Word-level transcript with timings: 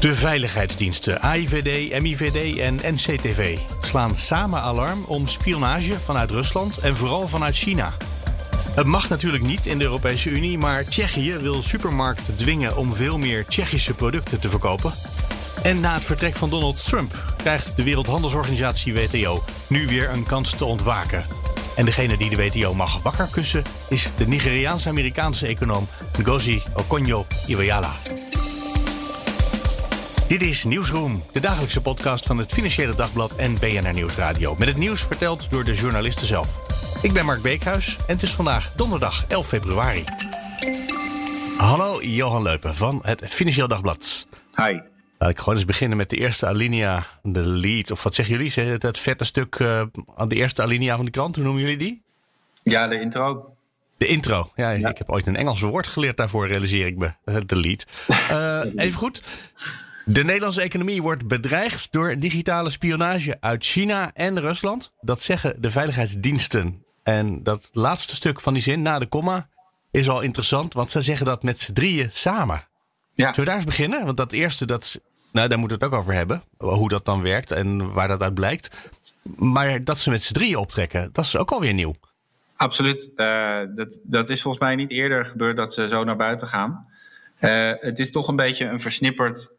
De 0.00 0.14
veiligheidsdiensten 0.14 1.20
AIVD, 1.20 2.00
MIVD 2.02 2.58
en 2.58 2.94
NCTV 2.94 3.58
slaan 3.80 4.16
samen 4.16 4.60
alarm 4.60 5.04
om 5.04 5.28
spionage 5.28 6.00
vanuit 6.00 6.30
Rusland 6.30 6.78
en 6.78 6.96
vooral 6.96 7.28
vanuit 7.28 7.56
China. 7.56 7.92
Het 8.74 8.86
mag 8.86 9.08
natuurlijk 9.08 9.44
niet 9.44 9.66
in 9.66 9.78
de 9.78 9.84
Europese 9.84 10.30
Unie, 10.30 10.58
maar 10.58 10.84
Tsjechië 10.84 11.36
wil 11.36 11.62
supermarkten 11.62 12.36
dwingen 12.36 12.76
om 12.76 12.94
veel 12.94 13.18
meer 13.18 13.46
Tsjechische 13.46 13.94
producten 13.94 14.40
te 14.40 14.48
verkopen. 14.48 14.92
En 15.62 15.80
na 15.80 15.94
het 15.94 16.04
vertrek 16.04 16.36
van 16.36 16.50
Donald 16.50 16.84
Trump 16.84 17.14
krijgt 17.36 17.76
de 17.76 17.82
Wereldhandelsorganisatie 17.82 18.94
WTO 18.94 19.42
nu 19.66 19.86
weer 19.86 20.10
een 20.10 20.26
kans 20.26 20.50
te 20.50 20.64
ontwaken. 20.64 21.24
En 21.76 21.84
degene 21.84 22.16
die 22.16 22.30
de 22.30 22.36
WTO 22.36 22.74
mag 22.74 23.02
wakker 23.02 23.28
kussen 23.30 23.62
is 23.88 24.08
de 24.16 24.28
Nigeriaans-Amerikaanse 24.28 25.46
econoom 25.46 25.88
Ngozi 26.18 26.62
Okonjo-Iweala. 26.74 27.92
Dit 30.28 30.42
is 30.42 30.64
Nieuwsroom, 30.64 31.22
de 31.32 31.40
dagelijkse 31.40 31.80
podcast 31.80 32.26
van 32.26 32.38
het 32.38 32.52
Financiële 32.52 32.94
Dagblad 32.94 33.36
en 33.36 33.54
BNR 33.54 33.92
Nieuwsradio. 33.92 34.54
Met 34.58 34.68
het 34.68 34.76
nieuws 34.76 35.02
verteld 35.02 35.50
door 35.50 35.64
de 35.64 35.74
journalisten 35.74 36.26
zelf. 36.26 36.60
Ik 37.02 37.12
ben 37.12 37.24
Mark 37.24 37.42
Beekhuis 37.42 37.96
en 37.96 38.14
het 38.14 38.22
is 38.22 38.34
vandaag 38.34 38.72
donderdag 38.72 39.24
11 39.28 39.46
februari. 39.48 40.04
Hallo, 41.56 42.02
Johan 42.02 42.42
Leupen 42.42 42.74
van 42.74 43.00
het 43.02 43.22
Financieel 43.24 43.68
Dagblad. 43.68 44.26
Hi. 44.54 44.78
Laat 45.18 45.30
ik 45.30 45.38
gewoon 45.38 45.54
eens 45.54 45.64
beginnen 45.64 45.96
met 45.96 46.10
de 46.10 46.16
eerste 46.16 46.46
alinea, 46.46 47.06
de 47.22 47.46
lead. 47.46 47.90
Of 47.90 48.02
wat 48.02 48.14
zeggen 48.14 48.36
jullie? 48.36 48.70
Het, 48.70 48.82
het 48.82 48.98
vette 48.98 49.24
stuk 49.24 49.58
uh, 49.58 49.82
aan 50.16 50.28
de 50.28 50.34
eerste 50.34 50.62
alinea 50.62 50.96
van 50.96 51.04
de 51.04 51.10
krant, 51.10 51.34
hoe 51.34 51.44
noemen 51.44 51.62
jullie 51.62 51.78
die? 51.78 52.02
Ja, 52.62 52.88
de 52.88 53.00
intro. 53.00 53.56
De 53.96 54.06
intro. 54.06 54.50
Ja, 54.54 54.70
ja, 54.70 54.88
ik 54.88 54.98
heb 54.98 55.10
ooit 55.10 55.26
een 55.26 55.36
Engels 55.36 55.60
woord 55.60 55.86
geleerd 55.86 56.16
daarvoor, 56.16 56.46
realiseer 56.46 56.86
ik 56.86 56.96
me. 56.96 57.12
De 57.46 57.56
lead. 57.56 57.86
Uh, 58.30 58.60
even 58.84 58.98
goed. 58.98 59.22
De 60.08 60.24
Nederlandse 60.24 60.62
economie 60.62 61.02
wordt 61.02 61.28
bedreigd 61.28 61.92
door 61.92 62.18
digitale 62.18 62.70
spionage 62.70 63.36
uit 63.40 63.64
China 63.64 64.10
en 64.12 64.40
Rusland. 64.40 64.92
Dat 65.00 65.20
zeggen 65.20 65.62
de 65.62 65.70
veiligheidsdiensten. 65.70 66.84
En 67.02 67.42
dat 67.42 67.70
laatste 67.72 68.14
stuk 68.14 68.40
van 68.40 68.52
die 68.52 68.62
zin, 68.62 68.82
na 68.82 68.98
de 68.98 69.06
komma, 69.06 69.48
is 69.90 70.08
al 70.08 70.20
interessant, 70.20 70.74
want 70.74 70.90
ze 70.90 71.00
zeggen 71.00 71.26
dat 71.26 71.42
met 71.42 71.60
z'n 71.60 71.72
drieën 71.72 72.08
samen. 72.10 72.64
Ja. 73.14 73.24
Zullen 73.24 73.34
we 73.34 73.44
daar 73.44 73.54
eens 73.54 73.64
beginnen? 73.64 74.04
Want 74.04 74.16
dat 74.16 74.32
eerste, 74.32 74.66
dat, 74.66 75.00
nou, 75.32 75.48
daar 75.48 75.58
moeten 75.58 75.78
we 75.78 75.84
het 75.84 75.94
ook 75.94 76.00
over 76.00 76.14
hebben. 76.14 76.42
Hoe 76.56 76.88
dat 76.88 77.04
dan 77.04 77.22
werkt 77.22 77.52
en 77.52 77.92
waar 77.92 78.08
dat 78.08 78.22
uit 78.22 78.34
blijkt. 78.34 78.90
Maar 79.36 79.84
dat 79.84 79.98
ze 79.98 80.10
met 80.10 80.22
z'n 80.22 80.32
drieën 80.32 80.56
optrekken, 80.56 81.08
dat 81.12 81.24
is 81.24 81.36
ook 81.36 81.50
alweer 81.50 81.74
nieuw. 81.74 81.94
Absoluut. 82.56 83.10
Uh, 83.16 83.60
dat, 83.74 84.00
dat 84.02 84.28
is 84.28 84.42
volgens 84.42 84.62
mij 84.62 84.74
niet 84.74 84.90
eerder 84.90 85.24
gebeurd 85.24 85.56
dat 85.56 85.74
ze 85.74 85.88
zo 85.88 86.04
naar 86.04 86.16
buiten 86.16 86.48
gaan. 86.48 86.86
Uh, 87.40 87.72
het 87.80 87.98
is 87.98 88.10
toch 88.10 88.28
een 88.28 88.36
beetje 88.36 88.64
een 88.64 88.80
versnipperd 88.80 89.55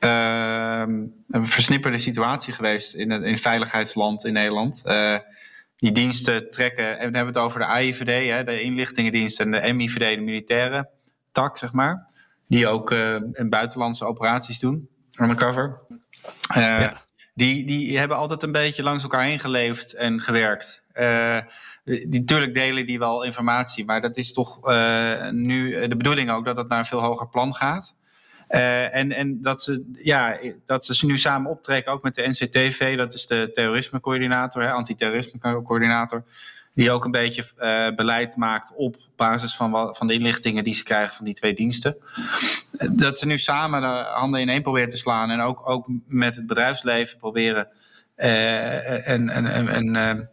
een 0.00 1.46
versnipperde 1.46 1.98
situatie 1.98 2.52
geweest 2.52 2.94
in 2.94 3.10
het 3.10 3.22
in 3.22 3.38
veiligheidsland 3.38 4.24
in 4.24 4.32
Nederland. 4.32 4.82
Uh, 4.84 5.16
die 5.76 5.92
diensten 5.92 6.50
trekken, 6.50 6.86
en 6.86 7.04
dan 7.04 7.14
hebben 7.14 7.32
we 7.32 7.38
het 7.40 7.48
over 7.48 7.60
de 7.60 7.66
AIVD, 7.66 8.28
hè, 8.28 8.44
de 8.44 8.62
inlichtingendienst, 8.62 9.40
en 9.40 9.50
de 9.50 9.72
MIVD, 9.72 10.16
de 10.16 10.20
militaire 10.20 10.88
tak, 11.32 11.58
zeg 11.58 11.72
maar. 11.72 12.06
Die 12.48 12.66
ook 12.66 12.90
uh, 12.90 13.14
in 13.32 13.48
buitenlandse 13.48 14.04
operaties 14.04 14.58
doen, 14.58 14.88
undercover. 15.20 15.80
Ja. 16.54 17.02
Die, 17.34 17.66
die 17.66 17.98
hebben 17.98 18.16
altijd 18.16 18.42
een 18.42 18.52
beetje 18.52 18.82
langs 18.82 19.02
elkaar 19.02 19.22
heen 19.22 19.38
geleefd 19.38 19.94
en 19.94 20.20
gewerkt. 20.20 20.82
die, 21.84 22.20
natuurlijk 22.20 22.54
delen 22.54 22.86
die 22.86 22.98
wel 22.98 23.22
informatie, 23.22 23.84
maar 23.84 24.00
dat 24.00 24.16
is 24.16 24.32
toch 24.32 24.60
nu 25.30 25.88
de 25.88 25.96
bedoeling 25.96 26.30
ook 26.30 26.44
dat 26.44 26.56
het 26.56 26.68
naar 26.68 26.78
een 26.78 26.84
veel 26.84 27.02
hoger 27.02 27.28
plan 27.28 27.54
gaat. 27.54 27.94
Uh, 28.50 28.94
en 28.94 29.12
en 29.12 29.42
dat, 29.42 29.62
ze, 29.62 29.90
ja, 30.02 30.38
dat 30.66 30.84
ze 30.84 31.06
nu 31.06 31.18
samen 31.18 31.50
optrekken, 31.50 31.92
ook 31.92 32.02
met 32.02 32.14
de 32.14 32.28
NCTV, 32.28 32.96
dat 32.96 33.14
is 33.14 33.26
de 33.26 33.50
terrorismecoördinator, 33.52 34.72
antiterrorismecoördinator, 34.72 36.24
die 36.74 36.90
ook 36.90 37.04
een 37.04 37.10
beetje 37.10 37.44
uh, 37.58 37.94
beleid 37.94 38.36
maakt 38.36 38.74
op 38.76 38.96
basis 39.16 39.56
van, 39.56 39.94
van 39.96 40.06
de 40.06 40.12
inlichtingen 40.12 40.64
die 40.64 40.74
ze 40.74 40.82
krijgen 40.82 41.14
van 41.14 41.24
die 41.24 41.34
twee 41.34 41.54
diensten. 41.54 41.96
Dat 42.92 43.18
ze 43.18 43.26
nu 43.26 43.38
samen 43.38 43.80
de 43.80 43.86
handen 44.12 44.40
in 44.40 44.48
één 44.48 44.62
proberen 44.62 44.88
te 44.88 44.96
slaan 44.96 45.30
en 45.30 45.40
ook, 45.40 45.68
ook 45.68 45.86
met 46.06 46.36
het 46.36 46.46
bedrijfsleven 46.46 47.18
proberen 47.18 47.68
uh, 48.16 49.08
en, 49.08 49.28
en, 49.28 49.68
en 49.68 50.30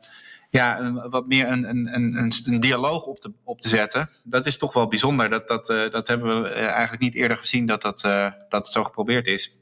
ja, 0.55 0.91
wat 1.09 1.27
meer 1.27 1.47
een, 1.47 1.69
een, 1.95 2.31
een, 2.45 2.59
dialoog 2.59 3.05
op 3.05 3.19
te, 3.19 3.31
op 3.43 3.59
te 3.59 3.69
zetten. 3.69 4.09
Dat 4.23 4.45
is 4.45 4.57
toch 4.57 4.73
wel 4.73 4.87
bijzonder. 4.87 5.29
Dat, 5.29 5.47
dat, 5.47 5.69
uh, 5.69 5.91
dat 5.91 6.07
hebben 6.07 6.41
we 6.41 6.49
eh, 6.49 6.67
eigenlijk 6.67 7.01
niet 7.01 7.13
eerder 7.13 7.37
gezien 7.37 7.65
dat, 7.65 7.81
dat, 7.81 8.03
uh, 8.05 8.31
dat 8.49 8.67
zo 8.67 8.83
geprobeerd 8.83 9.27
is. 9.27 9.55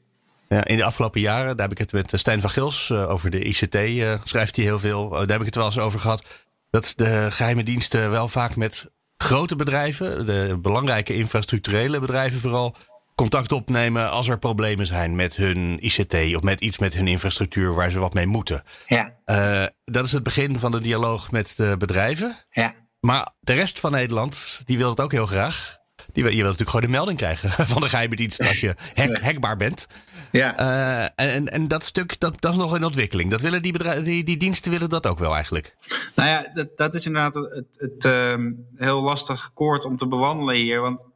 Ja, 0.48 0.64
in 0.64 0.76
de 0.76 0.84
afgelopen 0.84 1.20
jaren, 1.20 1.56
daar 1.56 1.68
heb 1.68 1.78
ik 1.78 1.90
het 1.90 1.92
met 1.92 2.20
Stijn 2.20 2.40
van 2.40 2.50
Gils 2.50 2.92
over 2.92 3.30
de 3.30 3.44
ICT, 3.44 3.76
schrijft 4.24 4.56
hij 4.56 4.64
heel 4.64 4.78
veel. 4.78 5.08
daar 5.08 5.26
heb 5.26 5.40
ik 5.40 5.46
het 5.46 5.54
wel 5.54 5.64
eens 5.64 5.78
over 5.78 6.00
gehad. 6.00 6.46
Dat 6.70 6.92
de 6.96 7.26
geheime 7.30 7.62
diensten 7.62 8.10
wel 8.10 8.28
vaak 8.28 8.56
met 8.56 8.90
grote 9.16 9.56
bedrijven, 9.56 10.26
de 10.26 10.58
belangrijke 10.62 11.14
infrastructurele 11.14 11.98
bedrijven 11.98 12.40
vooral, 12.40 12.76
contact 13.14 13.52
opnemen 13.52 14.10
als 14.10 14.28
er 14.28 14.38
problemen 14.38 14.86
zijn 14.86 15.14
met 15.14 15.36
hun 15.36 15.78
ICT 15.80 16.14
of 16.14 16.42
met 16.42 16.60
iets 16.60 16.78
met 16.78 16.94
hun 16.94 17.08
infrastructuur 17.08 17.74
waar 17.74 17.90
ze 17.90 17.98
wat 17.98 18.14
mee 18.14 18.26
moeten. 18.26 18.62
Ja. 18.86 19.14
Uh, 19.26 19.66
dat 19.84 20.04
is 20.04 20.12
het 20.12 20.22
begin 20.22 20.58
van 20.58 20.72
de 20.72 20.80
dialoog 20.80 21.30
met 21.30 21.56
de 21.56 21.74
bedrijven. 21.78 22.36
Ja. 22.50 22.74
Maar 23.00 23.28
de 23.40 23.52
rest 23.52 23.80
van 23.80 23.90
Nederland, 23.90 24.60
die 24.64 24.78
wil 24.78 24.90
het 24.90 25.00
ook 25.00 25.12
heel 25.12 25.26
graag. 25.26 25.82
Die, 26.12 26.24
je 26.24 26.30
wil 26.30 26.42
natuurlijk 26.42 26.70
gewoon 26.70 26.84
de 26.84 26.90
melding 26.90 27.18
krijgen 27.18 27.50
van 27.72 27.82
de 27.82 27.88
geheime 27.88 28.16
dienst 28.16 28.46
als 28.46 28.60
je 28.60 28.74
hack, 28.94 29.18
hackbaar 29.18 29.56
bent. 29.56 29.86
Ja. 30.30 30.60
Uh, 30.60 31.34
en, 31.34 31.48
en 31.48 31.68
dat 31.68 31.84
stuk, 31.84 32.20
dat, 32.20 32.40
dat 32.40 32.52
is 32.52 32.58
nog 32.58 32.76
in 32.76 32.84
ontwikkeling. 32.84 33.30
Dat 33.30 33.40
willen 33.40 33.62
die, 33.62 33.72
bedrijven, 33.72 34.04
die, 34.04 34.24
die 34.24 34.36
diensten 34.36 34.70
willen 34.70 34.88
dat 34.88 35.06
ook 35.06 35.18
wel 35.18 35.34
eigenlijk. 35.34 35.74
Nou 36.14 36.28
ja, 36.28 36.50
dat, 36.54 36.76
dat 36.76 36.94
is 36.94 37.06
inderdaad 37.06 37.34
het, 37.34 37.66
het, 37.70 38.04
uh, 38.04 38.34
heel 38.74 39.02
lastig 39.02 39.52
koord 39.54 39.84
om 39.84 39.96
te 39.96 40.08
bewandelen 40.08 40.54
hier. 40.54 40.80
Want 40.80 41.06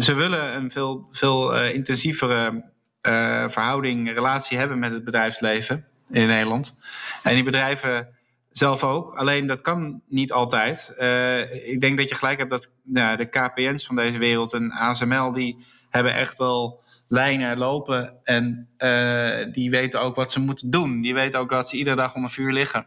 ze 0.00 0.14
willen 0.14 0.54
een 0.54 0.70
veel, 0.70 1.08
veel 1.10 1.56
uh, 1.56 1.74
intensievere 1.74 2.64
uh, 3.02 3.48
verhouding, 3.48 4.12
relatie 4.12 4.58
hebben 4.58 4.78
met 4.78 4.92
het 4.92 5.04
bedrijfsleven 5.04 5.86
in 6.10 6.26
Nederland. 6.26 6.80
En 7.22 7.34
die 7.34 7.44
bedrijven 7.44 8.08
zelf 8.50 8.84
ook. 8.84 9.14
Alleen 9.14 9.46
dat 9.46 9.60
kan 9.60 10.02
niet 10.08 10.32
altijd. 10.32 10.94
Uh, 10.98 11.68
ik 11.68 11.80
denk 11.80 11.98
dat 11.98 12.08
je 12.08 12.14
gelijk 12.14 12.38
hebt 12.38 12.50
dat 12.50 12.70
nou, 12.82 13.16
de 13.16 13.28
KPN's 13.28 13.86
van 13.86 13.96
deze 13.96 14.18
wereld 14.18 14.52
en 14.52 14.70
ASML, 14.70 15.32
die 15.32 15.64
hebben 15.90 16.14
echt 16.14 16.38
wel 16.38 16.82
lijnen 17.08 17.58
lopen. 17.58 18.14
En 18.22 18.68
die 19.52 19.70
weten 19.70 20.00
ook 20.00 20.16
wat 20.16 20.32
ze 20.32 20.40
moeten 20.40 20.70
doen. 20.70 21.00
Die 21.00 21.14
weten 21.14 21.40
ook 21.40 21.50
dat 21.50 21.68
ze 21.68 21.76
iedere 21.76 21.96
dag 21.96 22.14
onder 22.14 22.30
vuur 22.30 22.52
liggen. 22.52 22.86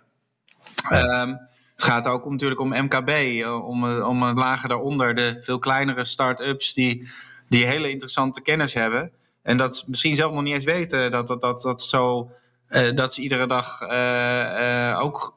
Um, 0.91 1.39
het 1.77 1.85
gaat 1.85 2.07
ook 2.07 2.29
natuurlijk 2.29 2.59
om 2.59 2.69
MKB, 2.69 3.09
eh, 3.09 3.67
om, 3.67 3.89
eh, 3.89 4.07
om 4.07 4.23
een 4.23 4.35
lager 4.35 4.69
daaronder, 4.69 5.15
de 5.15 5.37
veel 5.41 5.59
kleinere 5.59 6.05
start-ups 6.05 6.73
die, 6.73 7.09
die 7.49 7.65
hele 7.65 7.89
interessante 7.89 8.41
kennis 8.41 8.73
hebben. 8.73 9.11
En 9.43 9.57
dat 9.57 9.77
ze 9.77 9.83
misschien 9.87 10.15
zelf 10.15 10.31
nog 10.33 10.43
niet 10.43 10.53
eens 10.53 10.63
weten 10.63 11.11
dat, 11.11 11.27
dat, 11.27 11.41
dat, 11.41 11.61
dat, 11.61 11.81
zo, 11.81 12.31
dat 12.95 13.13
ze 13.13 13.21
iedere 13.21 13.47
dag 13.47 13.81
ook 15.01 15.35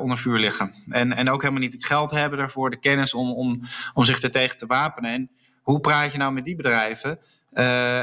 onder 0.00 0.18
vuur 0.18 0.38
liggen. 0.38 0.74
En, 0.88 1.12
en 1.12 1.30
ook 1.30 1.40
helemaal 1.40 1.62
niet 1.62 1.72
het 1.72 1.86
geld 1.86 2.10
hebben 2.10 2.38
daarvoor, 2.38 2.70
de 2.70 2.78
kennis 2.78 3.14
om, 3.14 3.32
om, 3.32 3.60
om 3.94 4.04
zich 4.04 4.22
er 4.22 4.30
tegen 4.30 4.56
te 4.56 4.66
wapenen. 4.66 5.12
En 5.12 5.30
hoe 5.62 5.80
praat 5.80 6.12
je 6.12 6.18
nou 6.18 6.32
met 6.32 6.44
die 6.44 6.56
bedrijven? 6.56 7.18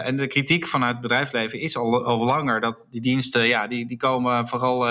en 0.03 0.17
de 0.17 0.27
kritiek 0.27 0.65
vanuit 0.67 0.91
het 0.91 1.01
bedrijfsleven 1.01 1.59
is 1.59 1.77
al, 1.77 2.05
al 2.05 2.25
langer 2.25 2.59
dat 2.61 2.87
die 2.91 3.01
diensten, 3.01 3.47
ja, 3.47 3.67
die, 3.67 3.87
die 3.87 3.97
komen 3.97 4.47
vooral 4.47 4.87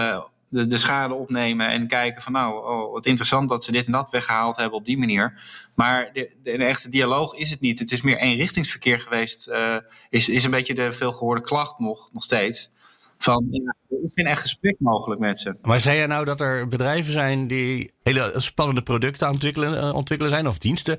de, 0.51 0.67
de 0.67 0.79
schade 0.79 1.15
opnemen 1.15 1.69
en 1.69 1.87
kijken 1.87 2.23
van 2.23 2.33
nou, 2.33 2.67
oh, 2.67 2.93
wat 2.93 3.07
interessant 3.07 3.49
dat 3.49 3.65
ze 3.65 3.73
dit 3.73 3.87
en 3.87 3.93
dat 3.93 4.11
weggehaald 4.11 4.57
hebben 4.57 4.79
op 4.79 4.85
die 4.85 4.99
manier. 4.99 5.43
Maar 5.75 6.11
de, 6.13 6.37
de, 6.43 6.55
een 6.55 6.61
echte 6.61 6.89
dialoog 6.89 7.35
is 7.35 7.51
het 7.51 7.61
niet. 7.61 7.79
Het 7.79 7.93
is 7.93 8.01
meer 8.01 8.17
eenrichtingsverkeer 8.17 9.01
geweest. 9.01 9.49
Uh, 9.49 9.77
is, 10.09 10.29
is 10.29 10.45
een 10.45 10.51
beetje 10.51 10.75
de 10.75 10.93
veelgehoorde 10.93 11.41
klacht 11.41 11.79
nog, 11.79 12.13
nog 12.13 12.25
steeds. 12.25 12.71
Van, 13.19 13.47
ja, 13.51 13.75
er 13.89 14.05
is 14.05 14.13
geen 14.15 14.27
echt 14.27 14.41
gesprek 14.41 14.77
mogelijk 14.79 15.21
met 15.21 15.39
ze. 15.39 15.57
Maar 15.63 15.81
zei 15.81 15.97
jij 15.97 16.07
nou 16.07 16.25
dat 16.25 16.41
er 16.41 16.69
bedrijven 16.69 17.13
zijn 17.13 17.47
die 17.47 17.93
hele 18.03 18.33
spannende 18.37 18.83
producten 18.83 19.27
aan 19.27 19.33
ontwikkelen, 19.33 19.85
uh, 19.85 19.95
ontwikkelen 19.95 20.33
zijn 20.33 20.49
of 20.49 20.59
diensten. 20.59 20.99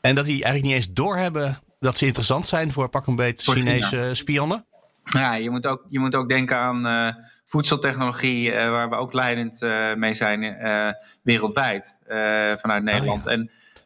En 0.00 0.14
dat 0.14 0.24
die 0.24 0.44
eigenlijk 0.44 0.64
niet 0.64 0.74
eens 0.74 0.94
doorhebben 0.94 1.58
dat 1.80 1.96
ze 1.96 2.06
interessant 2.06 2.46
zijn 2.46 2.72
voor 2.72 2.88
pak 2.88 3.06
een 3.06 3.16
beetje 3.16 3.52
Chinese 3.52 4.10
spionnen? 4.12 4.64
Ja, 5.04 5.34
je 5.34 5.50
moet 5.50 5.66
ook, 5.66 5.82
je 5.86 5.98
moet 5.98 6.14
ook 6.14 6.28
denken 6.28 6.56
aan 6.56 6.86
uh, 6.86 7.14
voedseltechnologie, 7.46 8.52
waar 8.52 8.90
we 8.90 8.96
ook 8.96 9.12
leidend 9.12 9.60
mee 9.96 10.14
zijn 10.14 10.56
wereldwijd 11.22 11.98
vanuit 12.56 12.82
Nederland. 12.82 13.26
Oh, 13.26 13.32
ja. 13.32 13.38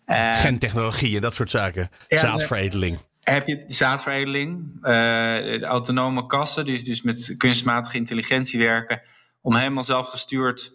en, 0.05 0.37
Gentechnologie 0.37 1.15
en 1.15 1.21
dat 1.21 1.35
soort 1.35 1.51
zaken. 1.51 1.91
Zaadveredeling 2.09 2.99
heb 3.21 3.47
je 3.47 3.65
zaadveredeling, 3.67 4.81
de 4.83 5.65
autonome 5.65 6.27
kassen, 6.27 6.65
die 6.65 6.83
dus 6.83 7.03
met 7.03 7.35
kunstmatige 7.37 7.97
intelligentie 7.97 8.59
werken, 8.59 9.03
om 9.41 9.55
helemaal 9.55 9.85
zelfgestuurd 9.85 10.73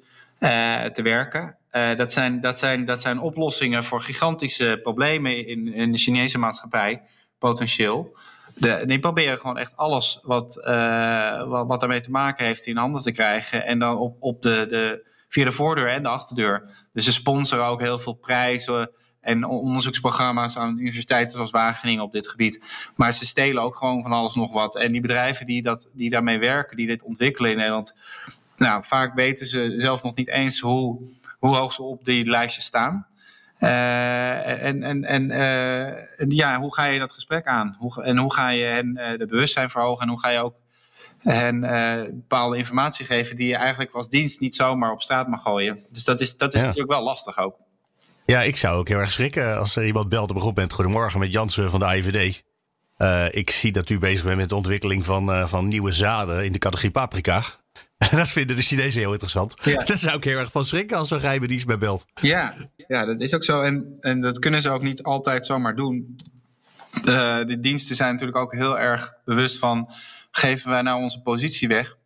te 0.94 1.02
werken. 1.04 1.58
Uh, 1.72 1.96
dat, 1.96 2.12
zijn, 2.12 2.42
dat, 2.42 2.60
zijn, 2.60 2.86
dat 2.86 3.02
zijn 3.02 3.20
oplossingen 3.20 3.84
voor 3.84 4.02
gigantische 4.02 4.80
problemen 4.82 5.48
in, 5.48 5.74
in 5.74 5.92
de 5.92 5.98
Chinese 5.98 6.38
maatschappij, 6.38 7.02
potentieel. 7.38 8.18
De, 8.56 8.84
die 8.86 9.00
proberen 9.00 9.38
gewoon 9.38 9.58
echt 9.58 9.78
alles 9.78 10.20
wat, 10.24 10.62
uh, 10.68 11.44
wat, 11.44 11.80
daarmee 11.80 12.00
te 12.00 12.12
maken 12.12 12.46
heeft 12.46 12.66
in 12.66 12.78
handen 12.78 13.02
te 13.02 13.12
krijgen. 13.12 13.66
En 13.66 13.80
dan 13.80 13.98
op, 13.98 14.16
op 14.20 14.42
de, 14.42 14.66
de, 14.70 15.06
via 15.28 15.46
de 15.46 15.52
voordeur 15.52 15.88
en 15.88 16.04
de 16.04 16.10
achterdeur. 16.10 16.70
Dus 16.94 17.06
ze 17.06 17.12
sponsoren 17.12 17.66
ook 17.66 17.82
heel 17.82 18.00
veel 18.00 18.14
prijzen 18.14 18.90
en 19.22 19.46
onderzoeksprogramma's 19.46 20.58
aan 20.58 20.80
universiteiten 20.80 21.38
zoals 21.38 21.52
Wageningen 21.52 22.04
op 22.04 22.12
dit 22.12 22.28
gebied. 22.28 22.62
Maar 22.96 23.14
ze 23.14 23.26
stelen 23.26 23.64
ook 23.64 23.76
gewoon 23.76 24.02
van 24.02 24.12
alles 24.12 24.36
nog 24.36 24.52
wat. 24.52 24.76
En 24.76 24.92
die 24.92 25.02
bedrijven 25.02 25.46
die, 25.46 25.62
dat, 25.62 25.90
die 25.94 26.10
daarmee 26.10 26.40
werken, 26.40 26.78
die 26.78 26.88
dit 26.88 27.04
ontwikkelen 27.04 27.52
in 27.52 27.58
Nederland, 27.58 27.96
nou, 28.58 28.84
vaak 28.84 29.14
weten 29.14 29.48
ze 29.48 29.74
zelf 29.78 30.04
nog 30.04 30.16
niet 30.16 30.28
eens 30.28 30.60
hoe, 30.60 31.02
hoe 31.40 31.56
hoog 31.56 31.74
ze 31.74 31.84
op 31.84 32.06
die 32.06 32.26
lijstjes 32.26 32.66
staan. 32.66 33.08
Uh, 33.64 34.64
en 34.64 34.84
en, 34.84 35.04
en, 35.04 35.30
uh, 35.30 35.88
en, 36.22 36.30
ja, 36.30 36.60
hoe 36.60 36.74
ga 36.74 36.86
je 36.86 37.00
dat 37.00 37.12
gesprek 37.12 37.46
aan? 37.46 37.76
Hoe, 37.80 38.04
en 38.04 38.18
hoe 38.18 38.34
ga 38.34 38.50
je 38.50 38.64
hen 38.64 39.00
uh, 39.00 39.18
de 39.18 39.26
bewustzijn 39.26 39.70
verhogen? 39.70 40.02
En 40.02 40.10
hoe 40.10 40.20
ga 40.20 40.30
je 40.30 40.40
ook 40.40 40.56
hen 41.20 41.62
bepaalde 42.14 42.58
informatie 42.58 43.06
geven 43.06 43.36
die 43.36 43.48
je 43.48 43.56
eigenlijk 43.56 43.94
als 43.94 44.10
dienst 44.10 44.40
niet 44.40 44.56
zomaar 44.56 44.92
op 44.92 45.02
straat 45.02 45.28
mag 45.28 45.42
gooien? 45.42 45.80
Dus 45.92 46.04
dat 46.04 46.22
is, 46.22 46.38
dat 46.38 46.54
is 46.54 46.60
ja. 46.60 46.66
natuurlijk 46.66 46.94
wel 46.94 47.04
lastig 47.04 47.38
ook. 47.38 47.56
Ja, 48.26 48.42
ik 48.42 48.58
zou 48.58 48.78
ook 48.78 48.88
heel 48.88 48.98
erg 48.98 49.12
schrikken 49.12 49.58
als 49.58 49.76
er 49.76 49.86
iemand 49.86 50.10
belt 50.10 50.30
op 50.30 50.36
een 50.36 50.42
groep 50.42 50.56
bent. 50.56 50.74
Goedemorgen 50.74 51.20
met 51.20 51.34
Jansen 51.34 51.72
van 51.72 51.80
de 51.80 51.86
AIVD. 51.86 52.44
ik 53.36 53.50
zie 53.50 53.72
dat 53.72 53.90
u 53.90 54.00
bezig 54.00 54.24
bent 54.24 54.38
met 54.38 54.50
de 54.50 54.56
ontwikkeling 54.56 55.06
van, 55.06 55.50
van 55.50 55.68
nieuwe 55.68 55.92
zaden 55.92 56.46
in 56.46 56.52
de 56.52 56.60
categorie 56.60 56.92
paprika. 56.92 57.44
dat 58.12 58.30
vinden 58.30 58.56
de 58.56 58.62
Chinezen 58.62 59.02
heel 59.02 59.12
interessant. 59.12 59.56
Ja. 59.64 59.84
Daar 59.86 60.00
zou 60.00 60.18
ik 60.18 60.24
heel 60.24 60.38
erg 60.38 60.52
van 60.52 60.66
schrikken 60.66 60.98
als 60.98 61.08
zo'n 61.08 61.20
geheime 61.20 61.48
dienst 61.48 61.66
bij 61.66 61.78
belt. 61.78 62.06
Ja, 62.22 62.54
ja, 62.88 63.06
dat 63.06 63.22
is 63.22 63.34
ook 63.34 63.44
zo. 63.44 63.62
En, 63.62 63.98
en 64.00 64.22
dat 64.22 64.40
kunnen 64.40 64.62
ze 64.62 64.70
ook 64.70 64.82
niet 64.82 65.04
altijd 65.04 65.46
zomaar 65.46 65.76
doen. 65.76 66.16
Uh, 66.96 67.46
de 67.46 67.60
diensten 67.60 67.96
zijn 67.96 68.12
natuurlijk 68.12 68.38
ook 68.38 68.54
heel 68.54 68.80
erg 68.80 69.14
bewust 69.26 69.60
van... 69.60 69.90
geven 70.32 70.70
wij 70.70 70.82
nou 70.82 71.02
onze 71.02 71.22
positie 71.22 71.68
weg? 71.68 71.98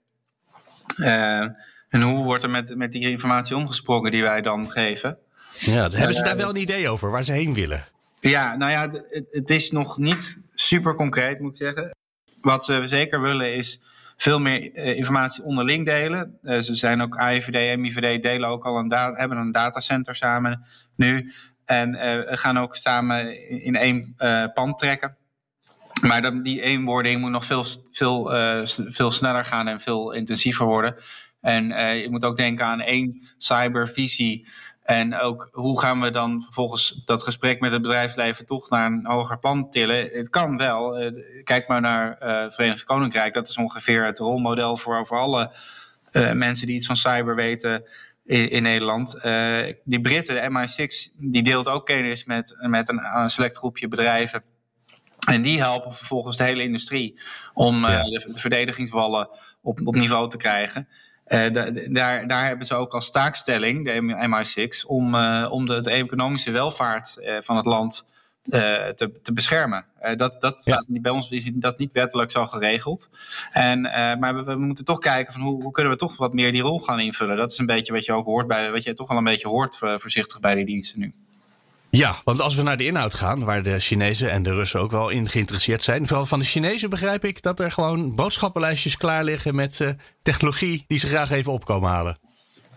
Uh, 0.98 1.42
en 1.90 2.02
hoe 2.02 2.24
wordt 2.24 2.44
er 2.44 2.50
met, 2.50 2.76
met 2.76 2.92
die 2.92 3.10
informatie 3.10 3.56
omgesprongen 3.56 4.12
die 4.12 4.24
wij 4.24 4.42
dan 4.42 4.72
geven? 4.72 5.18
Ja, 5.60 5.90
hebben 5.90 6.16
ze 6.16 6.24
daar 6.24 6.38
wel 6.38 6.50
een 6.50 6.56
idee 6.56 6.90
over 6.90 7.12
waar 7.12 7.24
ze 7.24 7.32
heen 7.32 7.54
willen? 7.54 7.86
Ja, 8.20 8.56
nou 8.56 8.72
ja, 8.72 8.90
het, 8.90 9.26
het 9.32 9.50
is 9.50 9.72
nog 9.72 9.98
niet 9.98 10.42
super 10.54 10.96
concreet, 10.96 11.40
moet 11.40 11.52
ik 11.52 11.58
zeggen. 11.58 11.96
Wat 12.42 12.66
ze 12.66 12.84
zeker 12.86 13.22
willen 13.22 13.54
is 13.54 13.82
veel 14.18 14.40
meer 14.40 14.76
uh, 14.76 14.98
informatie 14.98 15.44
onderling 15.44 15.86
delen. 15.86 16.38
Uh, 16.44 16.60
ze 16.60 16.76
zijn 16.76 17.02
ook 17.02 17.18
AIVD 17.18 17.56
en 17.56 17.82
MIVD 17.82 18.22
delen 18.22 18.50
ook 18.50 18.66
al 18.66 18.78
een 18.78 18.92
hebben 19.16 19.38
een 19.38 19.52
datacenter 19.52 20.16
samen 20.16 20.66
nu. 20.96 21.34
En 21.66 21.94
uh, 21.96 22.22
gaan 22.26 22.58
ook 22.58 22.76
samen 22.76 23.50
in 23.64 23.76
één 23.76 24.16
pand 24.54 24.78
trekken. 24.78 25.18
Maar 26.02 26.42
die 26.44 26.62
eenwording 26.62 27.20
moet 27.22 27.32
nog 27.32 27.46
veel, 27.46 27.66
veel, 27.92 28.30
veel 28.68 29.12
sneller 29.12 29.46
gaan 29.46 29.68
en 29.68 29.82
veel 29.82 30.12
intensiever 30.12 30.66
worden. 30.66 30.96
En 31.42 31.68
je 31.98 32.08
moet 32.10 32.24
ook 32.24 32.38
denken 32.38 32.66
aan 32.66 32.82
één 32.82 33.28
cybervisie 33.38 34.48
en 34.88 35.20
ook 35.20 35.50
hoe 35.52 35.80
gaan 35.80 36.02
we 36.02 36.12
dan 36.12 36.42
vervolgens 36.42 37.02
dat 37.06 37.24
gesprek 37.24 37.60
met 37.60 37.72
het 37.72 37.82
bedrijfsleven 37.82 38.46
toch 38.46 38.70
naar 38.70 38.86
een 38.86 39.06
hoger 39.06 39.40
plan 39.40 39.70
tillen? 39.70 40.10
Het 40.12 40.30
kan 40.30 40.58
wel. 40.58 40.98
Eh, 40.98 41.12
kijk 41.44 41.68
maar 41.68 41.82
naar 41.82 42.16
het 42.20 42.56
Verenigd 42.56 42.84
Koninkrijk. 42.84 43.34
Dat 43.34 43.48
is 43.48 43.58
ongeveer 43.58 44.06
het 44.06 44.20
rolmodel 44.20 44.78
voor, 44.78 45.08
voor 45.08 45.18
alle 45.18 45.56
uh, 46.12 46.32
mensen 46.32 46.68
die 46.68 46.76
iets 46.76 46.88
van 46.88 46.98
cyber 46.98 47.36
weten 47.36 47.84
in, 48.26 48.50
in 48.50 48.64
Nederland. 48.64 49.16
Uh, 49.24 49.74
die 49.84 50.02
Britten, 50.02 50.36
de 50.36 50.50
MI6, 50.50 51.16
die 51.18 51.44
deelt 51.44 51.68
ook 51.68 51.86
kennis 51.86 52.26
met, 52.26 52.56
met 52.60 52.90
een, 52.90 53.06
een 53.16 53.30
select 53.30 53.58
groepje 53.58 53.88
bedrijven. 53.88 54.44
En 55.30 55.42
die 55.42 55.60
helpen 55.60 55.94
vervolgens 55.94 56.38
de 56.38 56.44
hele 56.44 56.64
industrie 56.64 57.20
om 57.54 57.86
ja. 57.86 58.04
de, 58.04 58.28
de 58.32 58.40
verdedigingswallen 58.40 59.30
op, 59.62 59.80
op 59.84 59.96
niveau 59.96 60.30
te 60.30 60.38
krijgen. 60.38 60.88
Uh, 61.28 61.54
daar, 61.94 62.28
daar 62.28 62.46
hebben 62.46 62.68
ze 62.68 62.76
ook 62.76 62.94
als 62.94 63.12
taakstelling, 63.12 63.86
de 63.86 64.02
MI6, 64.02 64.86
om, 64.88 65.16
uh, 65.16 65.48
om 65.52 65.66
de, 65.66 65.80
de, 65.80 65.90
economische 65.90 66.52
welvaart 66.52 67.18
uh, 67.20 67.38
van 67.42 67.56
het 67.56 67.66
land 67.66 68.06
te, 68.42 69.20
te 69.24 69.34
beschermen. 69.34 69.86
dat, 70.18 70.38
dat 70.40 70.62
ja. 70.66 70.74
staat, 70.74 70.86
bij 70.88 71.12
ons 71.12 71.32
is 71.32 71.52
dat 71.54 71.78
niet 71.78 71.92
wettelijk 71.92 72.32
zo 72.32 72.46
geregeld. 72.46 73.10
En, 73.52 73.82
maar 74.20 74.36
we, 74.36 74.44
we, 74.44 74.56
moeten 74.56 74.86
toch 74.86 75.00
kijken 75.00 75.34
van 75.34 75.42
hoe, 75.42 75.64
hoe, 75.64 75.72
kunnen 75.72 75.92
we 75.92 75.98
toch 75.98 76.18
wat 76.18 76.34
meer 76.34 76.52
die 76.52 76.62
rol 76.62 76.80
gaan 76.80 77.00
invullen. 77.00 77.38
Dat 77.38 77.52
is 77.52 77.58
een 77.58 77.66
beetje 77.66 77.94
wat 77.94 78.06
je 78.06 78.14
ook 78.14 78.26
hoort 78.26 78.48
bij, 78.48 78.72
wat 78.72 78.84
je 78.84 78.94
toch 78.94 79.08
wel 79.08 79.18
een 79.18 79.24
beetje 79.24 79.48
hoort 79.48 79.78
voorzichtig 79.78 80.40
bij 80.40 80.56
die 80.56 80.66
diensten 80.66 81.00
nu. 81.00 81.14
Ja, 81.90 82.22
want 82.24 82.42
als 82.42 82.56
we 82.56 82.62
naar 82.62 82.78
de 82.78 82.86
inhoud 82.86 83.16
gaan, 83.16 83.44
waar 83.44 83.64
de 83.64 83.80
Chinezen 83.80 84.32
en 84.32 84.44
de 84.44 84.54
Russen 84.54 84.80
ook 84.80 84.92
wel 84.92 85.10
in 85.10 85.30
geïnteresseerd 85.30 85.84
zijn. 85.84 86.08
Vooral 86.08 86.26
van 86.26 86.40
de 86.40 86.46
Chinezen 86.46 86.90
begrijp 86.90 87.26
ik 87.26 87.42
dat 87.42 87.60
er 87.60 87.72
gewoon 87.72 88.16
boodschappenlijstjes 88.16 88.98
klaar 88.98 89.24
liggen 89.24 89.56
met 89.56 89.80
uh, 89.80 89.90
technologie 90.22 90.86
die 90.88 91.00
ze 91.00 91.08
graag 91.08 91.32
even 91.32 91.52
opkomen 91.52 91.90
halen. 91.90 92.20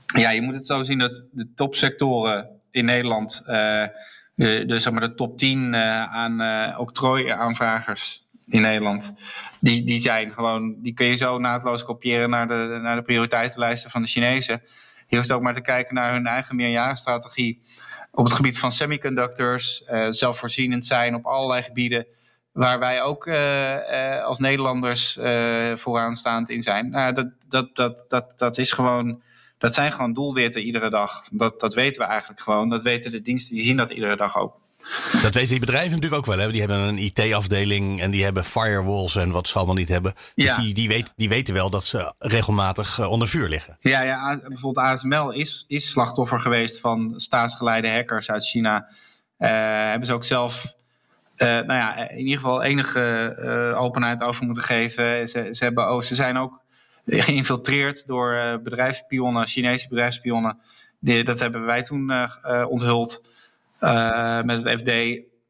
Ja, 0.07 0.31
je 0.31 0.43
moet 0.43 0.55
het 0.55 0.67
zo 0.67 0.83
zien 0.83 0.99
dat 0.99 1.27
de 1.33 1.53
topsectoren 1.55 2.49
in 2.71 2.85
Nederland, 2.85 3.43
uh, 3.47 3.87
de, 4.35 4.79
zeg 4.79 4.93
maar 4.93 5.09
de 5.09 5.15
top 5.15 5.39
10 5.39 5.73
uh, 5.73 6.03
aan 6.03 6.77
octrooi-aanvragers 6.79 8.29
in 8.47 8.61
Nederland, 8.61 9.13
die, 9.61 9.85
die 9.85 10.01
zijn 10.01 10.35
gewoon, 10.35 10.77
die 10.83 10.93
kun 10.93 11.07
je 11.07 11.17
zo 11.17 11.39
naadloos 11.39 11.85
kopiëren 11.85 12.31
naar 12.31 12.49
de, 12.49 12.79
naar 12.83 12.97
de 12.97 13.03
prioriteitenlijsten 13.03 13.91
van 13.91 14.03
de 14.03 14.09
Chinezen. 14.09 14.63
Je 15.07 15.17
hoeft 15.17 15.33
ook 15.33 15.43
maar 15.43 15.55
te 15.55 15.61
kijken 15.61 15.95
naar 15.95 16.13
hun 16.13 16.27
eigen 16.27 16.57
meerjarenstrategie 16.57 17.63
op 18.13 18.25
het 18.25 18.35
gebied 18.35 18.59
van 18.59 18.73
semiconductors, 18.73 19.83
uh, 19.87 20.07
zelfvoorzienend 20.11 20.87
zijn 20.87 21.15
op 21.15 21.27
allerlei 21.27 21.63
gebieden. 21.63 22.07
Waar 22.53 22.79
wij 22.79 23.03
ook 23.03 23.27
uh, 23.27 23.35
uh, 23.75 24.25
als 24.25 24.39
Nederlanders 24.39 25.19
vooraanstaand 25.75 26.51
in 26.51 26.63
zijn. 26.63 26.91
Nou, 26.91 27.13
dat, 27.13 27.29
dat, 27.49 27.77
dat, 27.77 28.05
dat, 28.09 28.39
dat 28.39 28.59
is 28.59 28.73
gewoon. 28.73 29.23
Dat 29.59 29.75
zijn 29.75 29.93
gewoon 29.93 30.13
doelwitten 30.13 30.63
iedere 30.63 30.91
dag. 30.91 31.23
Dat, 31.33 31.61
dat 31.61 31.75
weten 31.75 32.01
we 32.03 32.09
eigenlijk 32.09 32.41
gewoon. 32.41 32.69
Dat 32.69 32.83
weten 32.83 33.11
de 33.11 33.21
diensten, 33.21 33.55
die 33.55 33.65
zien 33.65 33.77
dat 33.77 33.91
iedere 33.91 34.17
dag 34.17 34.37
ook. 34.39 34.57
Dat 35.23 35.35
weten 35.35 35.49
die 35.49 35.61
bedrijven 35.61 35.91
natuurlijk 35.91 36.21
ook 36.21 36.27
wel. 36.27 36.39
Hè? 36.39 36.51
Die 36.53 36.61
hebben 36.61 36.79
een 36.79 36.99
IT-afdeling 36.99 38.01
en 38.01 38.11
die 38.11 38.25
hebben 38.25 38.45
firewalls 38.45 39.17
en 39.17 39.31
wat 39.31 39.49
ze 39.49 39.57
allemaal 39.57 39.75
niet 39.75 39.89
hebben. 39.89 40.15
Dus 40.35 40.45
ja. 40.45 40.57
die, 40.57 40.75
die, 40.75 40.89
weet, 40.89 41.13
die 41.17 41.29
weten 41.29 41.55
wel 41.55 41.71
dat 41.71 41.85
ze 41.85 42.15
regelmatig 42.19 42.99
uh, 42.99 43.11
onder 43.11 43.29
vuur 43.29 43.49
liggen. 43.49 43.77
Ja, 43.81 44.03
ja 44.03 44.41
bijvoorbeeld 44.49 44.87
ASML 44.87 45.31
is, 45.31 45.65
is 45.69 45.91
slachtoffer 45.91 46.41
geweest 46.41 46.81
van 46.81 47.15
staatsgeleide 47.17 47.91
hackers 47.91 48.31
uit 48.31 48.47
China. 48.47 48.89
Uh, 49.39 49.49
hebben 49.89 50.07
ze 50.07 50.15
ook 50.15 50.25
zelf 50.25 50.75
uh, 51.37 51.49
nou 51.49 51.73
ja, 51.73 52.09
in 52.09 52.19
ieder 52.19 52.41
geval 52.41 52.63
enige 52.63 53.75
openheid 53.77 54.23
over 54.23 54.45
moeten 54.45 54.63
geven. 54.63 55.29
Ze, 55.29 55.49
ze, 55.53 55.65
hebben, 55.65 55.93
oh, 55.93 56.01
ze 56.01 56.15
zijn 56.15 56.39
ook 56.39 56.61
geïnfiltreerd 57.07 58.07
door 58.07 58.61
bedrijfspionnen, 58.63 59.47
Chinese 59.47 59.89
bedrijfspionnen. 59.89 60.59
Die, 60.99 61.25
dat 61.25 61.41
hebben 61.41 61.65
wij 61.65 61.83
toen 61.83 62.13
onthuld. 62.69 63.21
Uh, 63.81 64.43
met 64.43 64.65
het 64.65 64.81
FD. 64.81 64.89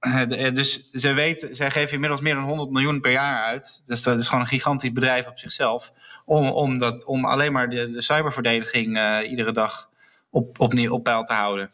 Uh, 0.01 0.55
dus 0.55 0.89
zij, 0.93 1.15
weten, 1.15 1.57
zij 1.57 1.71
geven 1.71 1.93
inmiddels 1.93 2.21
meer 2.21 2.35
dan 2.35 2.45
100 2.45 2.71
miljoen 2.71 3.01
per 3.01 3.13
jaar 3.13 3.43
uit. 3.43 3.83
Dus 3.87 4.03
dat 4.03 4.19
is 4.19 4.27
gewoon 4.27 4.41
een 4.41 4.51
gigantisch 4.51 4.93
bedrijf 4.93 5.27
op 5.27 5.39
zichzelf. 5.39 5.93
Om, 6.25 6.49
om, 6.49 6.79
dat, 6.79 7.05
om 7.05 7.25
alleen 7.25 7.53
maar 7.53 7.71
de, 7.71 7.91
de 7.91 8.03
cyberverdediging 8.03 8.97
uh, 8.97 9.31
iedere 9.31 9.53
dag 9.53 9.89
op, 10.31 10.61
op, 10.61 10.91
op 10.91 11.05
peil 11.05 11.23
te 11.23 11.33
houden. 11.33 11.71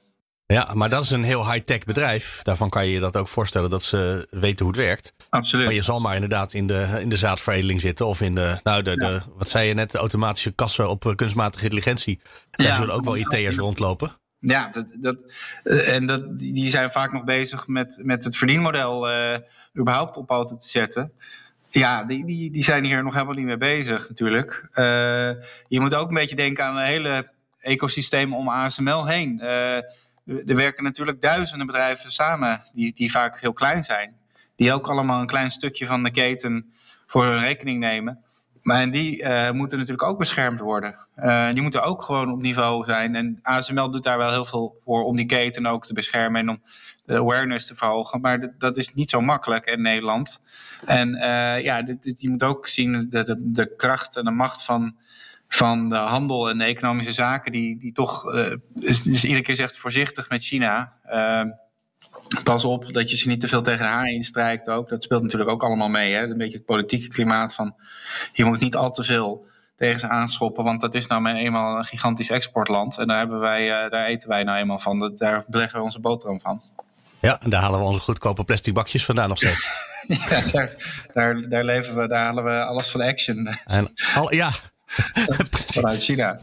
Ja, 0.47 0.71
maar 0.75 0.91
dat 0.91 1.03
is 1.03 1.11
een 1.11 1.25
heel 1.25 1.53
high-tech 1.53 1.85
bedrijf. 1.85 2.41
Daarvan 2.43 2.69
kan 2.69 2.87
je 2.87 2.93
je 2.93 3.01
dat 3.01 3.17
ook 3.17 3.29
voorstellen 3.29 3.71
dat 3.71 3.83
ze 3.83 4.27
weten 4.31 4.67
hoe 4.67 4.75
het 4.75 4.85
werkt. 4.85 5.13
Absoluut. 5.29 5.65
Maar 5.65 5.75
je 5.75 5.83
zal 5.83 6.01
maar 6.01 6.15
inderdaad 6.15 6.55
in 6.55 6.67
de, 6.67 6.99
in 7.01 7.09
de 7.09 7.17
zaadveredeling 7.17 7.81
zitten. 7.81 8.07
Of 8.07 8.21
in 8.21 8.35
de, 8.35 8.59
nou, 8.63 8.83
de, 8.83 8.91
ja. 8.91 8.97
de 8.97 9.23
wat 9.37 9.49
zei 9.49 9.69
je 9.69 9.75
net, 9.75 9.91
de 9.91 9.99
automatische 9.99 10.51
kassen 10.51 10.89
op 10.89 11.13
kunstmatige 11.17 11.63
intelligentie. 11.63 12.21
Daar 12.51 12.67
ja. 12.67 12.77
zullen 12.77 12.95
ook 12.95 13.05
wel 13.05 13.17
IT'ers 13.17 13.57
rondlopen. 13.57 14.17
Ja, 14.38 14.69
dat, 14.69 14.97
dat, 14.99 15.25
uh, 15.64 15.95
en 15.95 16.07
dat, 16.07 16.38
die 16.38 16.71
zijn 16.71 16.90
vaak 16.90 17.12
nog 17.12 17.25
bezig 17.25 17.66
met, 17.66 18.00
met 18.02 18.25
het 18.25 18.37
verdienmodel 18.37 19.11
uh, 19.11 19.37
überhaupt 19.78 20.16
op 20.16 20.26
poten 20.26 20.59
te 20.59 20.69
zetten. 20.69 21.12
Ja, 21.69 22.05
die, 22.05 22.26
die, 22.26 22.50
die 22.50 22.62
zijn 22.62 22.85
hier 22.85 23.02
nog 23.02 23.12
helemaal 23.12 23.35
niet 23.35 23.45
mee 23.45 23.57
bezig 23.57 24.09
natuurlijk. 24.09 24.69
Uh, 24.71 24.85
je 25.69 25.81
moet 25.81 25.95
ook 25.95 26.09
een 26.09 26.14
beetje 26.14 26.37
denken 26.37 26.64
aan 26.64 26.76
een 26.76 26.87
hele 26.87 27.31
ecosysteem 27.61 28.35
om 28.35 28.49
ASML 28.49 29.07
heen. 29.07 29.40
er 29.40 30.57
werken 30.57 30.85
natuurlijk 30.85 31.21
duizenden 31.21 31.66
bedrijven 31.66 32.12
samen 32.12 32.62
die, 32.73 32.93
die 32.93 33.11
vaak 33.11 33.40
heel 33.40 33.52
klein 33.52 33.85
zijn. 33.85 34.16
Die 34.57 34.73
ook 34.73 34.88
allemaal 34.88 35.21
een 35.21 35.26
klein 35.26 35.50
stukje 35.50 35.87
van 35.87 36.02
de 36.02 36.11
keten 36.11 36.73
voor 37.07 37.25
hun 37.25 37.40
rekening 37.40 37.81
nemen. 37.81 38.25
Maar 38.66 38.90
die 38.90 39.23
uh, 39.23 39.50
moeten 39.50 39.78
natuurlijk 39.78 40.08
ook 40.08 40.18
beschermd 40.18 40.61
worden. 40.61 40.96
Uh, 41.16 41.49
die 41.52 41.62
moeten 41.62 41.82
ook 41.82 42.02
gewoon 42.02 42.32
op 42.32 42.40
niveau 42.40 42.85
zijn. 42.85 43.14
En 43.14 43.38
ASML 43.42 43.90
doet 43.90 44.02
daar 44.02 44.18
wel 44.18 44.30
heel 44.30 44.44
veel 44.44 44.80
voor 44.85 45.04
om 45.04 45.16
die 45.16 45.26
keten 45.26 45.66
ook 45.66 45.87
te 45.87 45.92
beschermen 45.92 46.40
en 46.40 46.49
om 46.49 46.62
de 47.04 47.14
awareness 47.14 47.66
te 47.66 47.75
verhogen. 47.75 48.20
Maar 48.20 48.54
dat 48.58 48.76
is 48.76 48.94
niet 48.94 49.11
zo 49.11 49.20
makkelijk 49.20 49.66
in 49.66 49.82
Nederland. 49.82 50.42
En 50.85 51.14
uh, 51.14 51.62
ja, 51.64 51.82
dit, 51.82 52.20
je 52.20 52.30
moet 52.30 52.42
ook 52.42 52.66
zien 52.66 53.06
de, 53.08 53.23
de, 53.23 53.37
de 53.38 53.75
kracht 53.76 54.16
en 54.16 54.25
de 54.25 54.30
macht 54.30 54.64
van, 54.64 54.96
van 55.49 55.88
de 55.88 55.96
handel 55.96 56.49
en 56.49 56.58
de 56.58 56.64
economische 56.64 57.12
zaken, 57.12 57.52
die, 57.52 57.78
die 57.78 57.92
toch, 57.92 58.32
is, 58.75 59.06
is 59.06 59.25
iedere 59.25 59.42
keer 59.42 59.56
zegt 59.56 59.78
voorzichtig 59.78 60.28
met 60.28 60.42
China. 60.42 60.92
Pas 62.45 62.64
op 62.64 62.92
dat 62.92 63.11
je 63.11 63.16
ze 63.16 63.28
niet 63.28 63.40
te 63.40 63.49
veel 63.49 63.62
tegen 63.62 63.87
haar 63.87 64.06
instrijkt 64.06 64.68
ook. 64.68 64.88
Dat 64.88 65.02
speelt 65.02 65.23
natuurlijk 65.23 65.50
ook 65.50 65.62
allemaal 65.62 65.88
mee. 65.88 66.14
Hè? 66.14 66.23
Een 66.23 66.38
beetje 66.38 66.56
het 66.56 66.66
politieke 66.66 67.09
klimaat 67.09 67.54
van 67.54 67.75
je 68.33 68.45
moet 68.45 68.61
niet 68.61 68.76
al 68.76 68.90
te 68.90 69.04
veel 69.04 69.47
tegen 69.76 70.00
ze 70.00 70.09
aanschoppen. 70.09 70.64
Want 70.64 70.80
dat 70.80 70.95
is 70.95 71.06
nou 71.06 71.26
eenmaal 71.26 71.78
een 71.78 71.85
gigantisch 71.85 72.30
exportland. 72.30 72.99
En 72.99 73.06
daar, 73.06 73.18
hebben 73.18 73.40
wij, 73.40 73.85
uh, 73.85 73.90
daar 73.90 74.06
eten 74.06 74.28
wij 74.28 74.42
nou 74.42 74.59
eenmaal 74.59 74.78
van. 74.78 74.99
Dat, 74.99 75.18
daar 75.18 75.45
beleggen 75.47 75.78
we 75.78 75.85
onze 75.85 76.00
boterham 76.00 76.40
van. 76.40 76.62
Ja, 77.21 77.40
en 77.40 77.50
daar 77.50 77.61
halen 77.61 77.80
we 77.80 77.87
onze 77.87 78.00
goedkope 78.00 78.45
plastic 78.45 78.75
bakjes 78.75 79.04
vandaan 79.04 79.28
nog 79.28 79.38
steeds. 79.38 79.68
ja, 80.09 80.40
daar, 80.52 80.76
daar, 81.12 81.49
daar, 81.49 81.64
leven 81.64 81.97
we, 81.97 82.09
daar 82.09 82.25
halen 82.25 82.45
we 82.45 82.64
alles 82.64 82.88
van 82.88 83.00
action. 83.00 83.47
En 83.64 83.92
al, 84.14 84.35
ja. 84.35 84.50
Vanuit 85.75 86.02
China. 86.02 86.40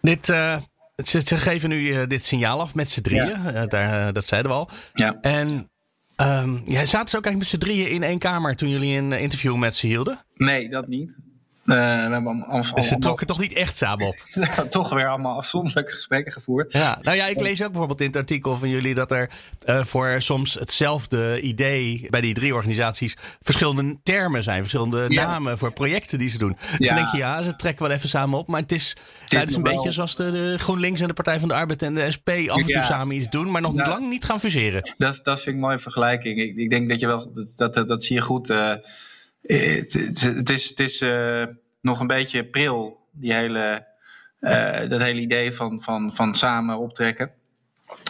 Dit, 0.00 0.28
uh, 0.28 0.56
ze, 1.04 1.20
ze, 1.20 1.36
geven 1.36 1.68
nu 1.68 1.80
uh, 1.80 2.06
dit 2.08 2.24
signaal 2.24 2.60
af 2.60 2.74
met 2.74 2.90
z'n 2.90 3.00
drieën. 3.00 3.26
Ja. 3.26 3.54
Uh, 3.54 3.68
daar, 3.68 4.12
dat 4.12 4.24
zeiden 4.24 4.50
we 4.50 4.56
al. 4.56 4.70
Ja. 4.94 5.18
En 5.20 5.70
um, 6.16 6.62
ja, 6.64 6.84
zaten 6.84 7.08
ze 7.08 7.16
ook 7.16 7.24
eigenlijk 7.24 7.36
met 7.36 7.46
z'n 7.46 7.58
drieën 7.58 7.90
in 7.90 8.02
één 8.02 8.18
kamer 8.18 8.56
toen 8.56 8.68
jullie 8.68 8.98
een 8.98 9.12
interview 9.12 9.56
met 9.56 9.74
ze 9.74 9.86
hielden? 9.86 10.24
Nee, 10.34 10.68
dat 10.68 10.88
niet. 10.88 11.18
Uh, 11.64 11.76
we 11.76 11.82
hebben 11.82 12.12
allemaal, 12.12 12.62
dus 12.74 12.88
ze 12.88 12.98
trokken 12.98 13.26
toch 13.26 13.38
niet 13.38 13.52
echt 13.52 13.76
samen 13.76 14.06
op? 14.06 14.16
toch 14.70 14.88
weer 14.94 15.08
allemaal 15.08 15.36
afzonderlijke 15.36 15.90
gesprekken 15.90 16.32
gevoerd. 16.32 16.72
Ja, 16.72 16.98
nou 17.02 17.16
ja, 17.16 17.26
ik 17.26 17.40
lees 17.40 17.62
ook 17.62 17.68
bijvoorbeeld 17.68 18.00
in 18.00 18.06
het 18.06 18.16
artikel 18.16 18.56
van 18.56 18.68
jullie 18.68 18.94
dat 18.94 19.10
er 19.10 19.30
uh, 19.66 19.84
voor 19.84 20.22
soms 20.22 20.54
hetzelfde 20.54 21.40
idee 21.40 22.06
bij 22.10 22.20
die 22.20 22.34
drie 22.34 22.54
organisaties 22.54 23.16
verschillende 23.40 23.98
termen 24.02 24.42
zijn, 24.42 24.60
verschillende 24.60 25.04
ja. 25.08 25.26
namen 25.26 25.58
voor 25.58 25.72
projecten 25.72 26.18
die 26.18 26.28
ze 26.28 26.38
doen. 26.38 26.56
Dus 26.78 26.88
ja. 26.88 26.94
dan 26.94 27.02
denk 27.02 27.14
je, 27.14 27.18
ja, 27.18 27.42
ze 27.42 27.56
trekken 27.56 27.86
wel 27.86 27.96
even 27.96 28.08
samen 28.08 28.38
op, 28.38 28.46
maar 28.46 28.60
het 28.60 28.72
is, 28.72 28.88
het, 28.88 29.30
nou, 29.30 29.40
het 29.40 29.50
is 29.50 29.56
een 29.56 29.62
beetje 29.62 29.92
zoals 29.92 30.16
de, 30.16 30.30
de, 30.30 30.58
GroenLinks 30.58 31.00
en 31.00 31.08
de 31.08 31.14
Partij 31.14 31.38
van 31.38 31.48
de 31.48 31.54
Arbeid 31.54 31.82
en 31.82 31.94
de 31.94 32.10
SP 32.16 32.28
af 32.28 32.58
en 32.58 32.64
toe 32.64 32.68
ja. 32.68 32.82
samen 32.82 33.16
iets 33.16 33.28
doen, 33.28 33.50
maar 33.50 33.62
nog 33.62 33.74
nou, 33.74 33.88
lang 33.88 34.08
niet 34.08 34.24
gaan 34.24 34.40
fuseren. 34.40 34.94
Dat, 34.96 35.20
dat 35.22 35.34
vind 35.34 35.46
ik 35.46 35.54
een 35.54 35.60
mooie 35.60 35.78
vergelijking. 35.78 36.38
Ik, 36.38 36.56
ik 36.56 36.70
denk 36.70 36.88
dat 36.88 37.00
je 37.00 37.06
wel, 37.06 37.32
dat, 37.56 37.74
dat, 37.74 37.88
dat 37.88 38.04
zie 38.04 38.16
je 38.16 38.22
goed. 38.22 38.50
Uh, 38.50 38.72
het, 39.42 39.92
het, 39.92 40.48
is, 40.48 40.68
het 40.68 40.80
is 40.80 41.00
uh, 41.00 41.42
nog 41.80 42.00
een 42.00 42.06
beetje 42.06 42.44
pril, 42.44 43.06
die 43.12 43.34
hele, 43.34 43.86
uh, 44.40 44.88
dat 44.88 45.00
hele 45.00 45.20
idee 45.20 45.52
van, 45.52 45.82
van, 45.82 46.14
van 46.14 46.34
samen 46.34 46.78
optrekken. 46.78 47.32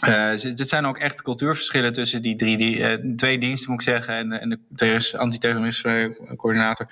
Het 0.01 0.69
zijn 0.69 0.87
ook 0.87 0.99
echt 0.99 1.23
cultuurverschillen 1.23 1.93
tussen 1.93 2.23
die 2.23 2.37
drie, 2.37 2.57
die, 2.57 3.15
twee 3.15 3.39
diensten 3.39 3.71
moet 3.71 3.81
ik 3.81 3.89
zeggen, 3.89 4.15
en, 4.15 4.33
en 4.33 4.65
de 4.69 5.13
antiterrorisme-coördinator. 5.17 6.87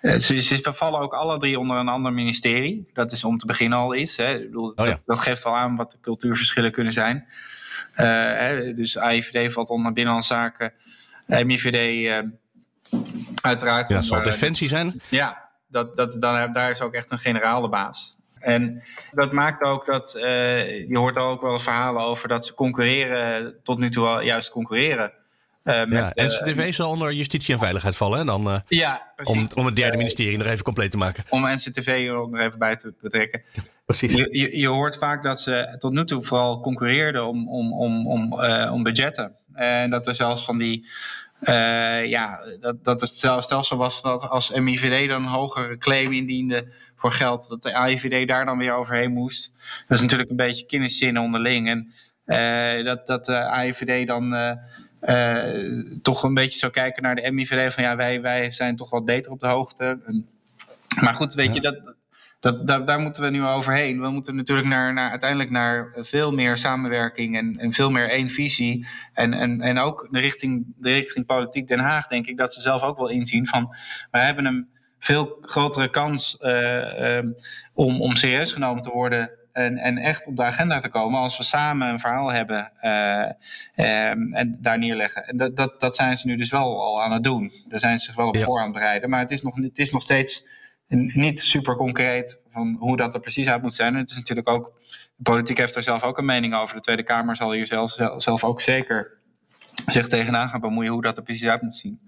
Uh, 0.00 0.14
ze, 0.14 0.42
ze 0.42 0.72
vallen 0.72 1.00
ook 1.00 1.12
alle 1.12 1.38
drie 1.38 1.58
onder 1.58 1.76
een 1.76 1.88
ander 1.88 2.12
ministerie. 2.12 2.90
Dat 2.92 3.12
is 3.12 3.24
om 3.24 3.38
te 3.38 3.46
beginnen 3.46 3.78
al 3.78 3.94
iets. 3.94 4.16
Hè. 4.16 4.34
Ik 4.34 4.46
bedoel, 4.46 4.72
oh 4.76 4.84
ja. 4.86 4.90
dat, 4.90 5.00
dat, 5.06 5.18
geeft 5.18 5.44
al 5.44 5.56
aan 5.56 5.76
wat 5.76 5.90
de 5.90 6.00
cultuurverschillen 6.00 6.72
kunnen 6.72 6.92
zijn. 6.92 7.26
Hè, 7.92 8.72
dus 8.72 8.98
AIVD 8.98 9.52
valt 9.52 9.70
onder 9.70 9.92
Binnenlandse 9.92 10.34
Zaken, 10.34 10.72
MIVD 11.26 12.10
uiteraard. 13.42 13.88
Ja, 13.88 13.96
dat 13.96 14.04
zal 14.04 14.22
defensie 14.22 14.68
zijn. 14.68 15.00
Ja, 15.08 15.48
dat, 15.68 15.96
dat, 15.96 16.16
dan, 16.20 16.52
daar 16.52 16.70
is 16.70 16.80
ook 16.80 16.94
echt 16.94 17.10
een 17.10 17.18
generaal 17.18 17.62
de 17.62 17.68
baas. 17.68 18.16
En 18.38 18.82
dat 19.10 19.32
maakt 19.32 19.62
ook 19.62 19.86
dat, 19.86 20.14
uh, 20.16 20.88
je 20.88 20.98
hoort 20.98 21.16
ook 21.16 21.42
wel 21.42 21.58
verhalen 21.58 22.02
over 22.02 22.28
dat 22.28 22.46
ze 22.46 22.54
concurreren, 22.54 23.54
tot 23.62 23.78
nu 23.78 23.90
toe 23.90 24.06
al 24.06 24.22
juist 24.22 24.50
concurreren. 24.50 25.12
Uh, 25.64 25.84
met, 25.84 26.14
ja, 26.14 26.24
NCTV 26.24 26.66
uh, 26.66 26.72
zal 26.72 26.90
onder 26.90 27.12
justitie 27.12 27.54
en 27.54 27.60
veiligheid 27.60 27.96
vallen, 27.96 28.18
hè? 28.18 28.24
Dan, 28.24 28.48
uh, 28.48 28.58
ja, 28.68 29.12
om, 29.22 29.48
om 29.54 29.66
het 29.66 29.76
derde 29.76 29.96
ministerie 29.96 30.38
nog 30.38 30.46
even 30.46 30.64
compleet 30.64 30.90
te 30.90 30.96
maken. 30.96 31.24
Om 31.28 31.42
NCTV 31.42 32.06
er 32.08 32.14
ook 32.14 32.30
nog 32.30 32.40
even 32.40 32.58
bij 32.58 32.76
te 32.76 32.94
betrekken. 33.00 33.42
Precies. 33.86 34.14
Je, 34.14 34.38
je, 34.38 34.58
je, 34.58 34.68
hoort 34.68 34.96
vaak 34.96 35.22
dat 35.22 35.40
ze 35.40 35.76
tot 35.78 35.92
nu 35.92 36.04
toe 36.04 36.22
vooral 36.22 36.60
concurreerden 36.60 37.26
om, 37.26 37.48
om, 37.48 37.72
om, 37.72 38.06
om, 38.06 38.32
om 38.70 38.82
budgetten. 38.82 39.32
En 39.54 39.90
dat 39.90 40.06
er 40.06 40.14
zelfs 40.14 40.44
van 40.44 40.58
die 40.58 40.88
uh, 41.40 42.06
ja, 42.06 42.40
dat, 42.60 42.84
dat 42.84 43.00
het 43.00 43.14
stelsel 43.14 43.76
was 43.76 44.02
dat 44.02 44.28
als 44.28 44.50
MIVD 44.50 45.08
dan 45.08 45.22
een 45.22 45.28
hogere 45.28 45.78
claim 45.78 46.12
indiende 46.12 46.72
voor 46.96 47.12
geld, 47.12 47.48
dat 47.48 47.62
de 47.62 47.74
AIVD 47.74 48.28
daar 48.28 48.44
dan 48.44 48.58
weer 48.58 48.74
overheen 48.74 49.12
moest. 49.12 49.52
Dat 49.88 49.96
is 49.96 50.02
natuurlijk 50.02 50.30
een 50.30 50.36
beetje 50.36 50.66
kenniszinnen 50.66 51.22
onderling. 51.22 51.68
En 51.68 51.92
uh, 52.26 52.84
dat, 52.84 53.06
dat 53.06 53.24
de 53.24 53.44
AIVD 53.44 54.06
dan 54.06 54.34
uh, 55.00 56.00
toch 56.02 56.22
een 56.22 56.34
beetje 56.34 56.58
zou 56.58 56.72
kijken 56.72 57.02
naar 57.02 57.14
de 57.14 57.32
MIVD 57.32 57.74
van 57.74 57.82
ja, 57.82 57.96
wij, 57.96 58.20
wij 58.20 58.50
zijn 58.52 58.76
toch 58.76 58.90
wat 58.90 59.04
beter 59.04 59.32
op 59.32 59.40
de 59.40 59.46
hoogte. 59.48 59.98
En, 60.06 60.28
maar 61.00 61.14
goed, 61.14 61.34
weet 61.34 61.46
ja. 61.46 61.54
je, 61.54 61.60
dat, 61.60 61.94
dat, 62.40 62.86
daar 62.86 63.00
moeten 63.00 63.22
we 63.22 63.30
nu 63.30 63.44
overheen. 63.44 64.00
We 64.00 64.10
moeten 64.10 64.36
natuurlijk 64.36 64.68
naar, 64.68 64.92
naar, 64.92 65.10
uiteindelijk 65.10 65.50
naar 65.50 65.92
veel 65.96 66.32
meer 66.32 66.56
samenwerking 66.56 67.36
en, 67.36 67.56
en 67.58 67.72
veel 67.72 67.90
meer 67.90 68.10
één 68.10 68.28
visie. 68.28 68.86
En, 69.12 69.34
en, 69.34 69.60
en 69.60 69.78
ook 69.78 70.08
de 70.10 70.20
richting, 70.20 70.66
de 70.76 70.92
richting 70.92 71.26
politiek 71.26 71.68
Den 71.68 71.78
Haag, 71.78 72.06
denk 72.06 72.26
ik, 72.26 72.36
dat 72.36 72.52
ze 72.52 72.60
zelf 72.60 72.82
ook 72.82 72.98
wel 72.98 73.08
inzien 73.08 73.46
van 73.46 73.74
we 74.10 74.18
hebben 74.18 74.44
een 74.44 74.68
veel 74.98 75.38
grotere 75.40 75.90
kans 75.90 76.36
uh, 76.40 77.16
um, 77.16 77.36
om, 77.74 78.00
om 78.00 78.16
serieus 78.16 78.52
genomen 78.52 78.82
te 78.82 78.90
worden. 78.90 79.30
En, 79.52 79.76
en 79.76 79.98
echt 79.98 80.26
op 80.26 80.36
de 80.36 80.42
agenda 80.42 80.80
te 80.80 80.88
komen 80.88 81.20
als 81.20 81.36
we 81.36 81.44
samen 81.44 81.88
een 81.88 82.00
verhaal 82.00 82.32
hebben 82.32 82.72
uh, 82.82 84.10
um, 84.10 84.32
en 84.34 84.58
daar 84.60 84.78
neerleggen. 84.78 85.24
En 85.24 85.36
dat, 85.36 85.56
dat, 85.56 85.80
dat 85.80 85.96
zijn 85.96 86.18
ze 86.18 86.26
nu 86.26 86.36
dus 86.36 86.50
wel 86.50 86.80
al 86.80 87.02
aan 87.02 87.12
het 87.12 87.22
doen. 87.22 87.50
Daar 87.68 87.80
zijn 87.80 87.98
ze 87.98 88.04
zich 88.04 88.14
wel 88.14 88.28
op 88.28 88.36
ja. 88.36 88.44
voor 88.44 88.58
aan 88.58 88.64
het 88.64 88.72
bereiden. 88.72 89.10
Maar 89.10 89.20
het 89.20 89.30
is 89.30 89.42
nog, 89.42 89.56
het 89.56 89.78
is 89.78 89.92
nog 89.92 90.02
steeds 90.02 90.46
niet 90.88 91.40
super 91.40 91.76
concreet 91.76 92.40
van 92.50 92.76
hoe 92.80 92.96
dat 92.96 93.14
er 93.14 93.20
precies 93.20 93.48
uit 93.48 93.62
moet 93.62 93.74
zijn. 93.74 93.94
En 93.94 94.00
het 94.00 94.10
is 94.10 94.16
natuurlijk 94.16 94.48
ook, 94.48 94.72
de 95.16 95.22
politiek 95.22 95.58
heeft 95.58 95.76
er 95.76 95.82
zelf 95.82 96.02
ook 96.02 96.18
een 96.18 96.24
mening 96.24 96.54
over. 96.54 96.74
De 96.74 96.80
Tweede 96.80 97.02
Kamer 97.02 97.36
zal 97.36 97.52
hier 97.52 97.66
zelf, 97.66 97.96
zelf 98.16 98.44
ook 98.44 98.60
zeker 98.60 99.18
zich 99.86 100.08
tegenaan 100.08 100.48
gaan 100.48 100.60
bemoeien 100.60 100.92
hoe 100.92 101.02
dat 101.02 101.16
er 101.16 101.22
precies 101.22 101.48
uit 101.48 101.62
moet 101.62 101.76
zien. 101.76 102.00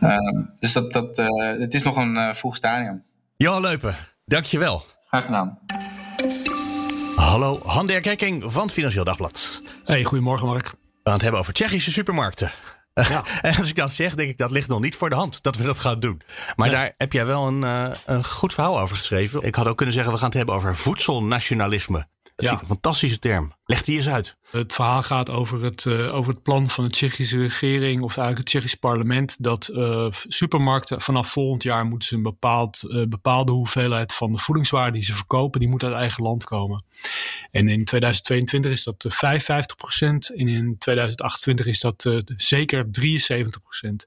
Um, 0.00 0.50
dus 0.60 0.72
dat, 0.72 0.92
dat, 0.92 1.18
uh, 1.18 1.26
het 1.58 1.74
is 1.74 1.82
nog 1.82 1.96
een 1.96 2.14
uh, 2.14 2.34
vroeg 2.34 2.56
stadium. 2.56 3.02
Johan 3.36 3.60
Leupen, 3.60 3.96
dankjewel. 4.24 4.84
Graag 5.06 5.24
gedaan. 5.24 5.58
Hallo, 7.16 7.60
Hander 7.64 8.02
Gekking 8.02 8.52
van 8.52 8.62
het 8.62 8.72
Financieel 8.72 9.04
Dagblad. 9.04 9.62
Hey, 9.84 10.04
goedemorgen 10.04 10.46
Mark. 10.46 10.64
We 10.64 10.76
gaan 11.02 11.12
het 11.12 11.22
hebben 11.22 11.40
over 11.40 11.52
Tsjechische 11.52 11.92
supermarkten. 11.92 12.50
Ja. 12.94 13.24
en 13.42 13.56
als 13.56 13.68
ik 13.68 13.76
dat 13.76 13.90
zeg, 13.90 14.14
denk 14.14 14.30
ik 14.30 14.38
dat 14.38 14.50
ligt 14.50 14.68
nog 14.68 14.80
niet 14.80 14.96
voor 14.96 15.10
de 15.10 15.16
hand 15.16 15.42
dat 15.42 15.56
we 15.56 15.64
dat 15.64 15.80
gaan 15.80 16.00
doen. 16.00 16.22
Maar 16.56 16.70
ja. 16.70 16.72
daar 16.74 16.94
heb 16.96 17.12
jij 17.12 17.26
wel 17.26 17.46
een, 17.46 17.62
uh, 17.62 17.90
een 18.06 18.24
goed 18.24 18.54
verhaal 18.54 18.80
over 18.80 18.96
geschreven. 18.96 19.42
Ik 19.42 19.54
had 19.54 19.66
ook 19.66 19.76
kunnen 19.76 19.94
zeggen, 19.94 20.12
we 20.12 20.18
gaan 20.18 20.28
het 20.28 20.36
hebben 20.36 20.54
over 20.54 20.76
voedselnationalisme. 20.76 22.06
Dat 22.42 22.50
ja. 22.50 22.56
vind 22.56 22.70
ik 22.70 22.76
een 22.76 22.82
fantastische 22.82 23.18
term. 23.18 23.52
Leg 23.64 23.82
die 23.82 23.96
eens 23.96 24.08
uit. 24.08 24.36
Het 24.50 24.72
verhaal 24.72 25.02
gaat 25.02 25.30
over 25.30 25.64
het, 25.64 25.84
uh, 25.84 26.14
over 26.14 26.32
het 26.32 26.42
plan 26.42 26.70
van 26.70 26.84
de 26.84 26.90
Tsjechische 26.90 27.38
regering, 27.38 28.02
of 28.02 28.16
eigenlijk 28.16 28.38
het 28.38 28.46
Tsjechisch 28.46 28.74
parlement, 28.74 29.42
dat 29.42 29.70
uh, 29.72 30.06
supermarkten 30.10 31.00
vanaf 31.00 31.30
volgend 31.30 31.62
jaar 31.62 31.84
moeten 31.84 32.08
ze 32.08 32.14
een 32.14 32.22
bepaald, 32.22 32.82
uh, 32.86 33.06
bepaalde 33.06 33.52
hoeveelheid 33.52 34.12
van 34.14 34.32
de 34.32 34.38
voedingswaarde 34.38 34.92
die 34.92 35.02
ze 35.02 35.14
verkopen, 35.14 35.60
die 35.60 35.68
moet 35.68 35.84
uit 35.84 35.94
eigen 35.94 36.22
land 36.22 36.44
komen. 36.44 36.84
En 37.50 37.68
in 37.68 37.84
2022 37.84 38.70
is 38.70 38.84
dat 38.84 39.04
55 39.08 39.76
procent 39.76 40.34
en 40.34 40.48
in 40.48 40.78
2028 40.78 41.66
is 41.66 41.80
dat 41.80 42.22
zeker 42.36 42.90
73 42.90 43.62
procent. 43.62 44.06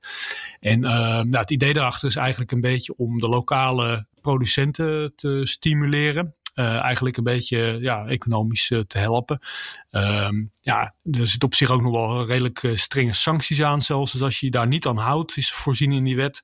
En 0.60 0.80
nou, 0.80 1.30
het 1.30 1.52
idee 1.52 1.74
daarachter 1.74 2.08
is 2.08 2.16
eigenlijk 2.16 2.52
een 2.52 2.62
beetje 2.62 2.96
om 2.98 3.20
de 3.20 3.28
lokale 3.28 4.08
producenten 4.22 5.16
te 5.16 5.42
stimuleren. 5.44 6.36
Uh, 6.56 6.80
eigenlijk 6.80 7.18
een 7.18 7.24
beetje 7.24 7.78
ja, 7.82 8.06
economisch 8.06 8.70
uh, 8.70 8.80
te 8.80 8.98
helpen. 8.98 9.40
Um, 9.92 10.50
ja, 10.62 10.94
er 11.12 11.28
zit 11.28 11.44
op 11.44 11.56
zich 11.56 11.70
ook 11.70 11.82
nog 11.82 11.92
wel 11.92 12.26
redelijk 12.26 12.64
uh, 12.64 12.76
strenge 12.76 13.14
sancties 13.14 13.64
aan 13.64 13.82
zelfs. 13.82 14.12
Dus 14.12 14.22
als 14.22 14.40
je 14.40 14.46
je 14.46 14.52
daar 14.52 14.68
niet 14.68 14.86
aan 14.86 14.98
houdt, 14.98 15.38
is 15.38 15.52
voorzien 15.52 15.92
in 15.92 16.04
die 16.04 16.16
wet, 16.16 16.42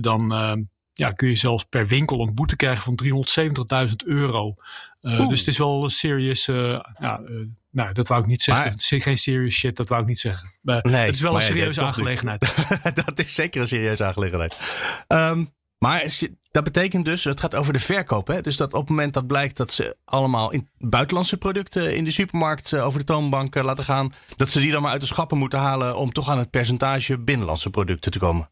dan 0.00 0.28
ja, 0.92 1.12
kun 1.12 1.28
je 1.28 1.36
zelfs 1.36 1.64
per 1.64 1.86
winkel 1.86 2.20
een 2.20 2.34
boete 2.34 2.56
krijgen 2.56 2.82
van 2.82 2.98
370.000 3.88 3.94
euro. 3.96 4.54
dus 5.00 5.38
het 5.38 5.48
is 5.48 5.58
wel 5.58 5.88
serious. 5.88 6.44
ja, 6.44 7.20
nou, 7.70 7.92
dat 7.92 8.08
wou 8.08 8.20
ik 8.20 8.26
niet 8.26 8.42
zeggen. 8.42 8.64
Maar, 8.64 9.00
geen 9.00 9.18
serious 9.18 9.54
shit, 9.54 9.76
dat 9.76 9.88
wou 9.88 10.00
ik 10.00 10.06
niet 10.06 10.18
zeggen. 10.18 10.48
Nee, 10.62 10.80
het 10.82 11.14
is 11.14 11.20
wel 11.20 11.34
een 11.34 11.42
serieuze 11.42 11.80
aangelegenheid. 11.80 12.54
dat 13.06 13.18
is 13.18 13.34
zeker 13.34 13.60
een 13.60 13.68
serieuze 13.68 14.04
aangelegenheid. 14.04 14.56
Um, 15.08 15.54
maar 15.78 16.02
dat 16.56 16.64
betekent 16.64 17.04
dus, 17.04 17.24
het 17.24 17.40
gaat 17.40 17.54
over 17.54 17.72
de 17.72 17.78
verkoop. 17.78 18.26
Hè? 18.26 18.40
Dus 18.40 18.56
dat 18.56 18.72
op 18.72 18.80
het 18.80 18.88
moment 18.88 19.14
dat 19.14 19.26
blijkt 19.26 19.56
dat 19.56 19.72
ze 19.72 19.96
allemaal 20.04 20.52
in 20.52 20.68
buitenlandse 20.78 21.36
producten 21.36 21.96
in 21.96 22.04
de 22.04 22.10
supermarkt 22.10 22.74
over 22.74 22.98
de 22.98 23.04
toonbank 23.04 23.54
laten 23.54 23.84
gaan, 23.84 24.12
dat 24.36 24.48
ze 24.48 24.60
die 24.60 24.70
dan 24.70 24.82
maar 24.82 24.90
uit 24.90 25.00
de 25.00 25.06
schappen 25.06 25.38
moeten 25.38 25.58
halen 25.58 25.96
om 25.96 26.12
toch 26.12 26.30
aan 26.30 26.38
het 26.38 26.50
percentage 26.50 27.18
binnenlandse 27.18 27.70
producten 27.70 28.10
te 28.10 28.18
komen. 28.18 28.50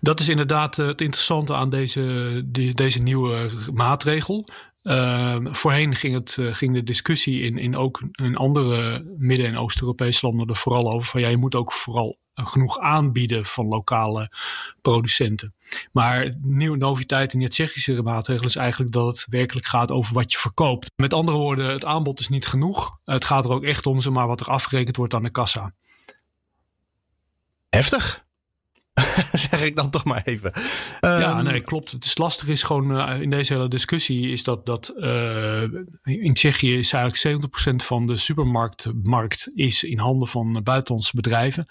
Dat 0.00 0.20
is 0.20 0.28
inderdaad 0.28 0.76
het 0.76 1.00
interessante 1.00 1.54
aan 1.54 1.70
deze, 1.70 2.42
deze 2.74 2.98
nieuwe 2.98 3.50
maatregel. 3.72 4.46
Uh, 4.90 5.36
voorheen 5.42 5.94
ging, 5.94 6.14
het, 6.14 6.36
uh, 6.40 6.54
ging 6.54 6.74
de 6.74 6.82
discussie 6.82 7.42
in, 7.42 7.58
in 7.58 7.76
ook 7.76 8.02
in 8.12 8.36
andere 8.36 9.04
Midden- 9.18 9.46
en 9.46 9.58
Oost-Europese 9.58 10.26
landen 10.26 10.48
er 10.48 10.56
vooral 10.56 10.90
over 10.90 11.08
van 11.08 11.20
ja, 11.20 11.28
je 11.28 11.36
moet 11.36 11.54
ook 11.54 11.72
vooral 11.72 12.18
genoeg 12.34 12.78
aanbieden 12.78 13.44
van 13.44 13.66
lokale 13.66 14.32
producenten. 14.80 15.54
Maar 15.92 16.34
nieuwe 16.40 16.76
noviteit 16.76 17.32
in 17.32 17.42
het 17.42 17.50
Tsjechische 17.50 18.02
maatregel 18.02 18.46
is 18.46 18.56
eigenlijk 18.56 18.92
dat 18.92 19.06
het 19.06 19.26
werkelijk 19.28 19.66
gaat 19.66 19.90
over 19.90 20.14
wat 20.14 20.32
je 20.32 20.38
verkoopt. 20.38 20.92
Met 20.96 21.14
andere 21.14 21.38
woorden, 21.38 21.72
het 21.72 21.84
aanbod 21.84 22.20
is 22.20 22.28
niet 22.28 22.46
genoeg. 22.46 22.98
Het 23.04 23.24
gaat 23.24 23.44
er 23.44 23.50
ook 23.50 23.64
echt 23.64 23.86
om, 23.86 24.00
zeg 24.00 24.12
maar, 24.12 24.26
wat 24.26 24.40
er 24.40 24.46
afgerekend 24.46 24.96
wordt 24.96 25.14
aan 25.14 25.22
de 25.22 25.30
kassa. 25.30 25.74
Heftig. 27.68 28.24
zeg 29.50 29.62
ik 29.62 29.76
dan 29.76 29.90
toch 29.90 30.04
maar 30.04 30.22
even. 30.24 30.52
ja, 31.00 31.36
ehm, 31.38 31.44
nee, 31.44 31.60
klopt. 31.60 31.90
Het 31.90 32.04
is 32.04 32.18
lastig 32.18 32.48
is 32.48 32.62
gewoon 32.62 32.96
uh, 32.96 33.20
in 33.20 33.30
deze 33.30 33.52
hele 33.52 33.68
discussie 33.68 34.30
is 34.30 34.44
dat, 34.44 34.66
dat 34.66 34.92
uh, 34.96 35.62
in 36.02 36.34
Tsjechië 36.34 36.78
is 36.78 36.92
eigenlijk 36.92 37.42
70% 37.72 37.86
van 37.86 38.06
de 38.06 38.16
supermarktmarkt 38.16 39.50
is 39.54 39.82
in 39.82 39.98
handen 39.98 40.28
van 40.28 40.62
buitenlandse 40.62 41.16
bedrijven. 41.16 41.66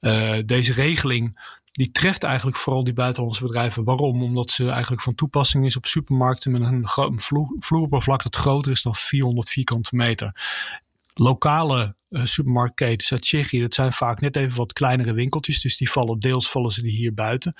Uh, 0.00 0.38
deze 0.46 0.72
regeling 0.72 1.54
die 1.72 1.90
treft 1.90 2.22
eigenlijk 2.22 2.56
vooral 2.56 2.84
die 2.84 2.92
buitenlandse 2.92 3.42
bedrijven. 3.42 3.84
Waarom? 3.84 4.22
Omdat 4.22 4.50
ze 4.50 4.70
eigenlijk 4.70 5.02
van 5.02 5.14
toepassing 5.14 5.64
is 5.64 5.76
op 5.76 5.86
supermarkten 5.86 6.50
met 6.50 6.60
een, 6.60 6.86
een 6.94 7.20
vloeroppervlak 7.58 8.22
dat 8.22 8.36
groter 8.36 8.72
is 8.72 8.82
dan 8.82 8.94
400 8.94 9.50
vierkante 9.50 9.96
meter 9.96 10.32
lokale 11.14 11.96
supermarktketens 12.24 13.12
uit 13.12 13.22
Tsjechië, 13.22 13.60
dat 13.60 13.74
zijn 13.74 13.92
vaak 13.92 14.20
net 14.20 14.36
even 14.36 14.56
wat 14.56 14.72
kleinere 14.72 15.12
winkeltjes. 15.12 15.60
Dus 15.60 15.76
die 15.76 15.90
vallen 15.90 16.18
deels 16.18 16.50
vallen 16.50 16.70
ze 16.70 16.82
die 16.82 16.96
hier 16.96 17.14
buiten. 17.14 17.54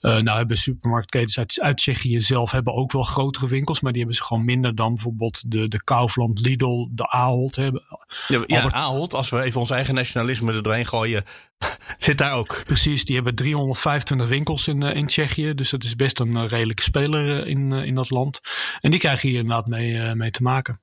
Uh, 0.00 0.16
nou 0.16 0.38
hebben 0.38 0.56
supermarktketens 0.56 1.38
uit, 1.38 1.60
uit 1.60 1.76
Tsjechië 1.76 2.20
zelf 2.20 2.50
hebben 2.50 2.74
ook 2.74 2.92
wel 2.92 3.02
grotere 3.02 3.48
winkels, 3.48 3.80
maar 3.80 3.92
die 3.92 4.00
hebben 4.00 4.18
ze 4.18 4.24
gewoon 4.24 4.44
minder 4.44 4.74
dan 4.74 4.94
bijvoorbeeld 4.94 5.50
de, 5.50 5.68
de 5.68 5.84
Kaufland, 5.84 6.40
Lidl, 6.40 6.88
de 6.90 7.10
Ahold. 7.10 7.56
Hebben. 7.56 7.82
Ja, 8.28 8.44
ja 8.46 8.70
Ahold, 8.70 9.14
als 9.14 9.30
we 9.30 9.42
even 9.42 9.60
ons 9.60 9.70
eigen 9.70 9.94
nationalisme 9.94 10.52
er 10.52 10.62
doorheen 10.62 10.86
gooien, 10.86 11.24
zit 11.98 12.18
daar 12.18 12.32
ook. 12.32 12.62
Precies, 12.64 13.04
die 13.04 13.14
hebben 13.14 13.34
325 13.34 14.28
winkels 14.28 14.68
in, 14.68 14.84
uh, 14.84 14.94
in 14.94 15.06
Tsjechië. 15.06 15.54
Dus 15.54 15.70
dat 15.70 15.84
is 15.84 15.96
best 15.96 16.20
een 16.20 16.48
redelijke 16.48 16.82
speler 16.82 17.46
in, 17.46 17.72
in 17.72 17.94
dat 17.94 18.10
land. 18.10 18.40
En 18.80 18.90
die 18.90 19.00
krijgen 19.00 19.28
hier 19.28 19.38
inderdaad 19.38 19.66
mee, 19.66 20.14
mee 20.14 20.30
te 20.30 20.42
maken. 20.42 20.80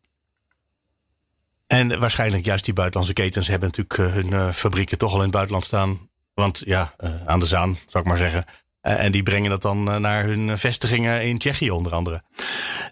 En 1.67 2.00
waarschijnlijk 2.00 2.45
juist 2.45 2.65
die 2.65 2.74
buitenlandse 2.74 3.13
ketens 3.13 3.47
hebben 3.47 3.69
natuurlijk 3.69 4.00
eh, 4.00 4.13
hun 4.15 4.33
uh, 4.33 4.51
fabrieken 4.51 4.97
toch 4.97 5.12
al 5.12 5.17
in 5.17 5.24
het 5.24 5.31
buitenland 5.31 5.65
staan. 5.65 6.09
Want 6.33 6.62
ja, 6.65 6.93
uh, 7.00 7.09
aan 7.25 7.39
de 7.39 7.45
Zaan, 7.45 7.77
zou 7.88 8.03
ik 8.03 8.09
maar 8.09 8.17
zeggen. 8.17 8.45
Eh, 8.88 9.03
en 9.03 9.12
die 9.12 9.24
brengen 9.24 9.50
dat 9.50 9.62
dan 9.62 9.91
eh, 9.91 9.98
naar 9.98 10.24
hun 10.24 10.58
vestigingen 10.58 11.25
in 11.25 11.38
Tsjechië 11.38 11.72
onder 11.72 11.91
andere. 11.91 12.22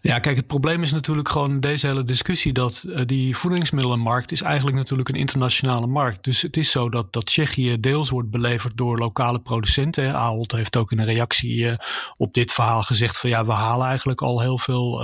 Ja, 0.02 0.20
kijk, 0.20 0.36
het 0.36 0.48
probleem 0.48 0.82
is 0.82 0.92
natuurlijk 0.92 1.30
gewoon 1.30 1.60
deze 1.60 1.88
hele 1.88 2.04
discussie 2.04 2.54
dat 2.54 2.84
uh, 2.88 3.02
die 3.06 3.38
voedingsmiddelenmarkt 3.38 4.32
is 4.32 4.42
eigenlijk 4.42 4.78
natuurlijk 4.78 5.10
een 5.10 5.16
internationale 5.16 5.88
markt. 5.88 6.24
Dus 6.24 6.42
het 6.42 6.58
is 6.58 6.72
zo 6.72 6.90
dat, 6.90 7.14
dat 7.14 7.25
Tsjechië 7.25 7.80
deels 7.80 8.10
wordt 8.10 8.30
beleverd 8.30 8.78
door 8.78 8.98
lokale 8.98 9.40
producenten. 9.40 10.16
Ahold 10.16 10.52
heeft 10.52 10.78
ook 10.78 10.92
in 10.92 11.00
een 11.00 11.06
reactie 11.06 11.56
uh, 11.56 11.74
op 12.18 12.34
dit 12.34 12.52
verhaal 12.52 12.84
gezegd 12.84 13.18
van 13.18 13.30
ja, 13.30 13.46
we 13.46 13.52
halen 13.52 13.88
eigenlijk 13.88 14.22
al 14.22 14.42
heel 14.42 14.58
veel 14.58 15.04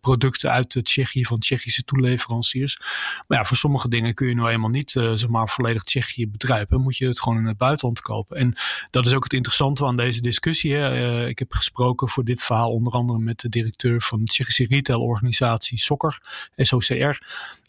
producten 0.00 0.50
uit 0.50 0.80
Tsjechië 0.82 1.24
van 1.24 1.38
Tsjechische 1.38 1.82
toeleveranciers. 1.82 2.78
Maar 3.26 3.38
ja, 3.38 3.44
voor 3.44 3.56
sommige 3.56 3.88
dingen 3.88 4.14
kun 4.14 4.28
je 4.28 4.34
nou 4.34 4.50
eenmaal 4.50 4.70
niet 4.70 4.94
maar 5.28 5.48
volledig 5.48 5.82
Tsjechië 5.82 6.28
bedrijven. 6.28 6.80
Moet 6.80 6.96
je 6.96 7.06
het 7.06 7.20
gewoon 7.20 7.38
in 7.38 7.46
het 7.46 7.58
buitenland 7.58 8.00
kopen. 8.00 8.36
En 8.36 8.54
dat 8.90 9.06
is 9.06 9.14
ook 9.14 9.24
het 9.24 9.32
interessante 9.32 9.86
aan 9.86 9.96
deze 9.96 10.15
discussie. 10.20 10.70
Uh, 10.70 11.28
ik 11.28 11.38
heb 11.38 11.52
gesproken 11.52 12.08
voor 12.08 12.24
dit 12.24 12.42
verhaal 12.42 12.72
onder 12.72 12.92
andere 12.92 13.18
met 13.18 13.40
de 13.40 13.48
directeur 13.48 14.02
van 14.02 14.18
de 14.18 14.24
Tsjechische 14.24 14.66
retailorganisatie 14.68 15.78
Sokker, 15.78 16.20
SOCR. 16.56 17.18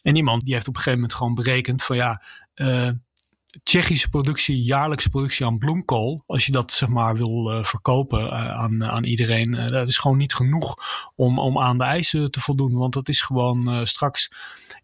En 0.01 0.15
iemand 0.15 0.45
die 0.45 0.53
heeft 0.53 0.67
op 0.67 0.75
een 0.75 0.81
gegeven 0.81 0.99
moment 0.99 1.17
gewoon 1.17 1.35
berekend 1.35 1.83
van 1.83 1.95
ja, 1.95 2.23
uh, 2.55 2.89
Tsjechische 3.63 4.09
productie, 4.09 4.63
jaarlijkse 4.63 5.09
productie 5.09 5.45
aan 5.45 5.57
bloemkool, 5.57 6.23
als 6.25 6.45
je 6.45 6.51
dat 6.51 6.71
zeg 6.71 6.89
maar 6.89 7.15
wil 7.15 7.51
uh, 7.51 7.63
verkopen 7.63 8.23
uh, 8.23 8.31
aan, 8.31 8.83
aan 8.83 9.03
iedereen, 9.03 9.51
dat 9.51 9.87
is 9.87 9.97
gewoon 9.97 10.17
niet 10.17 10.33
genoeg 10.33 10.75
om, 11.15 11.39
om 11.39 11.59
aan 11.59 11.77
de 11.77 11.83
eisen 11.83 12.31
te 12.31 12.39
voldoen. 12.39 12.73
Want 12.73 12.93
dat 12.93 13.09
is 13.09 13.21
gewoon 13.21 13.87
straks 13.87 14.31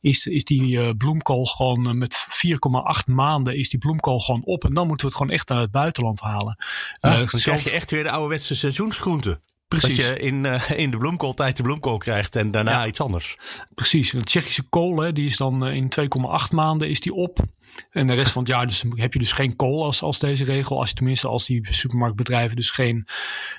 is, 0.02 0.28
is 0.28 0.44
die 0.44 0.96
bloemkool 0.96 1.46
gewoon 1.46 1.98
met 1.98 2.16
4,8 2.16 3.06
maanden 3.06 3.58
is 3.58 3.70
die 3.70 3.80
bloemkool 3.80 4.20
gewoon 4.20 4.42
op. 4.44 4.64
En 4.64 4.74
dan 4.74 4.88
moeten 4.88 5.06
we 5.06 5.12
het 5.12 5.22
gewoon 5.22 5.38
echt 5.38 5.50
naar 5.50 5.60
het 5.60 5.72
buitenland 5.72 6.20
halen. 6.20 6.58
Ja, 7.02 7.18
dan 7.18 7.26
krijg 7.26 7.64
je 7.64 7.72
echt 7.72 7.92
weer 7.92 8.04
de 8.04 8.10
ouderwetse 8.10 8.56
seizoensgroenten. 8.56 9.40
Precies. 9.80 9.98
Dat 9.98 10.08
je 10.08 10.20
in, 10.20 10.44
uh, 10.44 10.70
in 10.70 10.92
de 10.92 10.98
bloemkooltijd 10.98 11.58
de 11.58 11.64
bloemkool 11.64 11.98
krijgt 11.98 12.36
en 12.36 12.52
daarna 12.52 12.72
ja. 12.72 12.88
iets 12.88 13.02
anders. 13.02 13.38
Precies. 13.76 14.12
De 14.12 14.24
Tsjechische 14.24 14.64
kool, 14.64 14.98
hè, 14.98 15.14
die 15.14 15.26
is 15.26 15.38
dan 15.38 15.68
in 15.68 15.92
2,8 16.00 16.52
maanden 16.52 16.90
is 16.90 17.00
die 17.00 17.14
op. 17.14 17.40
En 17.92 18.08
de 18.08 18.14
rest 18.14 18.32
van 18.32 18.42
het 18.42 18.52
jaar 18.52 18.68
dus 18.68 18.84
heb 18.96 19.14
je 19.14 19.20
dus 19.20 19.32
geen 19.32 19.56
kool 19.56 19.84
als, 19.84 20.02
als 20.02 20.20
deze 20.20 20.44
regel. 20.44 20.80
Als 20.80 20.90
je 20.90 20.96
tenminste 20.96 21.28
als 21.28 21.46
die 21.46 21.68
supermarktbedrijven 21.70 22.56
dus 22.56 22.70
geen 22.70 23.08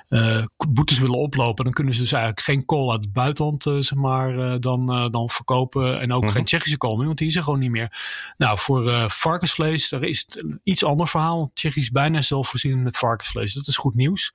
uh, 0.09 0.44
boetes 0.68 0.98
willen 0.98 1.18
oplopen, 1.18 1.64
dan 1.64 1.72
kunnen 1.72 1.94
ze 1.94 2.00
dus 2.00 2.12
eigenlijk 2.12 2.44
geen 2.44 2.64
kool 2.64 2.92
uit 2.92 3.05
het 3.05 3.12
buitenland 3.12 3.66
uh, 3.66 3.74
zeg 3.79 3.98
maar, 3.98 4.35
uh, 4.35 4.55
dan, 4.59 5.11
dan 5.11 5.31
verkopen. 5.31 6.00
En 6.00 6.12
ook 6.12 6.20
mm 6.20 6.27
-hmm. 6.27 6.37
geen 6.37 6.44
Tsjechische 6.44 6.77
kool 6.77 6.96
meer, 6.96 7.07
want 7.07 7.18
die 7.18 7.29
is 7.29 7.37
er 7.37 7.42
gewoon 7.42 7.59
niet 7.59 7.70
meer. 7.70 8.03
Nou, 8.37 8.59
voor 8.59 9.11
varkensvlees, 9.11 9.88
daar 9.88 10.03
is 10.03 10.24
het 10.27 10.42
een 10.42 10.61
iets 10.62 10.85
ander 10.85 11.09
verhaal. 11.09 11.50
Tsjechië 11.55 11.81
is 11.81 11.90
bijna 11.90 12.20
zelfvoorzienend 12.20 12.83
met 12.83 12.98
varkensvlees. 12.98 13.55
Dat 13.55 13.66
is 13.66 13.77
goed 13.77 13.94
nieuws. 13.94 14.35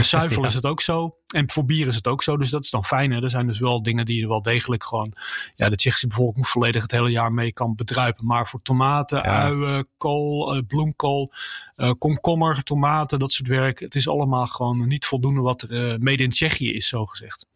zuivel 0.00 0.42
ja. 0.42 0.48
is 0.48 0.54
het 0.54 0.66
ook 0.66 0.80
zo. 0.80 1.16
En 1.34 1.50
voor 1.50 1.64
bier 1.64 1.86
is 1.86 1.94
het 1.94 2.06
ook 2.06 2.22
zo, 2.22 2.36
dus 2.36 2.50
dat 2.50 2.64
is 2.64 2.70
dan 2.70 2.84
fijn. 2.84 3.12
Hè? 3.12 3.22
Er 3.22 3.30
zijn 3.30 3.46
dus 3.46 3.58
wel 3.58 3.82
dingen 3.82 4.06
die 4.06 4.22
er 4.22 4.28
wel 4.28 4.42
degelijk 4.42 4.84
gewoon 4.84 5.12
ja, 5.54 5.68
de 5.68 5.76
Tsjechische 5.76 6.06
bevolking 6.06 6.46
volledig 6.48 6.82
het 6.82 6.90
hele 6.90 7.10
jaar 7.10 7.32
mee 7.32 7.52
kan 7.52 7.74
bedruipen. 7.74 8.26
Maar 8.26 8.48
voor 8.48 8.62
tomaten, 8.62 9.18
ja. 9.18 9.42
uien, 9.42 9.86
kool, 9.96 10.56
uh, 10.56 10.62
bloemkool, 10.66 11.32
uh, 11.76 11.90
komkommer, 11.98 12.62
tomaten, 12.62 13.18
dat 13.18 13.32
soort 13.32 13.48
werk. 13.48 13.78
Het 13.80 13.94
is 13.94 14.08
allemaal 14.08 14.46
gewoon 14.46 14.88
niet 14.88 15.06
voldoende 15.06 15.40
wat 15.40 15.62
er 15.62 15.92
uh, 15.92 15.98
mede 15.98 16.22
in 16.22 16.28
Tsjechië 16.28 16.72
is, 16.72 16.88
zo 16.88 17.06
gezegd. 17.06 17.46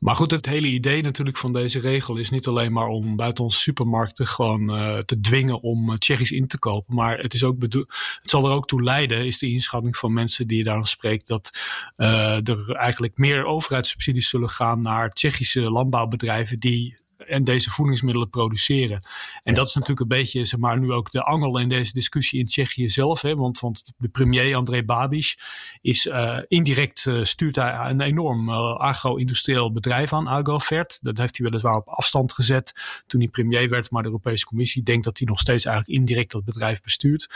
Maar 0.00 0.16
goed, 0.16 0.30
het 0.30 0.46
hele 0.46 0.66
idee 0.66 1.02
natuurlijk 1.02 1.36
van 1.36 1.52
deze 1.52 1.80
regel 1.80 2.16
is 2.16 2.30
niet 2.30 2.46
alleen 2.46 2.72
maar 2.72 2.86
om 2.86 3.16
buiten 3.16 3.44
onze 3.44 3.58
supermarkten 3.58 4.26
gewoon 4.26 4.78
uh, 4.78 4.98
te 4.98 5.20
dwingen 5.20 5.62
om 5.62 5.90
uh, 5.90 5.96
Tsjechisch 5.96 6.32
in 6.32 6.46
te 6.46 6.58
kopen. 6.58 6.94
Maar 6.94 7.18
het, 7.18 7.34
is 7.34 7.44
ook 7.44 7.62
het 7.62 7.86
zal 8.22 8.44
er 8.44 8.52
ook 8.52 8.66
toe 8.66 8.82
leiden, 8.82 9.26
is 9.26 9.38
de 9.38 9.50
inschatting 9.50 9.96
van 9.96 10.12
mensen 10.12 10.46
die 10.46 10.58
je 10.58 10.64
daar 10.64 10.86
spreekt, 10.86 11.26
dat 11.26 11.50
uh, 11.96 12.48
er 12.48 12.70
eigenlijk 12.70 13.18
meer 13.18 13.44
overheidssubsidies 13.44 14.28
zullen 14.28 14.50
gaan 14.50 14.80
naar 14.80 15.12
Tsjechische 15.12 15.70
landbouwbedrijven 15.70 16.58
die 16.58 16.96
en 17.28 17.44
deze 17.44 17.70
voedingsmiddelen 17.70 18.30
produceren. 18.30 19.02
En 19.42 19.54
dat 19.54 19.66
is 19.66 19.74
natuurlijk 19.74 20.00
een 20.00 20.16
beetje, 20.18 20.44
zeg 20.44 20.60
maar, 20.60 20.78
nu 20.78 20.92
ook 20.92 21.10
de 21.10 21.22
angel 21.22 21.58
in 21.58 21.68
deze 21.68 21.92
discussie 21.92 22.38
in 22.38 22.46
Tsjechië 22.46 22.88
zelf. 22.88 23.20
Hè? 23.20 23.36
Want, 23.36 23.60
want 23.60 23.92
de 23.96 24.08
premier 24.08 24.54
André 24.54 24.84
Babiš 24.84 25.38
is 25.80 26.06
uh, 26.06 26.38
indirect 26.48 27.04
uh, 27.04 27.24
stuurt 27.24 27.56
hij 27.56 27.90
een 27.90 28.00
enorm 28.00 28.48
uh, 28.48 28.76
agro-industrieel 28.76 29.72
bedrijf 29.72 30.12
aan, 30.12 30.26
Agrofert. 30.26 30.98
Dat 31.02 31.18
heeft 31.18 31.38
hij 31.38 31.46
weliswaar 31.46 31.76
op 31.76 31.88
afstand 31.88 32.32
gezet 32.32 33.02
toen 33.06 33.20
hij 33.20 33.28
premier 33.28 33.68
werd. 33.68 33.90
Maar 33.90 34.02
de 34.02 34.08
Europese 34.08 34.46
Commissie 34.46 34.82
denkt 34.82 35.04
dat 35.04 35.18
hij 35.18 35.26
nog 35.26 35.38
steeds 35.38 35.64
eigenlijk 35.64 35.98
indirect 35.98 36.32
dat 36.32 36.44
bedrijf 36.44 36.82
bestuurt. 36.82 37.28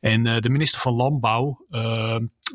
En 0.00 0.40
de 0.40 0.50
minister 0.50 0.80
van 0.80 0.94
Landbouw, 0.94 1.66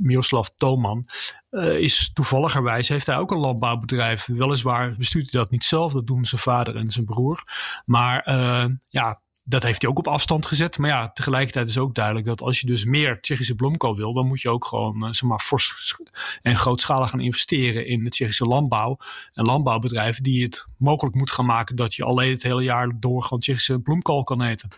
Miroslav 0.01 0.47
Toman, 0.57 1.05
uh, 1.51 1.79
is 1.79 2.11
toevalligerwijs, 2.13 2.87
heeft 2.87 3.05
hij 3.05 3.17
ook 3.17 3.31
een 3.31 3.39
landbouwbedrijf. 3.39 4.25
Weliswaar 4.25 4.95
bestuurt 4.97 5.31
hij 5.31 5.41
dat 5.41 5.51
niet 5.51 5.63
zelf, 5.63 5.93
dat 5.93 6.07
doen 6.07 6.25
zijn 6.25 6.41
vader 6.41 6.75
en 6.75 6.91
zijn 6.91 7.05
broer. 7.05 7.43
Maar 7.85 8.27
uh, 8.29 8.65
ja, 8.89 9.21
dat 9.47 9.63
heeft 9.63 9.81
hij 9.81 9.91
ook 9.91 9.97
op 9.97 10.07
afstand 10.07 10.45
gezet. 10.45 10.77
Maar 10.77 10.89
ja, 10.89 11.11
tegelijkertijd 11.11 11.69
is 11.69 11.77
ook 11.77 11.95
duidelijk 11.95 12.25
dat 12.25 12.41
als 12.41 12.59
je 12.59 12.67
dus 12.67 12.85
meer 12.85 13.21
Tsjechische 13.21 13.55
bloemkool 13.55 13.95
wil, 13.95 14.13
dan 14.13 14.27
moet 14.27 14.41
je 14.41 14.49
ook 14.49 14.65
gewoon 14.65 15.03
uh, 15.03 15.11
zeg 15.11 15.29
maar, 15.29 15.39
fors 15.39 15.95
en 16.41 16.57
grootschalig 16.57 17.09
gaan 17.09 17.19
investeren 17.19 17.87
in 17.87 18.03
de 18.03 18.09
Tsjechische 18.09 18.45
landbouw. 18.45 18.97
En 19.33 19.45
landbouwbedrijven 19.45 20.23
die 20.23 20.43
het 20.43 20.67
mogelijk 20.77 21.15
moeten 21.15 21.35
gaan 21.35 21.45
maken 21.45 21.75
dat 21.75 21.93
je 21.93 22.03
alleen 22.03 22.31
het 22.31 22.43
hele 22.43 22.63
jaar 22.63 22.91
door 22.99 23.23
gewoon 23.23 23.39
Tsjechische 23.39 23.79
bloemkool 23.79 24.23
kan 24.23 24.41
eten. 24.41 24.69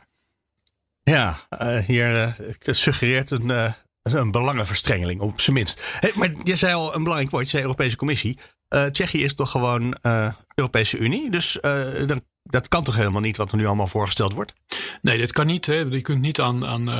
Ja, 1.03 1.47
uh, 1.61 1.77
hier 1.77 2.35
suggereert 2.61 3.31
een, 3.31 3.75
een 4.13 4.31
belangenverstrengeling, 4.31 5.21
op 5.21 5.41
zijn 5.41 5.55
minst. 5.55 6.01
Maar 6.15 6.31
je 6.43 6.55
zei 6.55 6.73
al 6.73 6.95
een 6.95 7.03
belangrijk 7.03 7.31
woord, 7.31 7.43
je 7.43 7.49
zei 7.49 7.63
Europese 7.63 7.95
Commissie. 7.95 8.39
Uh, 8.69 8.85
Tsjechië 8.85 9.23
is 9.23 9.33
toch 9.33 9.51
gewoon 9.51 9.97
uh, 10.03 10.33
Europese 10.55 10.97
Unie. 10.97 11.31
Dus 11.31 11.57
uh, 11.61 12.07
dan 12.07 12.21
dat 12.49 12.67
kan 12.67 12.83
toch 12.83 12.95
helemaal 12.95 13.21
niet 13.21 13.37
wat 13.37 13.51
er 13.51 13.57
nu 13.57 13.65
allemaal 13.65 13.87
voorgesteld 13.87 14.33
wordt? 14.33 14.53
Nee, 15.01 15.17
dit 15.17 15.31
kan 15.31 15.45
niet. 15.45 15.65
Hè. 15.65 15.73
Je 15.73 16.01
kunt 16.01 16.21
niet 16.21 16.41
aan, 16.41 16.65
aan, 16.65 16.91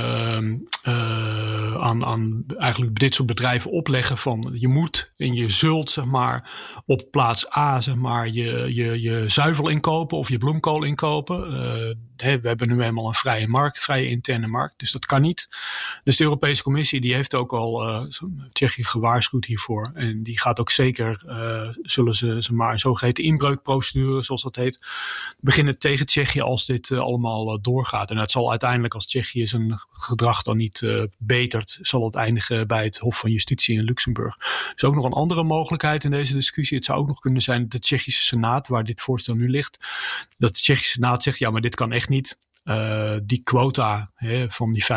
aan, 1.79 2.05
aan 2.05 2.43
eigenlijk 2.57 2.99
dit 2.99 3.13
soort 3.13 3.27
bedrijven 3.27 3.71
opleggen 3.71 4.17
van 4.17 4.49
je 4.53 4.67
moet 4.67 5.13
en 5.17 5.33
je 5.33 5.49
zult 5.49 5.89
zeg 5.89 6.05
maar 6.05 6.49
op 6.85 7.07
plaats 7.11 7.57
A 7.57 7.81
zeg 7.81 7.95
maar 7.95 8.27
je, 8.27 8.75
je, 8.75 9.01
je 9.01 9.23
zuivel 9.27 9.69
inkopen 9.69 10.17
of 10.17 10.29
je 10.29 10.37
bloemkool 10.37 10.83
inkopen. 10.83 11.49
We 12.21 12.47
hebben 12.47 12.67
nu 12.67 12.81
eenmaal 12.81 13.07
een 13.07 13.13
vrije 13.13 13.47
markt, 13.47 13.79
vrije 13.79 14.09
interne 14.09 14.47
markt, 14.47 14.79
dus 14.79 14.91
dat 14.91 15.05
kan 15.05 15.21
niet. 15.21 15.47
Dus 16.03 16.17
de 16.17 16.23
Europese 16.23 16.63
Commissie 16.63 17.01
die 17.01 17.13
heeft 17.13 17.35
ook 17.35 17.53
al 17.53 17.89
uh, 17.89 18.01
Tsjechië 18.51 18.83
gewaarschuwd 18.83 19.45
hiervoor 19.45 19.91
en 19.93 20.23
die 20.23 20.39
gaat 20.39 20.59
ook 20.59 20.71
zeker 20.71 21.21
zullen 21.81 22.15
ze, 22.15 22.43
ze 22.43 22.53
maar 22.53 22.71
een 22.71 22.79
zogeheten 22.79 23.23
inbreukprocedure 23.23 24.23
zoals 24.23 24.41
dat 24.43 24.55
heet 24.55 24.79
beginnen 25.39 25.79
tegen 25.79 26.05
Tsjechië 26.05 26.41
als 26.41 26.65
dit 26.65 26.89
uh, 26.89 26.99
allemaal 26.99 27.61
doorgaat. 27.61 28.11
En 28.11 28.17
het 28.17 28.31
zal 28.31 28.49
uiteindelijk, 28.49 28.93
als 28.93 29.05
Tsjechië 29.05 29.47
zijn 29.47 29.79
gedrag 29.91 30.43
dan 30.43 30.57
niet 30.57 30.81
betert, 31.17 31.77
zal 31.81 32.05
het 32.05 32.15
eindigen 32.15 32.67
bij 32.67 32.83
het 32.83 32.97
Hof 32.97 33.19
van 33.19 33.31
Justitie 33.31 33.77
in 33.77 33.83
Luxemburg. 33.83 34.35
Er 34.39 34.73
is 34.75 34.83
ook 34.83 34.95
nog 34.95 35.05
een 35.05 35.11
andere 35.11 35.43
mogelijkheid 35.43 36.03
in 36.03 36.11
deze 36.11 36.33
discussie. 36.33 36.77
Het 36.77 36.85
zou 36.85 36.99
ook 36.99 37.07
nog 37.07 37.19
kunnen 37.19 37.41
zijn 37.41 37.61
dat 37.61 37.71
de 37.71 37.79
Tsjechische 37.79 38.23
Senaat, 38.23 38.67
waar 38.67 38.83
dit 38.83 39.01
voorstel 39.01 39.35
nu 39.35 39.49
ligt, 39.49 39.77
dat 40.37 40.49
de 40.49 40.61
Tsjechische 40.61 40.91
Senaat 40.91 41.23
zegt, 41.23 41.39
ja, 41.39 41.49
maar 41.49 41.61
dit 41.61 41.75
kan 41.75 41.91
echt 41.91 42.06
niet. 42.09 42.37
Uh, 42.63 43.15
die 43.23 43.43
quota 43.43 44.11
hè, 44.15 44.49
van 44.49 44.73
die 44.73 44.83
55% 44.83 44.87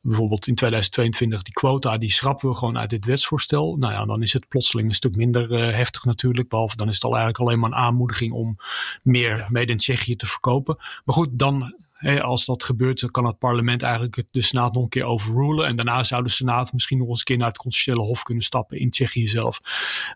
bijvoorbeeld 0.00 0.46
in 0.46 0.54
2022, 0.54 1.42
die 1.42 1.52
quota 1.52 1.98
die 1.98 2.12
schrappen 2.12 2.48
we 2.48 2.54
gewoon 2.54 2.78
uit 2.78 2.90
dit 2.90 3.04
wetsvoorstel. 3.04 3.76
Nou 3.76 3.92
ja, 3.92 4.04
dan 4.04 4.22
is 4.22 4.32
het 4.32 4.48
plotseling 4.48 4.88
een 4.88 4.94
stuk 4.94 5.16
minder 5.16 5.50
uh, 5.50 5.74
heftig 5.74 6.04
natuurlijk. 6.04 6.48
Behalve 6.48 6.76
dan 6.76 6.88
is 6.88 6.94
het 6.94 7.04
al 7.04 7.16
eigenlijk 7.16 7.40
alleen 7.40 7.60
maar 7.60 7.70
een 7.70 7.76
aanmoediging 7.76 8.32
om 8.32 8.56
meer 9.02 9.36
ja. 9.36 9.46
mede 9.50 9.72
in 9.72 9.78
Tsjechië 9.78 10.16
te 10.16 10.26
verkopen. 10.26 10.76
Maar 11.04 11.14
goed, 11.14 11.28
dan 11.32 11.74
Hey, 11.96 12.22
als 12.22 12.44
dat 12.44 12.64
gebeurt, 12.64 13.00
dan 13.00 13.10
kan 13.10 13.24
het 13.24 13.38
parlement 13.38 13.82
eigenlijk 13.82 14.24
de 14.30 14.42
Senaat 14.42 14.74
nog 14.74 14.82
een 14.82 14.88
keer 14.88 15.04
overrulen. 15.04 15.66
En 15.66 15.76
daarna 15.76 16.04
zou 16.04 16.22
de 16.22 16.28
Senaat 16.28 16.72
misschien 16.72 16.98
nog 16.98 17.08
eens 17.08 17.18
een 17.18 17.24
keer 17.24 17.36
naar 17.36 17.48
het 17.48 17.56
constitutionele 17.56 18.08
hof 18.08 18.22
kunnen 18.22 18.44
stappen 18.44 18.78
in 18.78 18.90
Tsjechië 18.90 19.28
zelf. 19.28 19.60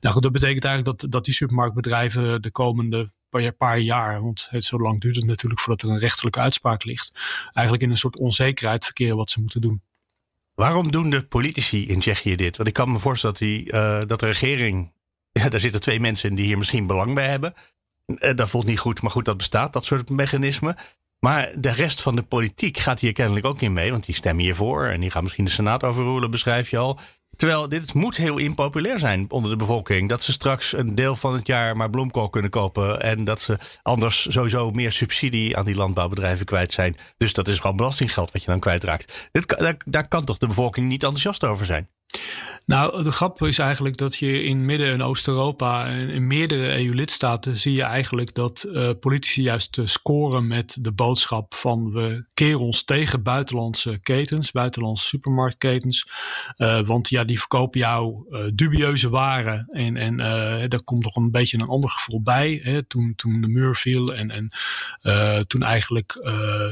Nou 0.01 0.15
goed, 0.15 0.23
dat 0.23 0.33
betekent 0.33 0.65
eigenlijk 0.65 1.01
dat, 1.01 1.11
dat 1.13 1.25
die 1.25 1.35
supermarktbedrijven 1.35 2.43
de 2.43 2.51
komende 2.51 3.11
paar, 3.31 3.53
paar 3.53 3.79
jaar, 3.79 4.23
want 4.23 4.47
het, 4.51 4.65
zo 4.65 4.79
lang 4.79 5.01
duurt 5.01 5.17
het 5.17 5.25
natuurlijk 5.25 5.61
voordat 5.61 5.83
er 5.83 5.95
een 5.95 5.99
rechterlijke 5.99 6.41
uitspraak 6.41 6.85
ligt, 6.85 7.13
eigenlijk 7.53 7.83
in 7.83 7.91
een 7.91 7.99
soort 7.99 8.17
onzekerheid 8.17 8.85
verkeren 8.85 9.17
wat 9.17 9.31
ze 9.31 9.41
moeten 9.41 9.61
doen. 9.61 9.83
Waarom 10.55 10.91
doen 10.91 11.11
de 11.11 11.25
politici 11.25 11.89
in 11.89 12.01
Tsjechië 12.01 12.37
dit? 12.37 12.57
Want 12.57 12.69
ik 12.69 12.75
kan 12.75 12.93
me 12.93 12.99
voorstellen 12.99 13.37
dat, 13.39 13.49
die, 13.49 13.73
uh, 13.73 14.03
dat 14.07 14.21
de 14.21 14.27
regering, 14.27 14.93
ja, 15.41 15.49
daar 15.49 15.61
zitten 15.61 15.81
twee 15.81 16.01
mensen 16.01 16.31
in 16.31 16.37
die 16.37 16.45
hier 16.45 16.59
misschien 16.59 16.87
belang 16.87 17.15
bij 17.15 17.29
hebben. 17.29 17.55
Uh, 18.07 18.35
dat 18.35 18.49
voelt 18.49 18.67
niet 18.67 18.79
goed, 18.79 19.03
maar 19.03 19.11
goed, 19.11 19.25
dat 19.25 19.37
bestaat, 19.37 19.73
dat 19.73 19.85
soort 19.85 20.11
mechanismen. 20.11 20.77
Maar 21.21 21.53
de 21.57 21.73
rest 21.73 22.03
van 22.03 22.17
de 22.17 22.23
politiek 22.23 22.79
gaat 22.79 23.01
hier 23.01 23.13
kennelijk 23.13 23.47
ook 23.47 23.61
in 23.61 23.73
mee, 23.73 23.91
want 23.91 24.05
die 24.05 24.15
stemmen 24.15 24.45
hiervoor 24.45 24.87
en 24.87 25.01
die 25.01 25.11
gaan 25.11 25.23
misschien 25.23 25.45
de 25.45 25.51
Senaat 25.51 25.85
overroelen, 25.85 26.31
beschrijf 26.31 26.71
je 26.71 26.79
al. 26.79 26.99
Terwijl 27.37 27.69
dit 27.69 27.95
moet 27.95 28.17
heel 28.17 28.39
impopulair 28.39 28.99
zijn 28.99 29.27
onder 29.29 29.51
de 29.51 29.57
bevolking. 29.57 30.09
Dat 30.09 30.23
ze 30.23 30.33
straks 30.33 30.73
een 30.73 30.95
deel 30.95 31.17
van 31.17 31.35
het 31.35 31.47
jaar 31.47 31.77
maar 31.77 31.91
bloemkool 31.91 32.31
kunnen 32.31 32.51
kopen. 32.51 33.01
En 33.01 33.25
dat 33.25 33.41
ze 33.41 33.59
anders 33.83 34.33
sowieso 34.33 34.71
meer 34.71 34.93
subsidie 34.93 35.57
aan 35.57 35.65
die 35.65 35.75
landbouwbedrijven 35.75 36.47
kwijt 36.47 36.73
zijn. 36.73 36.97
Dus 37.17 37.33
dat 37.33 37.49
is 37.49 37.59
gewoon 37.59 37.77
belastinggeld 37.77 38.33
wat 38.33 38.43
je 38.43 38.51
dan 38.51 38.61
kwijtraakt. 38.61 39.29
Dit, 39.33 39.49
daar, 39.59 39.77
daar 39.87 40.09
kan 40.09 40.25
toch 40.25 40.39
de 40.39 40.47
bevolking 40.47 40.87
niet 40.87 41.03
enthousiast 41.03 41.45
over 41.45 41.67
zijn? 41.67 41.89
Nou, 42.71 43.03
de 43.03 43.11
grap 43.11 43.43
is 43.43 43.59
eigenlijk 43.59 43.97
dat 43.97 44.17
je 44.17 44.43
in 44.43 44.65
Midden- 44.65 44.93
en 44.93 45.03
Oost-Europa 45.03 45.87
en 45.87 46.09
in 46.09 46.27
meerdere 46.27 46.85
EU-lidstaten 46.85 47.57
zie 47.57 47.73
je 47.73 47.83
eigenlijk 47.83 48.35
dat 48.35 48.65
uh, 48.69 48.91
politici 49.01 49.43
juist 49.43 49.77
uh, 49.77 49.87
scoren 49.87 50.47
met 50.47 50.77
de 50.81 50.93
boodschap 50.93 51.55
van 51.55 51.93
we 51.93 52.25
keren 52.35 52.61
ons 52.61 52.85
tegen 52.85 53.23
buitenlandse 53.23 53.99
ketens, 54.03 54.51
buitenlandse 54.51 55.07
supermarktketens. 55.07 56.09
Uh, 56.57 56.81
want 56.81 57.09
ja, 57.09 57.25
die 57.25 57.39
verkopen 57.39 57.81
jou 57.81 58.25
dubieuze 58.55 59.09
waren 59.09 59.69
en, 59.73 59.97
en 59.97 60.17
daar 60.69 60.83
komt 60.85 61.05
nog 61.05 61.17
een 61.17 61.31
beetje 61.31 61.59
een 61.61 61.69
ander 61.69 61.91
gevoel 61.91 62.23
bij. 62.23 62.61
Hè, 62.63 62.83
toen, 62.83 63.13
toen 63.17 63.41
de 63.41 63.49
muur 63.49 63.75
viel 63.75 64.15
en, 64.15 64.31
en 64.31 64.51
toen 65.47 65.63
eigenlijk 65.63 66.19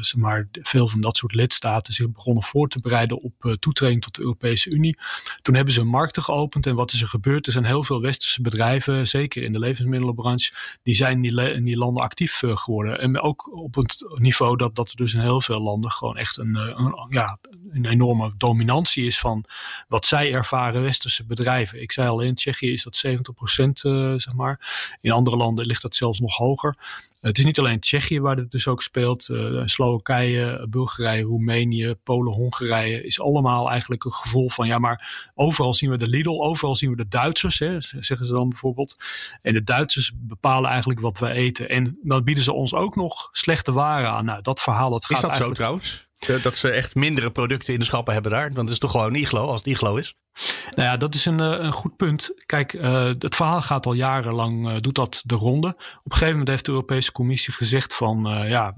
zeg 0.01 0.16
maar, 0.16 0.48
veel 0.53 0.88
van 0.88 1.01
dat 1.01 1.16
soort 1.16 1.35
lidstaten 1.35 1.94
zich 1.94 2.11
begonnen 2.11 2.42
voor 2.42 2.68
te 2.68 2.81
bereiden 2.81 3.22
op 3.22 3.57
toetreding 3.59 4.03
tot 4.03 4.14
de 4.14 4.22
Europese 4.22 4.70
Unie. 4.70 4.98
Toen 5.42 5.54
hebben 5.54 5.74
ze 5.74 5.84
markten 5.84 6.22
geopend. 6.22 6.66
En 6.66 6.74
wat 6.74 6.92
is 6.92 7.02
er 7.02 7.08
gebeurd? 7.08 7.46
Er 7.46 7.52
zijn 7.52 7.64
heel 7.64 7.82
veel 7.82 8.00
westerse 8.00 8.42
bedrijven, 8.42 9.08
zeker 9.08 9.42
in 9.42 9.52
de 9.52 9.58
levensmiddelenbranche, 9.58 10.52
die 10.82 10.94
zijn 10.94 11.24
in 11.24 11.64
die, 11.64 11.78
landen 11.78 12.02
actief 12.02 12.42
uh, 12.42 12.56
geworden. 12.56 13.00
En 13.00 13.20
ook 13.20 13.56
op 13.56 13.74
het 13.74 14.04
niveau 14.14 14.56
dat, 14.56 14.74
dat 14.74 14.90
er 14.90 14.96
dus 14.96 15.14
in 15.14 15.20
heel 15.20 15.40
veel 15.40 15.60
landen 15.60 15.90
gewoon 15.90 16.16
echt 16.16 16.36
een, 16.36 16.56
eh, 16.56 16.72
een, 16.76 17.06
ja, 17.08 17.38
een 17.72 17.87
enorme 17.87 18.33
dominantie 18.37 19.07
is 19.07 19.18
van 19.18 19.44
wat 19.88 20.07
zij 20.07 20.33
ervaren 20.33 20.83
westerse 20.83 21.24
bedrijven. 21.24 21.83
Ik 21.83 21.92
zei 21.92 22.09
al, 22.09 22.20
in 22.20 22.35
Tsjechië 22.35 22.72
is 22.72 22.83
dat 22.83 22.96
70 22.96 23.35
procent, 23.35 23.85
uh, 23.85 24.14
zeg 24.16 24.35
maar. 24.35 24.96
In 25.00 25.11
andere 25.11 25.37
landen 25.37 25.66
ligt 25.66 25.83
dat 25.83 25.94
zelfs 25.94 26.20
nog 26.20 26.37
hoger. 26.37 26.76
Het 27.20 27.38
is 27.38 27.44
niet 27.44 27.59
alleen 27.59 27.81
Tsjechië 27.81 28.20
waar 28.20 28.37
dit 28.37 28.50
dus 28.50 28.66
ook 28.66 28.83
speelt. 28.83 29.28
Uh, 29.28 29.62
Slowakije, 29.64 30.66
Bulgarije, 30.70 31.22
Roemenië, 31.22 31.94
Polen, 31.94 32.33
Hongarije 32.33 33.04
is 33.04 33.20
allemaal 33.20 33.70
eigenlijk 33.70 34.04
een 34.04 34.12
gevoel 34.12 34.50
van 34.50 34.66
ja, 34.66 34.78
maar 34.78 35.31
overal 35.35 35.74
zien 35.74 35.90
we 35.90 35.96
de 35.96 36.09
Lidl, 36.09 36.42
overal 36.42 36.76
zien 36.76 36.90
we 36.90 36.96
de 36.96 37.09
Duitsers, 37.09 37.59
hè, 37.59 37.81
zeggen 37.81 38.26
ze 38.26 38.33
dan 38.33 38.48
bijvoorbeeld. 38.48 38.96
En 39.42 39.52
de 39.52 39.62
Duitsers 39.62 40.12
bepalen 40.14 40.70
eigenlijk 40.70 41.00
wat 41.00 41.18
we 41.18 41.31
eten. 41.31 41.68
En 41.68 41.98
dan 42.02 42.24
bieden 42.24 42.44
ze 42.44 42.52
ons 42.52 42.74
ook 42.74 42.96
nog 42.96 43.28
slechte 43.33 43.72
waren 43.72 44.11
aan. 44.11 44.24
Nou, 44.24 44.42
dat 44.42 44.61
verhaal 44.61 44.90
dat 44.90 45.04
gaat 45.04 45.16
Is 45.16 45.20
dat 45.22 45.31
eigenlijk... 45.31 45.59
zo 45.59 45.64
trouwens? 45.64 46.08
Dat 46.42 46.57
ze 46.57 46.70
echt 46.70 46.94
mindere 46.94 47.31
producten 47.31 47.72
in 47.72 47.78
de 47.78 47.85
schappen 47.85 48.12
hebben 48.12 48.33
daar. 48.33 48.46
Want 48.46 48.57
het 48.57 48.68
is 48.68 48.78
toch 48.78 48.90
gewoon 48.90 49.07
een 49.07 49.20
iglo 49.20 49.46
als 49.46 49.61
het 49.64 49.68
iglo 49.68 49.96
is? 49.96 50.14
Nou 50.74 50.88
ja, 50.88 50.96
dat 50.96 51.14
is 51.14 51.24
een, 51.24 51.38
een 51.38 51.72
goed 51.72 51.96
punt. 51.96 52.33
Kijk, 52.46 52.72
uh, 52.72 53.04
het 53.18 53.35
verhaal 53.35 53.62
gaat 53.62 53.87
al 53.87 53.92
jarenlang, 53.92 54.81
doet 54.81 54.94
dat 54.94 55.22
de 55.24 55.35
ronde. 55.35 55.68
Op 55.68 55.76
een 55.78 56.12
gegeven 56.12 56.31
moment 56.31 56.48
heeft 56.48 56.64
de 56.64 56.70
Europese 56.70 57.12
Commissie 57.12 57.52
gezegd 57.52 57.94
van, 57.94 58.46
ja, 58.48 58.74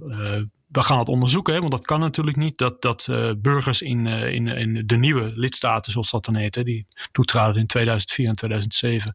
we 0.70 0.82
gaan 0.82 0.98
het 0.98 1.08
onderzoeken, 1.08 1.54
hè, 1.54 1.60
want 1.60 1.72
dat 1.72 1.86
kan 1.86 2.00
natuurlijk 2.00 2.36
niet 2.36 2.58
dat, 2.58 2.82
dat 2.82 3.06
uh, 3.10 3.30
burgers 3.36 3.82
in, 3.82 4.06
uh, 4.06 4.32
in, 4.32 4.46
in 4.46 4.86
de 4.86 4.96
nieuwe 4.96 5.32
lidstaten, 5.34 5.92
zoals 5.92 6.10
dat 6.10 6.24
dan 6.24 6.36
heet, 6.36 6.54
hè, 6.54 6.62
die 6.62 6.86
toetraden 7.12 7.60
in 7.60 7.66
2004 7.66 8.28
en 8.28 8.34
2007 8.34 9.14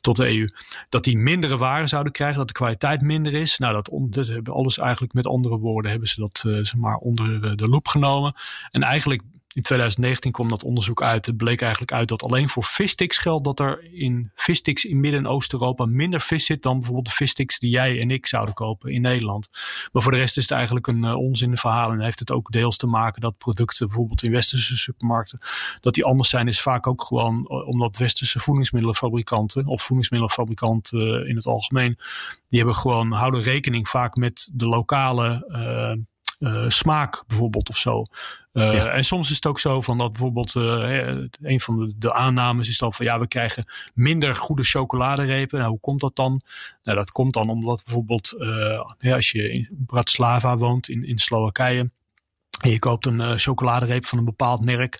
tot 0.00 0.16
de 0.16 0.26
EU, 0.26 0.48
dat 0.88 1.04
die 1.04 1.18
mindere 1.18 1.56
waren 1.56 1.88
zouden 1.88 2.12
krijgen, 2.12 2.38
dat 2.38 2.46
de 2.46 2.52
kwaliteit 2.52 3.00
minder 3.00 3.34
is. 3.34 3.58
Nou, 3.58 3.72
dat, 3.72 3.88
on, 3.88 4.10
dat 4.10 4.26
hebben 4.26 4.54
alles 4.54 4.78
eigenlijk 4.78 5.12
met 5.12 5.26
andere 5.26 5.58
woorden 5.58 5.90
hebben 5.90 6.08
ze 6.08 6.20
dat 6.20 6.42
uh, 6.46 6.54
zeg 6.56 6.76
maar 6.76 6.96
onder 6.96 7.56
de 7.56 7.68
loep 7.68 7.88
genomen. 7.88 8.34
En 8.70 8.82
eigenlijk 8.82 9.22
in 9.58 9.64
2019 9.64 10.32
kwam 10.32 10.48
dat 10.48 10.64
onderzoek 10.64 11.02
uit. 11.02 11.26
Het 11.26 11.36
bleek 11.36 11.60
eigenlijk 11.60 11.92
uit 11.92 12.08
dat 12.08 12.22
alleen 12.22 12.48
voor 12.48 12.64
vissticks 12.64 13.18
geldt 13.18 13.44
dat 13.44 13.60
er 13.60 13.92
in 13.92 14.30
vissticks 14.34 14.84
in 14.84 15.00
Midden- 15.00 15.20
en 15.20 15.26
Oost-Europa 15.26 15.86
minder 15.86 16.20
vis 16.20 16.44
zit 16.44 16.62
dan 16.62 16.76
bijvoorbeeld 16.76 17.06
de 17.06 17.12
vissticks 17.12 17.58
die 17.58 17.70
jij 17.70 18.00
en 18.00 18.10
ik 18.10 18.26
zouden 18.26 18.54
kopen 18.54 18.92
in 18.92 19.00
Nederland. 19.00 19.48
Maar 19.92 20.02
voor 20.02 20.12
de 20.12 20.18
rest 20.18 20.36
is 20.36 20.42
het 20.42 20.52
eigenlijk 20.52 20.86
een 20.86 21.04
uh, 21.04 21.16
onzin 21.16 21.56
verhaal 21.56 21.92
en 21.92 22.00
heeft 22.00 22.18
het 22.18 22.30
ook 22.30 22.50
deels 22.50 22.76
te 22.76 22.86
maken 22.86 23.20
dat 23.20 23.38
producten 23.38 23.86
bijvoorbeeld 23.86 24.22
in 24.22 24.30
westerse 24.30 24.76
supermarkten, 24.76 25.38
dat 25.80 25.94
die 25.94 26.04
anders 26.04 26.28
zijn 26.28 26.48
is 26.48 26.60
vaak 26.60 26.86
ook 26.86 27.02
gewoon 27.02 27.48
omdat 27.48 27.96
westerse 27.96 28.38
voedingsmiddelenfabrikanten 28.38 29.66
of 29.66 29.82
voedingsmiddelenfabrikanten 29.82 31.22
uh, 31.22 31.28
in 31.28 31.36
het 31.36 31.46
algemeen, 31.46 31.96
die 32.48 32.58
hebben 32.58 32.76
gewoon 32.76 33.12
houden 33.12 33.42
rekening 33.42 33.88
vaak 33.88 34.16
met 34.16 34.50
de 34.54 34.66
lokale 34.66 35.46
uh, 36.40 36.64
smaak 36.68 37.24
bijvoorbeeld 37.26 37.68
of 37.68 37.76
zo. 37.76 38.02
Uh, 38.52 38.74
ja. 38.74 38.90
En 38.90 39.04
soms 39.04 39.28
is 39.28 39.34
het 39.34 39.46
ook 39.46 39.60
zo 39.60 39.80
van 39.80 39.98
dat 39.98 40.12
bijvoorbeeld 40.12 40.54
uh, 40.54 41.26
een 41.42 41.60
van 41.60 41.78
de, 41.78 41.94
de, 41.96 42.12
aannames 42.14 42.68
is 42.68 42.78
dan 42.78 42.92
van 42.92 43.04
ja, 43.04 43.18
we 43.18 43.28
krijgen 43.28 43.64
minder 43.94 44.34
goede 44.34 44.64
chocoladerepen. 44.64 45.58
Nou, 45.58 45.70
hoe 45.70 45.80
komt 45.80 46.00
dat 46.00 46.16
dan? 46.16 46.42
Nou, 46.82 46.98
dat 46.98 47.10
komt 47.10 47.34
dan 47.34 47.48
omdat 47.48 47.82
bijvoorbeeld 47.84 48.34
ja, 48.98 49.14
als 49.14 49.30
je 49.30 49.52
in 49.52 49.68
Bratislava 49.86 50.56
woont 50.56 50.88
in, 50.88 51.04
in 51.04 51.18
Slowakije 51.18 51.90
en 52.60 52.70
je 52.70 52.78
koopt 52.78 53.06
een 53.06 53.38
chocoladereep 53.38 54.04
van 54.04 54.18
een 54.18 54.24
bepaald 54.24 54.64
merk 54.64 54.98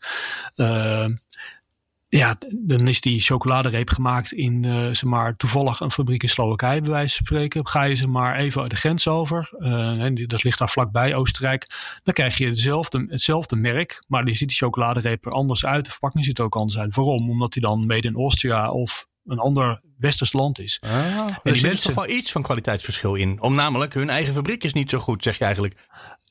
ja, 2.09 2.37
dan 2.57 2.89
is 2.89 3.01
die 3.01 3.21
chocoladereep 3.21 3.91
gemaakt 3.91 4.33
in, 4.33 4.63
uh, 4.63 4.87
zeg 4.87 5.03
maar, 5.03 5.37
toevallig 5.37 5.81
een 5.81 5.91
fabriek 5.91 6.23
in 6.23 6.29
Slowakije, 6.29 6.81
bij 6.81 6.91
wijze 6.91 7.17
van 7.17 7.27
spreken. 7.27 7.67
Ga 7.67 7.83
je 7.83 7.95
ze 7.95 8.07
maar 8.07 8.37
even 8.37 8.69
de 8.69 8.77
grens 8.77 9.09
over, 9.09 9.51
uh, 9.59 10.05
en 10.05 10.15
dat 10.27 10.43
ligt 10.43 10.59
daar 10.59 10.69
vlakbij, 10.69 11.15
Oostenrijk. 11.15 11.67
Dan 12.03 12.15
krijg 12.15 12.39
je 12.39 12.47
hetzelfde, 12.47 13.07
hetzelfde 13.09 13.57
merk, 13.57 14.05
maar 14.07 14.25
die 14.25 14.35
ziet 14.35 14.49
die 14.49 14.57
chocoladereep 14.57 15.27
er 15.27 15.33
anders 15.33 15.67
uit. 15.67 15.85
De 15.85 15.91
verpakking 15.91 16.25
ziet 16.25 16.39
er 16.39 16.45
ook 16.45 16.57
anders 16.57 16.79
uit. 16.79 16.95
Waarom? 16.95 17.31
Omdat 17.31 17.53
die 17.53 17.63
dan 17.63 17.87
made 17.87 18.09
in 18.09 18.17
Austria 18.17 18.71
of 18.71 19.07
een 19.25 19.39
ander 19.39 19.81
westers 19.99 20.33
land 20.33 20.59
is. 20.59 20.79
Ah, 20.81 20.91
en 20.91 21.39
er 21.43 21.57
zit 21.57 21.67
mensen... 21.67 21.95
toch 21.95 22.07
wel 22.07 22.17
iets 22.17 22.33
van 22.33 22.43
kwaliteitsverschil 22.43 23.15
in. 23.15 23.43
Om 23.43 23.55
namelijk 23.55 23.95
hun 23.95 24.11
eigen 24.11 24.35
fabriek 24.35 24.65
is 24.65 24.73
niet 24.73 24.91
zo 24.91 24.99
goed, 24.99 25.23
zeg 25.23 25.39
je 25.39 25.45
eigenlijk. 25.45 25.75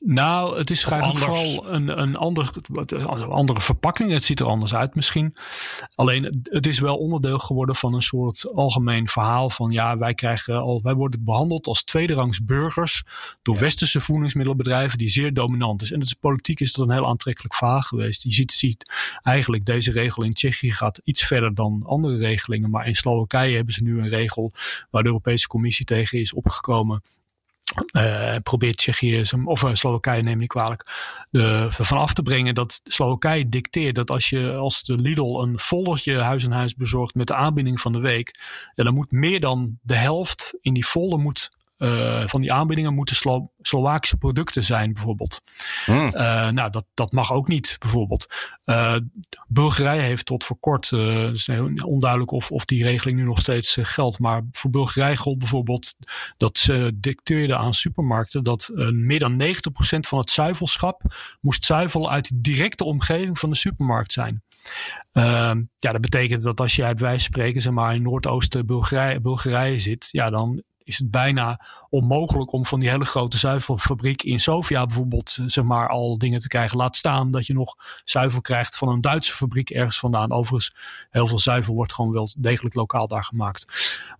Nou, 0.04 0.58
het 0.58 0.70
is 0.70 0.84
eigenlijk 0.84 1.24
vooral 1.24 1.72
een, 1.72 2.00
een 2.00 2.16
ander, 2.16 2.50
andere 3.28 3.60
verpakking. 3.60 4.12
Het 4.12 4.22
ziet 4.22 4.40
er 4.40 4.46
anders 4.46 4.74
uit 4.74 4.94
misschien. 4.94 5.34
Alleen 5.94 6.42
het 6.42 6.66
is 6.66 6.78
wel 6.78 6.96
onderdeel 6.96 7.38
geworden 7.38 7.74
van 7.74 7.94
een 7.94 8.02
soort 8.02 8.52
algemeen 8.54 9.08
verhaal 9.08 9.50
van 9.50 9.70
ja, 9.70 9.98
wij 9.98 10.14
krijgen 10.14 10.60
al, 10.60 10.82
wij 10.82 10.94
worden 10.94 11.24
behandeld 11.24 11.66
als 11.66 11.84
tweederangs 11.84 12.44
burgers 12.44 13.02
door 13.42 13.58
westerse 13.58 14.00
voedingsmiddelbedrijven 14.00 14.98
die 14.98 15.08
zeer 15.08 15.34
dominant 15.34 15.82
is. 15.82 15.92
En 15.92 16.00
is, 16.00 16.12
politiek 16.12 16.60
is 16.60 16.72
dat 16.72 16.86
een 16.86 16.92
heel 16.92 17.06
aantrekkelijk 17.06 17.54
verhaal 17.54 17.80
geweest. 17.80 18.22
Je 18.22 18.32
ziet, 18.32 18.52
ziet 18.52 18.92
eigenlijk 19.22 19.64
deze 19.64 19.92
regel 19.92 20.22
in 20.22 20.32
Tsjechië 20.32 20.72
gaat 20.72 21.00
iets 21.04 21.26
verder 21.26 21.54
dan 21.54 21.82
andere 21.86 22.16
regelingen. 22.16 22.70
Maar 22.70 22.86
in 22.86 22.96
Slowakije 22.96 23.56
hebben 23.56 23.74
ze 23.74 23.82
nu 23.82 23.98
een 23.98 24.08
regel 24.08 24.52
waar 24.90 25.02
de 25.02 25.08
Europese 25.08 25.46
Commissie 25.46 25.86
tegen 25.86 26.18
is 26.18 26.34
opgekomen 26.34 27.02
uh, 27.92 28.36
probeert 28.42 28.76
Tsjechië, 28.76 29.22
of 29.44 29.62
uh, 29.62 29.74
Slowakije 29.74 30.22
neem 30.22 30.40
ik 30.40 30.48
kwalijk, 30.48 30.90
de, 31.30 31.68
ervan 31.78 31.98
af 31.98 32.14
te 32.14 32.22
brengen 32.22 32.54
dat 32.54 32.80
Slowakije 32.84 33.48
dicteert 33.48 33.94
dat 33.94 34.10
als 34.10 34.28
je 34.28 34.54
als 34.54 34.82
de 34.82 34.94
Lidl 34.94 35.40
een 35.42 35.58
volletje 35.58 36.18
huis 36.18 36.44
en 36.44 36.52
huis 36.52 36.74
bezorgt 36.74 37.14
met 37.14 37.26
de 37.26 37.34
aanbieding 37.34 37.80
van 37.80 37.92
de 37.92 38.00
week, 38.00 38.40
ja, 38.74 38.84
dan 38.84 38.94
moet 38.94 39.10
meer 39.10 39.40
dan 39.40 39.78
de 39.82 39.96
helft 39.96 40.54
in 40.60 40.74
die 40.74 40.86
volle 40.86 41.18
moet 41.18 41.50
uh, 41.78 42.22
van 42.26 42.40
die 42.40 42.52
aanbiedingen 42.52 42.94
moeten 42.94 43.16
Slo 43.16 43.50
Slovaakse 43.60 44.16
producten 44.16 44.64
zijn, 44.64 44.92
bijvoorbeeld. 44.92 45.40
Hmm. 45.84 46.06
Uh, 46.06 46.48
nou, 46.48 46.70
dat, 46.70 46.84
dat 46.94 47.12
mag 47.12 47.32
ook 47.32 47.48
niet, 47.48 47.76
bijvoorbeeld. 47.78 48.26
Uh, 48.64 48.96
Bulgarije 49.46 50.00
heeft 50.00 50.26
tot 50.26 50.44
voor 50.44 50.58
kort, 50.60 50.90
het 50.90 51.34
is 51.34 51.48
onduidelijk 51.84 52.30
of, 52.30 52.50
of 52.50 52.64
die 52.64 52.82
regeling 52.82 53.18
nu 53.18 53.24
nog 53.24 53.40
steeds 53.40 53.78
geldt, 53.80 54.18
maar 54.18 54.42
voor 54.52 54.70
Bulgarije 54.70 55.16
gold 55.16 55.38
bijvoorbeeld 55.38 55.94
dat 56.36 56.58
ze 56.58 56.92
dicteerde 56.94 57.56
aan 57.56 57.74
supermarkten 57.74 58.44
dat 58.44 58.70
meer 58.92 59.18
dan 59.18 59.42
90% 59.42 59.46
van 60.00 60.18
het 60.18 60.30
zuivelschap 60.30 61.02
moest 61.40 61.64
zuivel 61.64 62.10
uit 62.10 62.28
de 62.28 62.40
directe 62.40 62.84
omgeving 62.84 63.38
van 63.38 63.50
de 63.50 63.56
supermarkt 63.56 64.12
zijn. 64.12 64.42
ja, 65.12 65.90
dat 65.90 66.00
betekent 66.00 66.42
dat 66.42 66.60
als 66.60 66.76
jij 66.76 66.94
bij 66.94 67.02
wijze 67.02 67.24
van 67.24 67.32
spreken 67.32 67.62
zeg 67.62 67.72
maar, 67.72 67.94
in 67.94 68.02
Noordoosten 68.02 68.66
Bulgarije, 68.66 69.20
Bulgarije 69.20 69.78
zit, 69.78 70.08
ja, 70.10 70.30
dan 70.30 70.62
is 70.88 70.98
het 70.98 71.10
bijna 71.10 71.60
onmogelijk 71.90 72.52
om 72.52 72.66
van 72.66 72.80
die 72.80 72.88
hele 72.88 73.04
grote 73.04 73.38
zuivelfabriek 73.38 74.22
in 74.22 74.40
Sofia 74.40 74.86
bijvoorbeeld 74.86 75.36
eh, 75.40 75.44
zeg 75.46 75.64
maar 75.64 75.88
al 75.88 76.18
dingen 76.18 76.40
te 76.40 76.48
krijgen. 76.48 76.76
Laat 76.76 76.96
staan 76.96 77.30
dat 77.30 77.46
je 77.46 77.52
nog 77.52 77.74
zuivel 78.04 78.40
krijgt 78.40 78.76
van 78.76 78.88
een 78.88 79.00
Duitse 79.00 79.34
fabriek 79.34 79.70
ergens 79.70 79.98
vandaan. 79.98 80.32
Overigens, 80.32 80.74
heel 81.10 81.26
veel 81.26 81.38
zuivel 81.38 81.74
wordt 81.74 81.92
gewoon 81.92 82.12
wel 82.12 82.30
degelijk 82.38 82.74
lokaal 82.74 83.08
daar 83.08 83.24
gemaakt. 83.24 83.66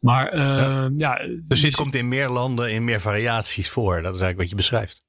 Maar 0.01 0.35
uh, 0.35 0.41
ja. 0.41 0.91
ja. 0.97 1.19
Dus 1.41 1.61
dit 1.61 1.77
komt 1.77 1.95
in 1.95 2.09
meer 2.09 2.29
landen 2.29 2.73
in 2.73 2.85
meer 2.85 3.01
variaties 3.01 3.69
voor. 3.69 3.95
Dat 3.95 4.15
is 4.15 4.21
eigenlijk 4.21 4.39
wat 4.39 4.49
je 4.49 4.55
beschrijft. 4.55 5.05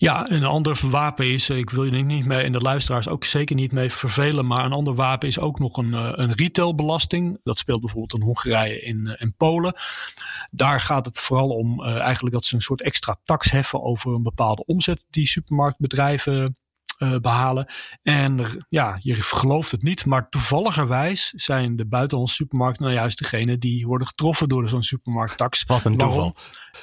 Ja, 0.00 0.30
een 0.30 0.44
ander 0.44 0.80
wapen 0.90 1.32
is, 1.32 1.50
ik 1.50 1.70
wil 1.70 1.84
je 1.84 1.90
niet 1.90 2.24
mee 2.24 2.42
en 2.42 2.52
de 2.52 2.58
luisteraars 2.58 3.08
ook 3.08 3.24
zeker 3.24 3.56
niet 3.56 3.72
mee 3.72 3.90
vervelen, 3.90 4.46
maar 4.46 4.64
een 4.64 4.72
ander 4.72 4.94
wapen 4.94 5.28
is 5.28 5.38
ook 5.40 5.58
nog 5.58 5.76
een, 5.76 5.94
eh, 5.94 6.12
een 6.12 6.32
retailbelasting. 6.32 7.40
Dat 7.42 7.58
speelt 7.58 7.80
bijvoorbeeld 7.80 8.14
in 8.14 8.26
Hongarije 8.26 8.82
en 8.82 9.16
in 9.18 9.34
Polen. 9.36 9.74
Daar 10.50 10.80
gaat 10.80 11.04
het 11.04 11.20
vooral 11.20 11.48
om 11.48 11.84
eigenlijk 11.84 12.34
dat 12.34 12.44
ze 12.44 12.54
een 12.54 12.60
soort 12.60 12.82
extra 12.82 13.16
tax 13.24 13.50
heffen 13.50 13.82
over 13.82 14.14
een 14.14 14.22
bepaalde 14.22 14.64
omzet 14.64 15.06
die 15.10 15.26
supermarktbedrijven 15.26 16.56
behalen. 17.20 17.70
En 18.02 18.64
ja, 18.68 18.98
je 19.00 19.14
gelooft 19.14 19.70
het 19.70 19.82
niet, 19.82 20.04
maar 20.04 20.28
toevalligerwijs 20.28 21.32
zijn 21.36 21.76
de 21.76 21.86
buitenlandse 21.86 22.34
supermarkten 22.34 22.84
nou 22.84 22.96
juist 22.96 23.18
degene 23.18 23.58
die 23.58 23.86
worden 23.86 24.06
getroffen 24.06 24.48
door 24.48 24.68
zo'n 24.68 24.82
supermarkttax. 24.82 25.64
Wat 25.66 25.84
een 25.84 25.96
toeval. 25.96 26.16
Waarom? 26.16 26.34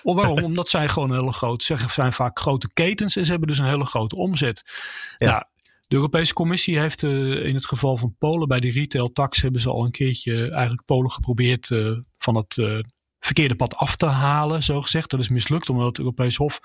Oh, 0.03 0.15
waarom? 0.15 0.43
Omdat 0.49 0.69
zij 0.69 0.87
gewoon 0.87 1.11
een 1.11 1.19
hele 1.19 1.33
grote, 1.33 1.65
zeggen, 1.65 1.91
zijn 1.91 2.13
vaak 2.13 2.39
grote 2.39 2.69
ketens 2.73 3.15
en 3.15 3.25
ze 3.25 3.31
hebben 3.31 3.47
dus 3.47 3.57
een 3.57 3.65
hele 3.65 3.85
grote 3.85 4.15
omzet. 4.15 4.63
Ja. 5.17 5.29
Nou, 5.29 5.43
de 5.87 5.95
Europese 5.95 6.33
Commissie 6.33 6.79
heeft 6.79 7.01
uh, 7.01 7.45
in 7.45 7.55
het 7.55 7.65
geval 7.65 7.97
van 7.97 8.15
Polen 8.17 8.47
bij 8.47 8.59
die 8.59 8.71
retail 8.71 9.11
tax 9.11 9.41
hebben 9.41 9.61
ze 9.61 9.69
al 9.69 9.85
een 9.85 9.91
keertje 9.91 10.49
eigenlijk 10.49 10.85
Polen 10.85 11.11
geprobeerd 11.11 11.69
uh, 11.69 11.97
van 12.17 12.35
het 12.35 12.57
uh, 12.57 12.79
verkeerde 13.19 13.55
pad 13.55 13.75
af 13.75 13.95
te 13.95 14.05
halen, 14.05 14.63
zo 14.63 14.81
gezegd. 14.81 15.09
Dat 15.09 15.19
is 15.19 15.29
mislukt 15.29 15.69
omdat 15.69 15.85
het 15.85 15.97
Europees 15.97 16.35
Hof 16.35 16.59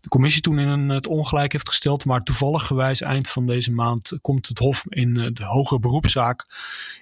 de 0.00 0.08
commissie 0.08 0.42
toen 0.42 0.58
in 0.58 0.68
een, 0.68 0.88
het 0.88 1.06
ongelijk 1.06 1.52
heeft 1.52 1.68
gesteld. 1.68 2.04
Maar 2.04 2.22
toevallig 2.22 2.66
gewijs 2.66 3.00
eind 3.00 3.28
van 3.28 3.46
deze 3.46 3.72
maand 3.72 4.12
komt 4.20 4.48
het 4.48 4.58
Hof 4.58 4.84
in 4.88 5.16
eh, 5.16 5.28
de 5.32 5.44
hogere 5.44 5.80
beroepszaak 5.80 6.46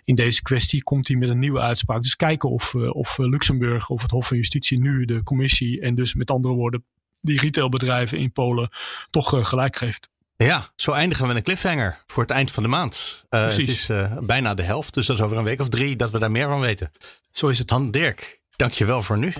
in 0.05 0.15
deze 0.15 0.43
kwestie 0.43 0.83
komt 0.83 1.09
hij 1.09 1.17
met 1.17 1.29
een 1.29 1.39
nieuwe 1.39 1.61
uitspraak. 1.61 2.03
Dus 2.03 2.17
kijken 2.17 2.51
of, 2.51 2.75
eh, 2.75 2.95
of 2.95 3.19
eh, 3.19 3.27
Luxemburg 3.27 3.89
of 3.89 4.03
het 4.03 4.11
Hof 4.11 4.27
van 4.27 4.37
Justitie 4.37 4.81
nu 4.81 5.05
de 5.05 5.23
commissie 5.23 5.81
en 5.81 5.95
dus 5.95 6.15
met 6.15 6.31
andere 6.31 6.55
woorden 6.55 6.85
die 7.21 7.41
retailbedrijven 7.41 8.19
in 8.19 8.33
Polen 8.33 8.69
toch 9.11 9.49
gelijk 9.49 9.77
geeft. 9.77 10.13
Ja, 10.37 10.69
zo 10.77 10.93
eindigen 10.93 11.23
we 11.23 11.29
met 11.29 11.37
een 11.37 11.43
cliffhanger 11.43 12.03
voor 12.07 12.23
het 12.23 12.33
eind 12.33 12.51
van 12.51 12.63
de 12.63 12.69
maand. 12.69 13.25
Uh, 13.31 13.45
het 13.45 13.59
is 13.59 13.91
uh, 13.91 14.19
bijna 14.19 14.55
de 14.55 14.63
helft, 14.63 14.95
dus 14.95 15.07
dat 15.07 15.17
is 15.17 15.23
over 15.23 15.37
een 15.37 15.45
week 15.45 15.61
of 15.61 15.69
drie 15.69 15.97
dat 15.97 16.11
we 16.11 16.19
daar 16.19 16.31
meer 16.31 16.49
van 16.49 16.61
weten. 16.61 16.93
Zo 17.33 17.49
is 17.49 17.59
het. 17.59 17.71
Han 17.71 17.91
Dirk, 17.91 18.41
Dankjewel 18.57 19.03
voor 19.03 19.19
nu. 19.19 19.33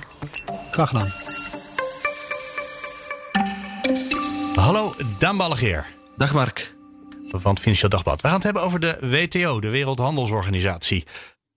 Graag 0.71 0.89
gedaan. 0.89 1.09
Hallo, 4.55 4.95
Daan 5.19 5.37
Ballegeer. 5.37 5.87
Dag 6.17 6.33
Mark. 6.33 6.77
Van 7.29 7.51
het 7.51 7.61
Financieel 7.61 7.91
Dagblad. 7.91 8.21
We 8.21 8.27
gaan 8.27 8.37
het 8.37 8.45
hebben 8.45 8.63
over 8.63 8.81
de 8.81 8.97
WTO, 9.01 9.61
de 9.61 9.69
Wereldhandelsorganisatie. 9.69 11.05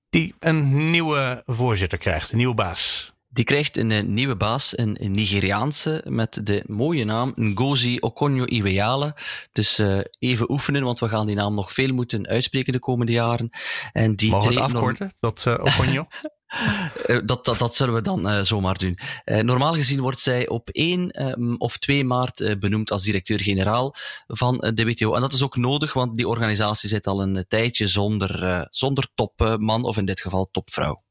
Die 0.09 0.35
een 0.39 0.89
nieuwe 0.91 1.43
voorzitter 1.45 1.97
krijgt, 1.97 2.31
een 2.31 2.37
nieuwe 2.37 2.53
baas. 2.53 3.13
Die 3.29 3.45
krijgt 3.45 3.77
een, 3.77 3.91
eh, 3.91 4.03
nieuwe 4.03 4.35
baas, 4.35 4.77
een, 4.77 4.97
Nigeriaanse, 4.99 6.03
met 6.07 6.39
de 6.43 6.63
mooie 6.67 7.05
naam 7.05 7.33
Ngozi 7.35 7.97
Okonjo-Iweala. 7.99 9.15
Dus 9.51 9.79
uh, 9.79 9.99
even 10.19 10.51
oefenen, 10.51 10.83
want 10.83 10.99
we 10.99 11.09
gaan 11.09 11.25
die 11.25 11.35
naam 11.35 11.55
nog 11.55 11.73
veel 11.73 11.93
moeten 11.93 12.27
uitspreken 12.27 12.73
de 12.73 12.79
komende 12.79 13.11
jaren. 13.11 13.49
En 13.93 14.15
die 14.15 14.31
Mogen 14.31 14.53
we 14.53 14.61
het 14.61 14.73
afkorten, 14.73 15.11
dat 15.19 15.45
uh, 15.47 15.53
Okonjo? 15.53 16.07
Uh, 16.53 17.17
dat, 17.25 17.45
dat, 17.45 17.57
dat 17.57 17.75
zullen 17.75 17.93
we 17.93 18.01
dan 18.01 18.27
uh, 18.27 18.41
zomaar 18.41 18.77
doen. 18.77 18.99
Uh, 19.25 19.39
normaal 19.39 19.73
gezien 19.73 20.01
wordt 20.01 20.19
zij 20.19 20.47
op 20.47 20.69
1 20.69 21.25
um, 21.25 21.55
of 21.57 21.77
2 21.77 22.03
maart 22.03 22.59
benoemd 22.59 22.91
als 22.91 23.03
directeur-generaal 23.03 23.95
van 24.27 24.57
de 24.73 24.85
WTO. 24.85 25.13
En 25.13 25.21
dat 25.21 25.33
is 25.33 25.43
ook 25.43 25.55
nodig, 25.55 25.93
want 25.93 26.17
die 26.17 26.27
organisatie 26.27 26.89
zit 26.89 27.07
al 27.07 27.21
een 27.21 27.45
tijdje 27.47 27.87
zonder, 27.87 28.67
zonder 28.71 29.07
topman, 29.15 29.83
of 29.83 29.97
in 29.97 30.05
dit 30.05 30.21
geval 30.21 30.49
topvrouw. 30.51 31.01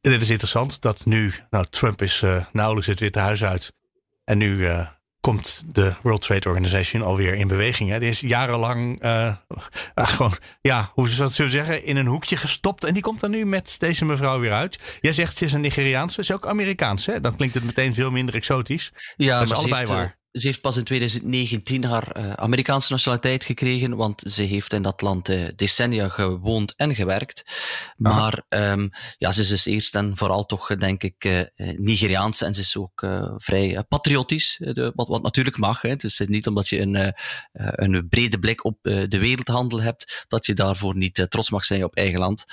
Dit 0.00 0.22
is 0.22 0.30
interessant 0.30 0.80
dat 0.80 1.04
nu, 1.04 1.34
nou, 1.50 1.66
Trump 1.70 2.02
is 2.02 2.22
nauwelijks 2.52 2.88
het 2.88 3.00
Witte 3.00 3.18
Huis 3.18 3.44
uit. 3.44 3.72
En 4.24 4.38
nu 4.38 4.68
komt 5.22 5.64
de 5.66 5.94
World 6.02 6.20
Trade 6.20 6.48
Organization 6.48 7.02
alweer 7.02 7.34
in 7.34 7.48
beweging. 7.48 7.90
Hè. 7.90 7.98
Die 7.98 8.08
is 8.08 8.20
jarenlang 8.20 9.04
uh, 9.04 9.34
gewoon, 9.94 10.32
ja, 10.60 10.90
hoe 10.94 11.08
ze 11.08 11.16
dat 11.16 11.32
zullen 11.32 11.50
zeggen, 11.50 11.84
in 11.84 11.96
een 11.96 12.06
hoekje 12.06 12.36
gestopt. 12.36 12.84
En 12.84 12.92
die 12.92 13.02
komt 13.02 13.22
er 13.22 13.28
nu 13.28 13.46
met 13.46 13.74
deze 13.78 14.04
mevrouw 14.04 14.40
weer 14.40 14.52
uit. 14.52 14.98
Jij 15.00 15.12
zegt 15.12 15.36
ze 15.36 15.44
is 15.44 15.52
een 15.52 15.60
Nigeriaanse, 15.60 16.14
ze 16.14 16.32
is 16.32 16.38
ook 16.38 16.46
Amerikaans. 16.46 17.06
Hè? 17.06 17.20
Dan 17.20 17.36
klinkt 17.36 17.54
het 17.54 17.64
meteen 17.64 17.94
veel 17.94 18.10
minder 18.10 18.34
exotisch. 18.34 18.92
Ja, 19.16 19.38
dat 19.38 19.50
is 19.50 19.54
allebei 19.54 19.78
heeft, 19.78 19.90
waar 19.90 20.20
ze 20.32 20.46
heeft 20.46 20.60
pas 20.60 20.76
in 20.76 20.84
2019 20.84 21.84
haar 21.84 22.16
uh, 22.16 22.32
Amerikaanse 22.32 22.92
nationaliteit 22.92 23.44
gekregen, 23.44 23.96
want 23.96 24.22
ze 24.26 24.42
heeft 24.42 24.72
in 24.72 24.82
dat 24.82 25.00
land 25.00 25.30
uh, 25.30 25.48
decennia 25.56 26.08
gewoond 26.08 26.74
en 26.76 26.94
gewerkt. 26.94 27.44
Maar 27.96 28.42
um, 28.48 28.90
ja, 29.18 29.32
ze 29.32 29.40
is 29.40 29.48
dus 29.48 29.66
eerst 29.66 29.94
en 29.94 30.16
vooral 30.16 30.46
toch, 30.46 30.76
denk 30.76 31.02
ik, 31.02 31.24
uh, 31.24 31.42
Nigeriaans 31.76 32.42
en 32.42 32.54
ze 32.54 32.60
is 32.60 32.76
ook 32.76 33.06
vrij 33.36 33.84
patriotisch, 33.88 34.56
de, 34.58 34.92
wat, 34.94 35.08
wat 35.08 35.22
natuurlijk 35.22 35.58
mag. 35.58 35.82
Hè. 35.82 35.88
Het 35.88 36.04
is 36.04 36.22
niet 36.26 36.46
omdat 36.46 36.68
je 36.68 36.80
een, 36.80 37.14
een 37.52 38.08
brede 38.08 38.38
blik 38.38 38.64
op 38.64 38.78
de 38.82 39.18
wereldhandel 39.18 39.80
hebt, 39.80 40.24
dat 40.28 40.46
je 40.46 40.54
daarvoor 40.54 40.96
niet 40.96 41.26
trots 41.28 41.50
mag 41.50 41.64
zijn 41.64 41.84
op 41.84 41.96
eigen 41.96 42.18
land. 42.18 42.44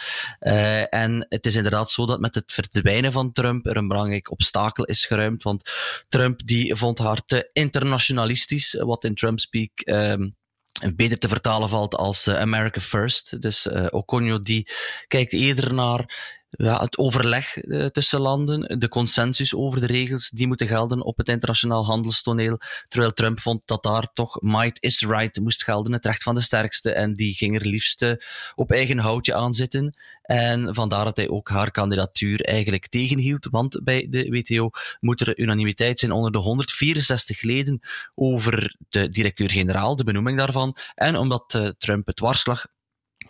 en 0.90 1.26
het 1.30 1.46
is 1.46 1.56
inderdaad 1.56 1.92
zo 1.92 2.06
dat 2.06 2.20
met 2.20 2.36
het 2.36 2.52
verdwijnen 2.52 3.12
van 3.12 3.32
Trump 3.32 3.66
er 3.66 3.78
een 3.78 3.88
belangrijk 3.88 4.32
obstakel 4.32 4.86
is 4.86 5.06
geruimd, 5.06 5.44
want 5.44 5.72
Trump 6.10 6.46
die 6.46 6.76
vond 6.76 6.98
haar 6.98 7.22
te 7.26 7.50
internationalistisch, 7.70 8.76
eh, 8.76 8.86
wat 8.86 9.04
in 9.04 9.16
Trump-speak 9.16 9.72
um, 9.86 10.36
beter 10.96 11.18
te 11.18 11.28
vertalen 11.28 11.70
valt 11.70 11.96
als 11.96 12.28
uh, 12.28 12.40
America 12.40 12.80
First. 12.80 13.42
Dus 13.42 13.66
uh, 13.66 13.88
Oconjo 13.90 14.40
die 14.40 14.68
kijkt 15.08 15.34
eerder 15.34 15.74
naar 15.74 16.38
ja, 16.50 16.82
het 16.82 16.98
overleg 16.98 17.64
uh, 17.64 17.86
tussen 17.86 18.20
landen, 18.20 18.80
de 18.80 18.88
consensus 18.88 19.56
over 19.56 19.80
de 19.80 19.86
regels 19.86 20.30
die 20.30 20.48
moeten 20.48 20.68
gelden 20.68 21.04
op 21.04 21.18
het 21.18 21.28
internationaal 21.28 21.86
handelstoneel. 21.86 22.60
Terwijl 22.88 23.14
Trump 23.14 23.40
vond 23.40 23.62
dat 23.66 23.84
daar 23.84 24.14
toch 24.14 24.42
might 24.42 24.84
is 24.84 25.02
right 25.02 25.40
moest 25.40 25.64
gelden, 25.64 25.94
het 25.94 26.06
recht 26.06 26.24
van 26.24 26.36
de 26.36 26.42
sterkste. 26.42 26.92
En 26.92 27.16
die 27.16 27.34
ging 27.34 27.56
er 27.60 27.66
liefst 27.66 28.02
uh, 28.02 28.12
op 28.56 28.72
eigen 28.72 28.98
houtje 28.98 29.34
aan 29.34 29.54
zitten. 29.54 29.98
En 30.22 30.76
vandaar 30.76 31.04
dat 31.04 31.18
hij 31.18 31.30
ook 31.30 31.50
haar 31.50 31.72
kandidatuur 31.72 32.42
eigenlijk 32.42 32.88
tegenhield. 32.88 33.48
Want 33.52 33.84
bij 33.84 34.08
de 34.10 34.30
WTO 34.30 34.70
moet 35.00 35.22
er 35.22 35.40
unanimiteit 35.40 36.00
zijn 36.00 36.12
onder 36.12 36.32
de 36.32 36.38
164 36.38 37.42
leden 37.42 37.80
over 38.16 38.76
de 38.90 39.10
directeur-generaal, 39.10 39.96
de 39.96 40.04
benoeming 40.04 40.38
daarvan. 40.38 40.76
En 40.96 41.16
omdat 41.16 41.54
uh, 41.54 41.68
Trump 41.68 42.08
het 42.08 42.16
dwarslag 42.16 42.66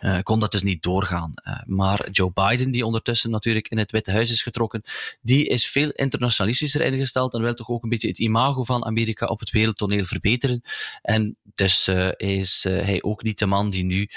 uh, 0.00 0.18
kon 0.22 0.40
dat 0.40 0.52
dus 0.52 0.62
niet 0.62 0.82
doorgaan. 0.82 1.32
Uh, 1.48 1.54
maar 1.64 2.10
Joe 2.10 2.32
Biden, 2.32 2.70
die 2.70 2.86
ondertussen 2.86 3.30
natuurlijk 3.30 3.68
in 3.68 3.78
het 3.78 3.90
Witte 3.90 4.10
Huis 4.12 4.30
is 4.30 4.42
getrokken, 4.42 4.82
die 5.20 5.46
is 5.46 5.66
veel 5.66 5.90
internationalistischer 5.90 6.80
ingesteld 6.80 7.34
en 7.34 7.42
wil 7.42 7.54
toch 7.54 7.68
ook 7.68 7.82
een 7.82 7.88
beetje 7.88 8.08
het 8.08 8.18
imago 8.18 8.64
van 8.64 8.84
Amerika 8.84 9.26
op 9.26 9.40
het 9.40 9.50
wereldtoneel 9.50 10.04
verbeteren. 10.04 10.62
En 11.02 11.36
dus 11.54 11.88
uh, 11.88 12.08
is 12.16 12.66
hij 12.68 13.02
ook 13.02 13.22
niet 13.22 13.38
de 13.38 13.46
man 13.46 13.68
die 13.68 13.84
nu 13.84 14.08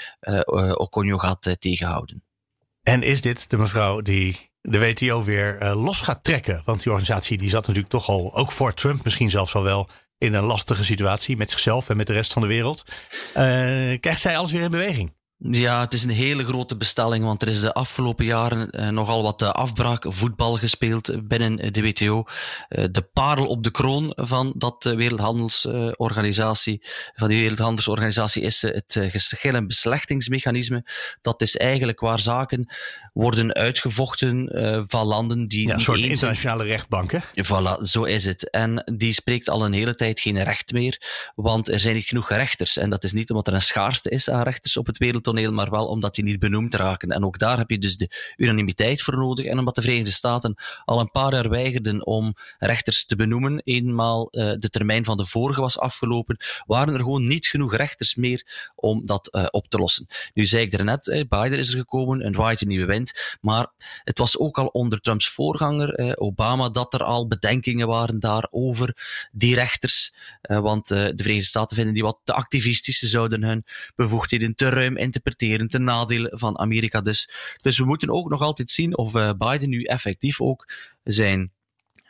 Oconjo 0.74 1.18
gaat 1.18 1.56
tegenhouden. 1.58 2.22
En 2.82 3.02
is 3.02 3.20
dit 3.20 3.50
de 3.50 3.56
mevrouw 3.56 4.00
die 4.00 4.50
de 4.60 4.78
WTO 4.78 5.22
weer 5.22 5.74
los 5.74 6.00
gaat 6.00 6.24
trekken? 6.24 6.62
Want 6.64 6.82
die 6.82 6.92
organisatie 6.92 7.38
die 7.38 7.48
zat 7.48 7.60
natuurlijk 7.60 7.92
toch 7.92 8.08
al, 8.08 8.36
ook 8.36 8.52
voor 8.52 8.74
Trump 8.74 9.04
misschien 9.04 9.30
zelfs 9.30 9.54
al 9.54 9.62
wel, 9.62 9.88
in 10.18 10.34
een 10.34 10.44
lastige 10.44 10.84
situatie 10.84 11.36
met 11.36 11.50
zichzelf 11.50 11.88
en 11.88 11.96
met 11.96 12.06
de 12.06 12.12
rest 12.12 12.32
van 12.32 12.42
de 12.42 12.48
wereld. 12.48 12.84
krijgt 14.00 14.20
zij 14.20 14.36
alles 14.36 14.52
weer 14.52 14.62
in 14.62 14.70
beweging? 14.70 15.12
Ja, 15.38 15.80
het 15.80 15.92
is 15.92 16.04
een 16.04 16.10
hele 16.10 16.44
grote 16.44 16.76
bestelling, 16.76 17.24
want 17.24 17.42
er 17.42 17.48
is 17.48 17.60
de 17.60 17.72
afgelopen 17.72 18.24
jaren 18.24 18.70
eh, 18.70 18.88
nogal 18.88 19.22
wat 19.22 19.42
uh, 19.42 19.50
afbraak 19.50 20.04
voetbal 20.08 20.56
gespeeld 20.56 21.28
binnen 21.28 21.72
de 21.72 21.82
WTO. 21.82 22.24
Uh, 22.68 22.84
de 22.90 23.02
parel 23.12 23.46
op 23.46 23.62
de 23.62 23.70
kroon 23.70 24.12
van 24.16 24.54
dat 24.56 24.84
wereldhandelsorganisatie, 24.84 26.86
van 27.14 27.28
die 27.28 27.40
wereldhandelsorganisatie 27.40 28.42
is 28.42 28.62
het 28.62 28.98
geschil- 29.00 29.54
en 29.54 29.66
beslechtingsmechanisme. 29.66 30.86
Dat 31.20 31.42
is 31.42 31.56
eigenlijk 31.56 32.00
waar 32.00 32.20
zaken 32.20 32.72
worden 33.12 33.54
uitgevochten 33.54 34.48
van 34.86 35.06
landen 35.06 35.48
die. 35.48 35.66
Ja, 35.66 35.74
een 35.74 35.80
soort 35.80 35.98
internationale 35.98 36.64
rechtbank, 36.64 37.12
hè? 37.12 37.18
Voilà, 37.44 37.82
zo 37.82 38.02
is 38.02 38.24
het. 38.24 38.50
En 38.50 38.92
die 38.96 39.12
spreekt 39.12 39.48
al 39.48 39.64
een 39.64 39.72
hele 39.72 39.94
tijd 39.94 40.20
geen 40.20 40.42
recht 40.42 40.72
meer, 40.72 41.00
want 41.34 41.68
er 41.68 41.80
zijn 41.80 41.94
niet 41.94 42.06
genoeg 42.06 42.28
rechters. 42.28 42.76
En 42.76 42.90
dat 42.90 43.04
is 43.04 43.12
niet 43.12 43.30
omdat 43.30 43.46
er 43.46 43.54
een 43.54 43.62
schaarste 43.62 44.10
is 44.10 44.30
aan 44.30 44.42
rechters 44.42 44.76
op 44.76 44.86
het 44.86 44.98
wereldtoneel 45.24 45.52
maar 45.52 45.70
wel 45.70 45.86
omdat 45.86 46.14
die 46.14 46.24
niet 46.24 46.38
benoemd 46.38 46.74
raken. 46.74 47.08
En 47.08 47.24
ook 47.24 47.38
daar 47.38 47.58
heb 47.58 47.70
je 47.70 47.78
dus 47.78 47.96
de 47.96 48.34
unanimiteit 48.36 49.02
voor 49.02 49.16
nodig. 49.16 49.44
En 49.44 49.58
omdat 49.58 49.74
de 49.74 49.82
Verenigde 49.82 50.10
Staten 50.10 50.54
al 50.84 51.00
een 51.00 51.10
paar 51.10 51.32
jaar 51.32 51.48
weigerden 51.48 52.06
om 52.06 52.34
rechters 52.58 53.06
te 53.06 53.16
benoemen, 53.16 53.60
eenmaal 53.64 54.28
uh, 54.30 54.52
de 54.58 54.68
termijn 54.68 55.04
van 55.04 55.16
de 55.16 55.26
vorige 55.26 55.60
was 55.60 55.78
afgelopen, 55.78 56.36
waren 56.66 56.94
er 56.94 57.00
gewoon 57.00 57.26
niet 57.26 57.46
genoeg 57.46 57.76
rechters 57.76 58.14
meer 58.14 58.70
om 58.74 59.06
dat 59.06 59.28
uh, 59.32 59.46
op 59.50 59.68
te 59.68 59.78
lossen. 59.78 60.06
Nu 60.34 60.46
zei 60.46 60.64
ik 60.64 60.72
er 60.72 60.84
net, 60.84 61.08
eh, 61.08 61.22
Biden 61.28 61.58
is 61.58 61.72
er 61.72 61.78
gekomen, 61.78 62.26
een 62.26 62.34
waait 62.34 62.60
een 62.60 62.68
nieuwe 62.68 62.86
wind, 62.86 63.38
maar 63.40 63.66
het 64.04 64.18
was 64.18 64.38
ook 64.38 64.58
al 64.58 64.66
onder 64.66 65.00
Trumps 65.00 65.28
voorganger, 65.28 65.94
eh, 65.94 66.12
Obama, 66.14 66.68
dat 66.68 66.94
er 66.94 67.04
al 67.04 67.26
bedenkingen 67.26 67.86
waren 67.86 68.20
daarover 68.20 68.96
die 69.32 69.54
rechters, 69.54 70.14
uh, 70.42 70.58
want 70.58 70.88
de 70.88 71.12
Verenigde 71.16 71.48
Staten 71.48 71.76
vinden 71.76 71.94
die 71.94 72.02
wat 72.02 72.20
te 72.24 72.32
activistisch, 72.32 72.98
ze 72.98 73.06
zouden 73.06 73.42
hun 73.42 73.64
bevoegdheden 73.96 74.54
te 74.54 74.68
ruim 74.68 74.96
in 74.96 75.10
interpreteren 75.14 75.68
ten 75.68 75.84
nadele 75.84 76.32
van 76.34 76.58
Amerika. 76.58 77.00
Dus, 77.00 77.30
dus 77.62 77.78
we 77.78 77.84
moeten 77.84 78.10
ook 78.10 78.28
nog 78.28 78.40
altijd 78.40 78.70
zien 78.70 78.96
of 78.96 79.14
uh, 79.14 79.30
Biden 79.38 79.68
nu 79.68 79.82
effectief 79.82 80.40
ook 80.40 80.68
zijn 81.04 81.52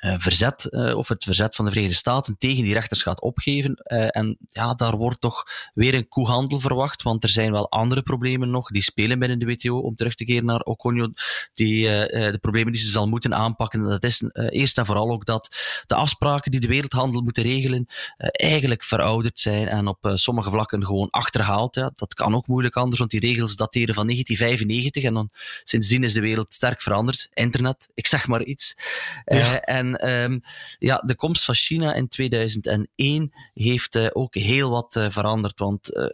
verzet, 0.04 0.66
uh, 0.70 0.96
of 0.96 1.08
het 1.08 1.24
verzet 1.24 1.54
van 1.54 1.64
de 1.64 1.70
Verenigde 1.70 1.98
Staten 1.98 2.38
tegen 2.38 2.62
die 2.62 2.72
rechters 2.72 3.02
gaat 3.02 3.20
opgeven. 3.20 3.82
Uh, 3.84 4.06
en 4.10 4.36
ja, 4.48 4.74
daar 4.74 4.96
wordt 4.96 5.20
toch 5.20 5.44
weer 5.72 5.94
een 5.94 6.08
koehandel 6.08 6.60
verwacht, 6.60 7.02
want 7.02 7.22
er 7.22 7.28
zijn 7.28 7.52
wel 7.52 7.70
andere 7.70 8.02
problemen 8.02 8.50
nog 8.50 8.70
die 8.70 8.82
spelen 8.82 9.18
binnen 9.18 9.38
de 9.38 9.46
WTO, 9.46 9.78
om 9.78 9.96
terug 9.96 10.14
te 10.14 10.24
keren 10.24 10.44
naar 10.44 10.60
Oconio, 10.60 11.12
die, 11.52 11.82
de 11.86 12.38
problemen 12.40 12.72
die 12.72 12.82
ze 12.82 12.90
zal 12.90 13.08
moeten 13.08 13.34
aanpakken. 13.34 13.82
Dat 13.82 14.04
is 14.04 14.22
eerst 14.32 14.78
en 14.78 14.86
vooral 14.86 15.10
ook 15.10 15.26
dat 15.26 15.56
de 15.86 15.94
afspraken 15.94 16.50
die 16.50 16.60
de 16.60 16.66
wereldhandel 16.66 17.22
moeten 17.22 17.42
regelen, 17.42 17.86
eigenlijk 18.30 18.84
verouderd 18.84 19.38
zijn 19.38 19.68
en 19.68 19.86
op 19.86 20.12
sommige 20.14 20.50
vlakken 20.50 20.84
gewoon 20.84 21.10
achterhaald. 21.10 21.74
Ja. 21.74 21.90
Dat 21.94 22.14
kan 22.14 22.34
ook 22.34 22.46
moeilijk 22.46 22.76
anders, 22.76 22.98
want 22.98 23.10
die 23.10 23.20
regels 23.20 23.56
dateren 23.56 23.94
van 23.94 24.06
1995 24.06 25.04
en 25.04 25.14
dan 25.14 25.30
sindsdien 25.64 26.02
is 26.02 26.12
de 26.12 26.20
wereld 26.20 26.54
sterk 26.54 26.82
veranderd. 26.82 27.28
Internet, 27.32 27.88
ik 27.94 28.06
zeg 28.06 28.26
maar 28.26 28.42
iets. 28.42 28.76
Ja. 29.24 29.60
en 29.60 29.93
um, 30.00 30.40
ja, 30.78 30.96
de 30.96 31.14
komst 31.14 31.44
van 31.44 31.54
China 31.54 31.94
in 31.94 32.09
2001 32.09 33.33
heeft 33.54 33.94
uh, 33.96 34.07
ook 34.12 34.35
heel 34.35 34.70
wat 34.70 34.96
uh, 34.96 35.11
veranderd. 35.11 35.59
Want 35.59 35.94
uh, 35.94 36.07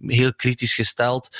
heel 0.00 0.34
kritisch 0.34 0.74
gesteld 0.74 1.36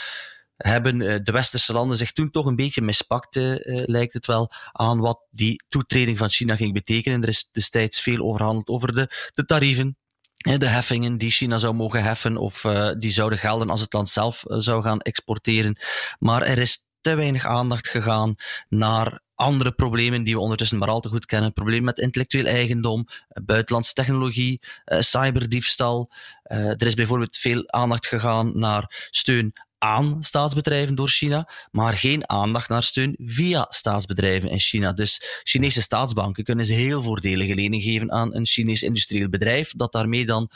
hebben 0.57 0.99
de 0.99 1.33
westerse 1.33 1.73
landen 1.73 1.97
zich 1.97 2.13
toen 2.13 2.31
toch 2.31 2.47
een 2.47 2.57
beetje 2.57 2.83
mispakt, 2.83 3.35
lijkt 3.67 4.13
het 4.13 4.27
wel, 4.27 4.51
aan 4.73 5.01
wat 5.01 5.21
die 5.31 5.63
toetreding 5.69 6.19
van 6.19 6.31
China 6.31 6.57
ging 6.57 6.73
betekenen. 6.73 7.23
Er 7.23 7.29
is 7.29 7.49
destijds 7.53 8.01
veel 8.01 8.21
overhandeld 8.21 8.69
over 8.69 8.95
de, 8.95 9.31
de 9.35 9.45
tarieven, 9.45 9.97
de 10.37 10.67
heffingen 10.67 11.19
die 11.19 11.31
China 11.31 11.59
zou 11.59 11.75
mogen 11.75 12.03
heffen 12.03 12.37
of 12.37 12.61
die 12.99 13.11
zouden 13.11 13.39
gelden 13.39 13.71
als 13.71 13.81
het 13.81 13.93
land 13.93 14.09
zelf 14.09 14.43
zou 14.47 14.83
gaan 14.83 15.01
exporteren. 15.01 15.79
Maar 16.19 16.43
er 16.43 16.59
is 16.59 16.85
te 17.05 17.15
weinig 17.15 17.47
aandacht 17.47 17.89
gegaan 17.89 18.35
naar 18.69 19.21
andere 19.35 19.73
problemen 19.73 20.25
die 20.25 20.35
we 20.35 20.41
ondertussen 20.41 20.79
maar 20.79 20.89
al 20.89 21.01
te 21.01 21.09
goed 21.09 21.27
kennen. 21.27 21.53
Problemen 21.53 21.85
met 21.85 21.99
intellectueel 21.99 22.47
eigendom, 22.47 23.07
buitenlandse 23.45 23.93
technologie, 23.93 24.61
uh, 24.87 25.01
cyberdiefstal. 25.01 26.11
Uh, 26.53 26.59
er 26.59 26.87
is 26.87 26.95
bijvoorbeeld 26.95 27.37
veel 27.37 27.71
aandacht 27.71 28.07
gegaan 28.07 28.59
naar 28.59 29.09
steun 29.11 29.53
aan 29.79 30.17
staatsbedrijven 30.21 30.95
door 30.95 31.09
China, 31.09 31.51
maar 31.71 31.93
geen 31.93 32.29
aandacht 32.29 32.69
naar 32.69 32.83
steun 32.83 33.17
via 33.19 33.67
staatsbedrijven 33.69 34.49
in 34.51 34.59
China. 34.59 34.93
Dus 34.93 35.41
Chinese 35.43 35.83
staatsbanken 35.83 36.45
kunnen 36.45 36.67
ze 36.67 36.73
heel 36.73 37.03
voordelige 37.03 37.55
lening 37.55 37.83
geven 37.83 38.13
aan 38.13 38.35
een 38.35 38.47
Chinees 38.47 38.83
industrieel 38.83 39.29
bedrijf, 39.29 39.73
dat 39.77 39.93
daarmee 39.93 40.27
dan 40.27 40.51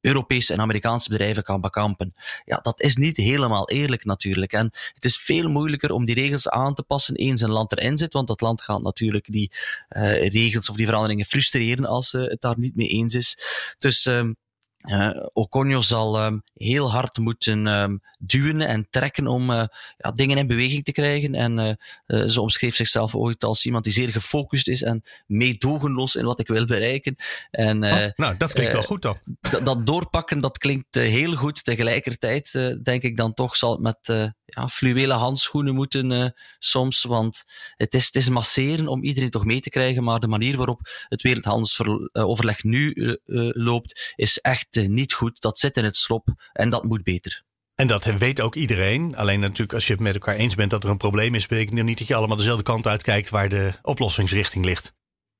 Europese 0.00 0.52
en 0.52 0.60
Amerikaanse 0.60 1.08
bedrijven 1.08 1.42
kan 1.42 1.60
bekampen. 1.60 2.14
Ja, 2.44 2.56
dat 2.56 2.80
is 2.80 2.96
niet 2.96 3.16
helemaal 3.16 3.68
eerlijk 3.68 4.04
natuurlijk. 4.04 4.52
En 4.52 4.70
het 4.94 5.04
is 5.04 5.18
veel 5.18 5.48
moeilijker 5.48 5.92
om 5.92 6.04
die 6.04 6.14
regels 6.14 6.48
aan 6.48 6.74
te 6.74 6.82
passen 6.82 7.14
eens 7.14 7.40
een 7.40 7.50
land 7.50 7.72
erin 7.72 7.98
zit, 7.98 8.12
want 8.12 8.28
dat 8.28 8.40
land 8.40 8.62
gaat 8.62 8.82
natuurlijk 8.82 9.32
die 9.32 9.52
uh, 9.96 10.28
regels 10.28 10.68
of 10.68 10.76
die 10.76 10.86
veranderingen 10.86 11.24
frustreren 11.24 11.84
als 11.84 12.12
uh, 12.12 12.22
het 12.22 12.40
daar 12.40 12.58
niet 12.58 12.76
mee 12.76 12.88
eens 12.88 13.14
is. 13.14 13.38
Dus 13.78 14.04
um, 14.04 14.36
uh, 14.82 15.26
Oconjo 15.32 15.80
zal 15.80 16.24
um, 16.24 16.42
heel 16.54 16.90
hard 16.90 17.18
moeten 17.18 17.66
um, 17.66 18.00
duwen 18.18 18.60
en 18.60 18.86
trekken 18.90 19.26
om 19.26 19.50
uh, 19.50 19.64
ja, 19.96 20.10
dingen 20.12 20.38
in 20.38 20.46
beweging 20.46 20.84
te 20.84 20.92
krijgen. 20.92 21.34
En 21.34 21.78
uh, 22.06 22.26
ze 22.26 22.40
omschreef 22.40 22.74
zichzelf 22.74 23.14
ooit 23.14 23.44
als 23.44 23.64
iemand 23.64 23.84
die 23.84 23.92
zeer 23.92 24.08
gefocust 24.08 24.68
is 24.68 24.82
en 24.82 25.02
meedogenloos 25.26 26.14
in 26.14 26.24
wat 26.24 26.40
ik 26.40 26.48
wil 26.48 26.66
bereiken. 26.66 27.16
En, 27.50 27.84
oh, 27.84 28.06
nou, 28.16 28.36
dat 28.36 28.52
klinkt 28.52 28.72
wel 28.72 28.82
goed 28.82 29.02
dan. 29.02 29.16
Dat 29.64 29.86
doorpakken, 29.86 30.40
dat 30.40 30.58
klinkt 30.58 30.94
heel 30.94 31.32
goed. 31.32 31.64
Tegelijkertijd 31.64 32.52
denk 32.82 33.02
ik 33.02 33.16
dan 33.16 33.34
toch 33.34 33.56
zal 33.56 33.70
het 33.70 33.80
met 33.80 34.34
ja, 34.50 34.68
fluwelen 34.68 35.16
handschoenen 35.16 35.74
moeten 35.74 36.10
uh, 36.10 36.26
soms. 36.58 37.02
Want 37.02 37.44
het 37.76 37.94
is, 37.94 38.06
het 38.06 38.14
is 38.14 38.28
masseren 38.28 38.88
om 38.88 39.02
iedereen 39.02 39.30
toch 39.30 39.44
mee 39.44 39.60
te 39.60 39.70
krijgen. 39.70 40.04
Maar 40.04 40.20
de 40.20 40.28
manier 40.28 40.56
waarop 40.56 40.80
het 41.08 41.22
wereldhandelsoverleg 41.22 42.62
nu 42.62 42.92
uh, 42.94 43.18
loopt, 43.52 44.12
is 44.16 44.38
echt 44.38 44.74
niet 44.74 45.12
goed. 45.12 45.40
Dat 45.40 45.58
zit 45.58 45.76
in 45.76 45.84
het 45.84 45.96
slop 45.96 46.28
en 46.52 46.70
dat 46.70 46.84
moet 46.84 47.02
beter. 47.02 47.42
En 47.74 47.86
dat 47.86 48.04
weet 48.04 48.40
ook 48.40 48.54
iedereen. 48.54 49.16
Alleen 49.16 49.40
natuurlijk, 49.40 49.72
als 49.72 49.86
je 49.86 49.92
het 49.92 50.02
met 50.02 50.14
elkaar 50.14 50.34
eens 50.34 50.54
bent 50.54 50.70
dat 50.70 50.84
er 50.84 50.90
een 50.90 50.96
probleem 50.96 51.34
is, 51.34 51.46
betekent 51.46 51.82
niet 51.82 51.98
dat 51.98 52.06
je 52.06 52.14
allemaal 52.14 52.36
dezelfde 52.36 52.62
kant 52.62 52.86
uitkijkt 52.86 53.30
waar 53.30 53.48
de 53.48 53.72
oplossingsrichting 53.82 54.64
ligt. 54.64 54.94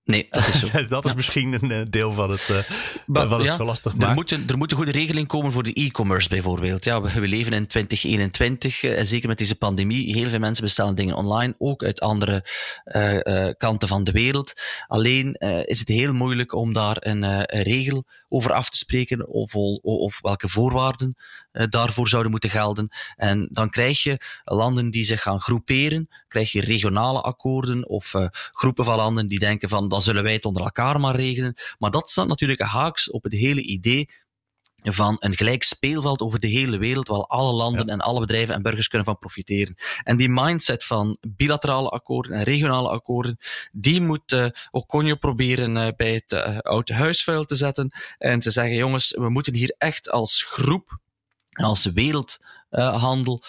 Nee, 0.04 0.26
dat 0.30 0.46
is 0.46 0.70
dat 0.88 1.04
is 1.04 1.14
misschien 1.14 1.52
een 1.52 1.70
eh, 1.70 1.86
deel 1.90 2.12
van 2.12 2.30
het, 2.30 2.48
uh, 2.50 2.58
wat 3.06 3.30
het 3.30 3.42
ja, 3.42 3.56
zo 3.56 3.64
lastig 3.64 3.94
maakt. 3.94 4.08
Er 4.08 4.14
moet, 4.14 4.30
een, 4.30 4.48
er 4.48 4.58
moet 4.58 4.70
een 4.70 4.76
goede 4.76 4.92
regeling 4.92 5.26
komen 5.26 5.52
voor 5.52 5.62
de 5.62 5.72
e-commerce 5.72 6.28
bijvoorbeeld. 6.28 6.84
Ja, 6.84 7.02
we, 7.02 7.20
we, 7.20 7.28
leven 7.28 7.52
in 7.52 7.66
2021 7.66 8.82
uh, 8.82 8.98
en 8.98 9.06
zeker 9.06 9.28
met 9.28 9.38
deze 9.38 9.56
pandemie. 9.56 10.14
Heel 10.14 10.28
veel 10.28 10.38
mensen 10.38 10.64
bestellen 10.64 10.94
dingen 10.94 11.14
online, 11.14 11.54
ook 11.58 11.82
uit 11.82 12.00
andere 12.00 12.44
uh, 12.84 13.50
kanten 13.56 13.88
van 13.88 14.04
de 14.04 14.12
wereld. 14.12 14.52
Alleen 14.86 15.32
is 15.64 15.78
het 15.78 15.88
heel 15.88 16.12
moeilijk 16.12 16.54
om 16.54 16.72
daar 16.72 16.96
een, 17.00 17.44
regel 17.44 18.04
over 18.28 18.52
af 18.52 18.70
te 18.70 18.76
spreken 18.76 19.28
of, 19.28 19.54
of 19.82 20.18
welke 20.20 20.48
voorwaarden 20.48 21.16
daarvoor 21.52 22.08
zouden 22.08 22.30
moeten 22.30 22.50
gelden. 22.50 22.88
En 23.16 23.48
dan 23.52 23.70
krijg 23.70 24.02
je 24.02 24.20
landen 24.44 24.90
die 24.90 25.04
zich 25.04 25.22
gaan 25.22 25.40
groeperen, 25.40 26.08
krijg 26.28 26.52
je 26.52 26.60
regionale 26.60 27.20
akkoorden 27.20 27.88
of 27.88 28.14
groepen 28.52 28.84
van 28.84 28.96
landen 28.96 29.26
die 29.26 29.38
denken 29.38 29.68
van 29.68 29.88
dan 29.88 30.02
zullen 30.02 30.22
wij 30.22 30.32
het 30.32 30.44
onder 30.44 30.62
elkaar 30.62 31.00
maar 31.00 31.16
regelen. 31.16 31.54
Maar 31.78 31.90
dat 31.90 32.10
staat 32.10 32.28
natuurlijk 32.28 32.60
haaks 32.60 33.10
op 33.10 33.22
het 33.22 33.32
hele 33.32 33.62
idee 33.62 34.08
van 34.82 35.16
een 35.18 35.36
gelijk 35.36 35.62
speelveld 35.62 36.20
over 36.20 36.40
de 36.40 36.46
hele 36.46 36.78
wereld, 36.78 37.08
waar 37.08 37.20
alle 37.20 37.52
landen 37.52 37.88
en 37.88 38.00
alle 38.00 38.20
bedrijven 38.20 38.54
en 38.54 38.62
burgers 38.62 38.88
kunnen 38.88 39.06
van 39.06 39.18
profiteren. 39.18 39.74
En 40.02 40.16
die 40.16 40.28
mindset 40.28 40.84
van 40.84 41.16
bilaterale 41.28 41.88
akkoorden 41.88 42.32
en 42.32 42.42
regionale 42.42 42.88
akkoorden, 42.88 43.38
die 43.72 44.00
moet 44.00 44.32
uh, 44.32 44.46
Oconjo 44.70 45.14
proberen 45.14 45.76
uh, 45.76 45.86
bij 45.96 46.14
het 46.14 46.32
uh, 46.32 46.58
oude 46.58 46.94
huisvuil 46.94 47.44
te 47.44 47.56
zetten 47.56 47.90
en 48.18 48.40
te 48.40 48.50
zeggen, 48.50 48.74
jongens, 48.74 49.14
we 49.18 49.30
moeten 49.30 49.54
hier 49.54 49.74
echt 49.78 50.10
als 50.10 50.42
groep, 50.42 50.98
als 51.62 51.84
wereldhandel, 51.84 53.42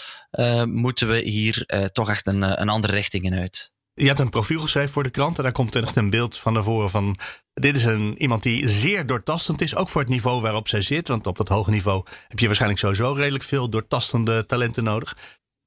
moeten 0.66 1.08
we 1.08 1.18
hier 1.18 1.66
toch 1.92 2.10
echt 2.10 2.28
een, 2.28 2.62
een 2.62 2.70
andere 2.70 2.94
richting 2.94 3.24
in 3.24 3.34
uit 3.34 3.72
je 3.94 4.08
hebt 4.08 4.20
een 4.20 4.30
profiel 4.30 4.62
geschreven 4.62 4.92
voor 4.92 5.04
de 5.04 5.10
krant 5.10 5.38
en 5.38 5.44
daar 5.44 5.52
komt 5.52 5.76
echt 5.76 5.96
een 5.96 6.10
beeld 6.10 6.38
van 6.38 6.54
naar 6.54 6.64
voren 6.64 6.90
van 6.90 7.18
dit 7.54 7.76
is 7.76 7.86
een, 7.86 8.22
iemand 8.22 8.44
die 8.44 8.68
zeer 8.68 9.06
doortastend 9.06 9.62
is, 9.62 9.76
ook 9.76 9.90
voor 9.90 10.02
het 10.02 10.10
niveau 10.10 10.42
waarop 10.42 10.68
zij 10.68 10.82
zit. 10.82 11.08
Want 11.08 11.28
op 11.28 11.38
dat 11.38 11.48
hoge 11.48 11.72
niveau 11.72 12.06
heb 12.28 12.40
je 12.40 12.46
waarschijnlijk 12.46 12.82
sowieso 12.82 13.14
redelijk 13.14 13.44
veel 13.44 13.70
doortastende 13.70 14.46
talenten 14.46 14.84
nodig. 14.84 15.18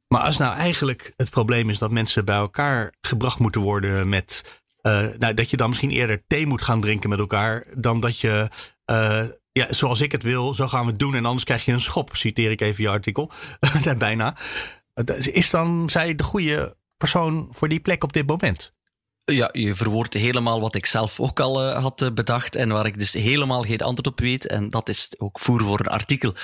Maar 0.09 0.23
als 0.23 0.39
nou 0.39 0.57
eigenlijk 0.57 1.13
het 1.17 1.31
probleem 1.31 1.71
is 1.71 1.79
dat 1.79 1.91
mensen 1.91 2.25
bij 2.25 2.37
elkaar 2.37 2.93
gebracht 3.01 3.39
moeten 3.39 3.61
worden 3.61 4.09
met. 4.09 4.63
Nou, 5.19 5.35
dat 5.35 5.51
je 5.51 5.57
dan 5.57 5.69
misschien 5.69 5.91
eerder 5.91 6.23
thee 6.27 6.47
moet 6.47 6.63
gaan 6.63 6.81
drinken 6.81 7.09
met 7.09 7.19
elkaar. 7.19 7.67
dan 7.75 8.01
dat 8.01 8.21
je. 8.21 8.49
Ja, 9.59 9.73
zoals 9.73 10.01
ik 10.01 10.13
het 10.13 10.23
wil, 10.23 10.55
zo 10.55 10.67
gaan 10.67 10.85
we 10.85 10.91
het 10.91 10.99
doen. 10.99 11.15
En 11.15 11.25
anders 11.25 11.45
krijg 11.45 11.65
je 11.65 11.73
een 11.73 11.81
schop. 11.81 12.17
Citeer 12.17 12.51
ik 12.51 12.61
even 12.61 12.83
je 12.83 12.89
artikel. 12.89 13.31
Bijna. 13.99 14.37
Is 15.19 15.51
dan 15.51 15.91
zij 15.91 16.15
de 16.15 16.23
goede 16.23 16.77
persoon 16.97 17.49
voor 17.51 17.69
die 17.69 17.81
plek 17.81 18.05
op 18.05 18.13
dit 18.13 18.27
moment? 18.27 18.74
Ja, 19.27 19.49
je 19.53 19.75
verwoordt 19.75 20.15
helemaal 20.15 20.61
wat 20.61 20.75
ik 20.75 20.87
zelf 20.87 21.21
ook 21.21 21.41
al 21.41 21.69
uh, 21.69 21.83
had 21.83 22.03
uh, 22.03 22.11
bedacht 22.11 22.55
en 22.55 22.69
waar 22.69 22.87
ik 22.87 22.99
dus 22.99 23.13
helemaal 23.13 23.63
geen 23.63 23.81
antwoord 23.81 24.07
op 24.07 24.21
weet. 24.21 24.47
En 24.47 24.69
dat 24.69 24.89
is 24.89 25.15
ook 25.19 25.41
voer 25.41 25.63
voor 25.63 25.81
een 25.81 25.87
artikel 25.87 26.35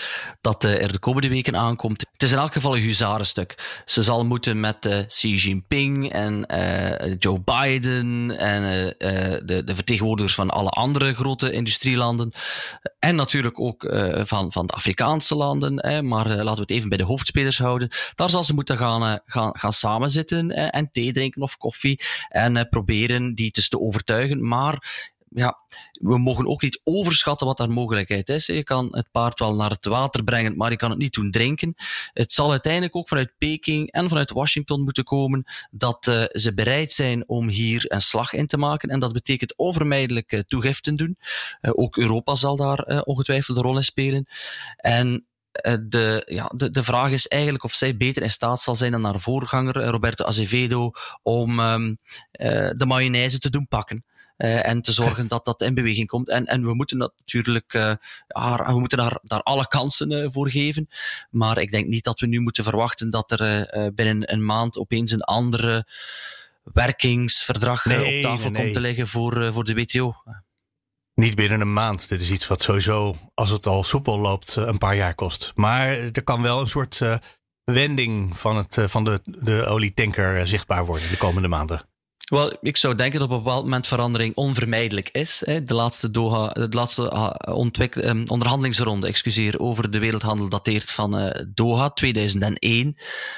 dat 0.40 0.64
uh, 0.64 0.82
er 0.82 0.92
de 0.92 0.98
komende 0.98 1.28
weken 1.28 1.56
aankomt. 1.56 2.06
Het 2.12 2.22
is 2.22 2.32
in 2.32 2.38
elk 2.38 2.52
geval 2.52 2.76
een 2.76 2.82
huzarenstuk. 2.82 3.82
Ze 3.84 4.02
zal 4.02 4.24
moeten 4.24 4.60
met 4.60 5.04
Xi 5.06 5.34
Jinping 5.34 6.12
en 6.12 6.46
Joe 7.18 7.40
Biden 7.40 8.38
en 8.38 8.62
de, 9.46 9.62
de, 9.64 9.74
vertegenwoordigers 9.74 10.34
van 10.34 10.50
alle 10.50 10.68
andere 10.68 11.14
grote 11.14 11.52
industrielanden 11.52 12.32
en 12.98 13.14
natuurlijk 13.14 13.60
ook 13.60 13.84
van, 14.24 14.52
van 14.52 14.66
de 14.66 14.72
Afrikaanse 14.72 15.34
landen, 15.34 15.74
maar 16.08 16.28
laten 16.28 16.54
we 16.54 16.60
het 16.60 16.70
even 16.70 16.88
bij 16.88 16.98
de 16.98 17.04
hoofdspelers 17.04 17.58
houden. 17.58 17.88
Daar 18.14 18.30
zal 18.30 18.44
ze 18.44 18.54
moeten 18.54 18.78
gaan, 18.78 19.20
gaan, 19.24 19.58
gaan 19.58 19.72
samenzitten 19.72 20.50
en 20.50 20.90
thee 20.92 21.12
drinken 21.12 21.42
of 21.42 21.56
koffie 21.56 22.02
en 22.28 22.68
proberen 22.70 23.34
die 23.34 23.50
te 23.50 23.80
overtuigen. 23.80 24.48
Maar 24.48 25.08
ja, 25.30 25.58
we 25.92 26.18
mogen 26.18 26.46
ook 26.46 26.62
niet 26.62 26.80
overschatten 26.84 27.46
wat 27.46 27.56
daar 27.56 27.70
mogelijkheid 27.70 28.28
is. 28.28 28.46
Je 28.46 28.64
kan 28.64 28.88
het 28.90 29.10
paard 29.10 29.38
wel 29.38 29.56
naar 29.56 29.70
het 29.70 29.84
water 29.84 30.24
brengen, 30.24 30.56
maar 30.56 30.70
je 30.70 30.76
kan 30.76 30.90
het 30.90 30.98
niet 30.98 31.14
doen 31.14 31.30
drinken. 31.30 31.74
Het 32.12 32.32
zal 32.32 32.50
uiteindelijk 32.50 32.96
ook 32.96 33.08
vanuit 33.08 33.32
Peking 33.38 33.92
en 33.92 34.08
vanuit 34.08 34.30
Washington 34.30 34.82
moeten 34.82 35.04
komen 35.04 35.44
dat 35.70 36.06
uh, 36.06 36.24
ze 36.32 36.54
bereid 36.54 36.92
zijn 36.92 37.28
om 37.28 37.48
hier 37.48 37.84
een 37.88 38.00
slag 38.00 38.32
in 38.32 38.46
te 38.46 38.56
maken. 38.56 38.88
En 38.88 39.00
dat 39.00 39.12
betekent 39.12 39.56
onvermijdelijk 39.56 40.32
uh, 40.32 40.40
toegiften 40.40 40.96
doen. 40.96 41.18
Uh, 41.62 41.70
ook 41.74 41.96
Europa 41.96 42.34
zal 42.34 42.56
daar 42.56 43.02
ongetwijfeld 43.04 43.56
een 43.56 43.62
rol 43.62 43.76
in 43.76 43.84
spelen. 43.84 44.26
En 44.76 45.14
eh, 45.14 45.29
de, 45.88 46.22
ja, 46.26 46.50
de, 46.54 46.70
de 46.70 46.84
vraag 46.84 47.10
is 47.10 47.28
eigenlijk 47.28 47.64
of 47.64 47.72
zij 47.72 47.96
beter 47.96 48.22
in 48.22 48.30
staat 48.30 48.60
zal 48.60 48.74
zijn 48.74 48.92
dan 48.92 49.04
haar 49.04 49.20
voorganger 49.20 49.80
eh, 49.80 49.88
Roberto 49.88 50.24
Azevedo 50.24 50.90
om 51.22 51.60
um, 51.60 51.98
uh, 52.32 52.70
de 52.76 52.86
mayonaise 52.86 53.38
te 53.38 53.50
doen 53.50 53.68
pakken. 53.68 54.04
Uh, 54.36 54.66
en 54.66 54.82
te 54.82 54.92
zorgen 54.92 55.28
dat 55.28 55.44
dat 55.44 55.62
in 55.62 55.74
beweging 55.74 56.06
komt. 56.06 56.28
En, 56.28 56.46
en 56.46 56.64
we 56.64 56.74
moeten 56.74 56.96
natuurlijk, 56.98 57.74
uh, 57.74 57.94
we 58.66 58.78
moeten 58.78 58.98
daar, 58.98 59.18
daar 59.22 59.42
alle 59.42 59.68
kansen 59.68 60.10
uh, 60.10 60.26
voor 60.30 60.50
geven. 60.50 60.88
Maar 61.30 61.58
ik 61.58 61.70
denk 61.70 61.86
niet 61.86 62.04
dat 62.04 62.20
we 62.20 62.26
nu 62.26 62.40
moeten 62.40 62.64
verwachten 62.64 63.10
dat 63.10 63.30
er 63.30 63.92
binnen 63.94 64.32
een 64.32 64.44
maand 64.44 64.78
opeens 64.78 65.12
een 65.12 65.22
andere 65.22 65.86
werkingsverdrag 66.62 67.84
nee, 67.84 68.16
op 68.16 68.22
tafel 68.22 68.42
nee, 68.42 68.50
nee. 68.50 68.62
komt 68.62 68.72
te 68.72 68.80
liggen 68.80 69.08
voor, 69.08 69.52
voor 69.52 69.64
de 69.64 69.74
WTO. 69.74 70.14
Niet 71.20 71.34
binnen 71.34 71.60
een 71.60 71.72
maand. 71.72 72.08
Dit 72.08 72.20
is 72.20 72.30
iets 72.30 72.46
wat 72.46 72.62
sowieso, 72.62 73.16
als 73.34 73.50
het 73.50 73.66
al 73.66 73.84
soepel 73.84 74.18
loopt, 74.18 74.56
eh, 74.56 74.66
een 74.66 74.78
paar 74.78 74.96
jaar 74.96 75.14
kost. 75.14 75.52
Maar 75.54 75.88
er 75.88 76.22
kan 76.24 76.42
wel 76.42 76.60
een 76.60 76.68
soort 76.68 77.00
uh, 77.00 77.16
wending 77.64 78.38
van, 78.38 78.56
het, 78.56 78.76
uh, 78.76 78.88
van 78.88 79.04
de, 79.04 79.20
de 79.24 79.64
olietanker 79.64 80.46
zichtbaar 80.46 80.84
worden 80.84 81.10
de 81.10 81.16
komende 81.16 81.48
maanden. 81.48 81.89
Wel, 82.30 82.56
ik 82.60 82.76
zou 82.76 82.94
denken 82.94 83.18
dat 83.18 83.28
op 83.28 83.36
een 83.36 83.42
bepaald 83.42 83.62
moment 83.62 83.86
verandering 83.86 84.34
onvermijdelijk 84.34 85.08
is. 85.08 85.42
De 85.64 85.74
laatste, 85.74 86.10
Doha, 86.10 86.48
de 86.48 86.68
laatste 86.70 87.10
ehm, 87.10 88.24
onderhandelingsronde 88.26 89.06
excuseer, 89.06 89.60
over 89.60 89.90
de 89.90 89.98
wereldhandel 89.98 90.48
dateert 90.48 90.90
van 90.90 91.34
Doha 91.54 91.90
2001. 91.90 92.96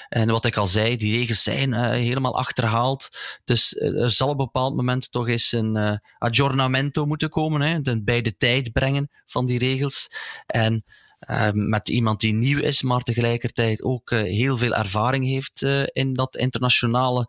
En 0.09 0.31
wat 0.31 0.45
ik 0.45 0.57
al 0.57 0.67
zei, 0.67 0.97
die 0.97 1.17
regels 1.17 1.43
zijn 1.43 1.75
helemaal 1.93 2.39
achterhaald. 2.39 3.09
Dus 3.45 3.77
er 3.77 4.11
zal 4.11 4.29
op 4.29 4.39
een 4.39 4.45
bepaald 4.45 4.77
moment 4.77 5.13
toch 5.13 5.29
eens 5.29 5.53
een 5.53 6.01
aggiornamento 6.19 7.07
moeten 7.07 7.29
komen. 7.29 7.61
Hè? 7.61 8.03
Bij 8.03 8.23
de 8.23 8.37
tijd 8.37 8.73
brengen 8.73 9.11
van 9.27 9.47
die 9.47 9.59
regels. 9.59 10.11
En 10.47 10.85
uh, 11.31 11.49
met 11.53 11.89
iemand 11.89 12.21
die 12.21 12.33
nieuw 12.33 12.61
is, 12.61 12.83
maar 12.83 13.01
tegelijkertijd 13.01 13.83
ook 13.83 14.11
heel 14.11 14.57
veel 14.57 14.75
ervaring 14.75 15.25
heeft 15.25 15.63
in 15.93 16.13
dat 16.13 16.37
internationale 16.37 17.29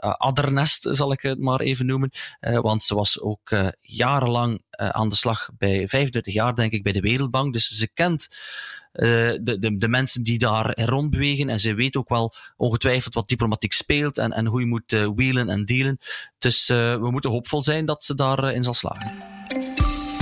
addernest, 0.00 0.88
zal 0.90 1.12
ik 1.12 1.20
het 1.20 1.38
maar 1.40 1.60
even 1.60 1.86
noemen. 1.86 2.10
Uh, 2.40 2.58
want 2.58 2.82
ze 2.82 2.94
was 2.94 3.20
ook 3.20 3.56
jarenlang 3.80 4.62
aan 4.70 5.08
de 5.08 5.14
slag 5.14 5.50
bij 5.58 5.88
25 5.88 6.32
jaar, 6.32 6.54
denk 6.54 6.72
ik, 6.72 6.82
bij 6.82 6.92
de 6.92 7.00
Wereldbank. 7.00 7.52
Dus 7.52 7.68
ze 7.68 7.88
kent 7.94 8.28
de, 8.92 9.58
de, 9.58 9.76
de 9.76 9.88
mensen 9.88 10.22
die 10.22 10.38
daar 10.38 10.80
rondbewegen. 10.80 11.48
En 11.48 11.60
ze 11.60 11.74
weet 11.74 11.96
ook 11.96 12.08
wel 12.08 12.34
ongetwijfeld 12.56 13.14
wat 13.14 13.28
diplomatiek 13.28 13.72
speelt 13.72 14.18
en, 14.18 14.32
en 14.32 14.46
hoe 14.46 14.60
je 14.60 14.66
moet 14.66 14.90
wheelen 15.14 15.48
en 15.48 15.64
dealen. 15.64 15.98
Dus 16.38 16.66
we 16.66 17.08
moeten 17.10 17.30
hoopvol 17.30 17.62
zijn 17.62 17.84
dat 17.84 18.04
ze 18.04 18.14
daarin 18.14 18.64
zal 18.64 18.74
slagen. 18.74 19.12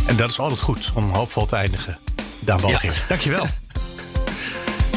En 0.06 0.16
dat 0.16 0.30
is 0.30 0.38
altijd 0.38 0.60
goed 0.60 0.90
om 0.94 1.10
hoopvol 1.10 1.46
te 1.46 1.56
eindigen. 1.56 1.98
Daan 2.40 2.60
Balging, 2.60 2.94
ja. 2.94 3.06
dankjewel. 3.08 3.46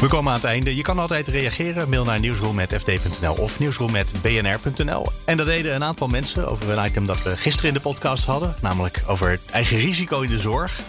We 0.00 0.06
komen 0.08 0.32
aan 0.32 0.38
het 0.38 0.46
einde. 0.46 0.76
Je 0.76 0.82
kan 0.82 0.98
altijd 0.98 1.28
reageren. 1.28 1.88
Mail 1.88 2.04
naar 2.04 2.20
nieuwsroom.fd.nl 2.20 3.34
of 3.34 3.58
nieuwsroom.bnr.nl. 3.58 5.06
En 5.24 5.36
dat 5.36 5.46
deden 5.46 5.74
een 5.74 5.84
aantal 5.84 6.08
mensen 6.08 6.48
over 6.48 6.70
een 6.70 6.86
item 6.86 7.06
dat 7.06 7.22
we 7.22 7.36
gisteren 7.36 7.68
in 7.68 7.74
de 7.74 7.80
podcast 7.80 8.24
hadden. 8.24 8.54
Namelijk 8.60 9.02
over 9.06 9.30
het 9.30 9.40
eigen 9.50 9.78
risico 9.78 10.20
in 10.20 10.30
de 10.30 10.38
zorg. 10.38 10.80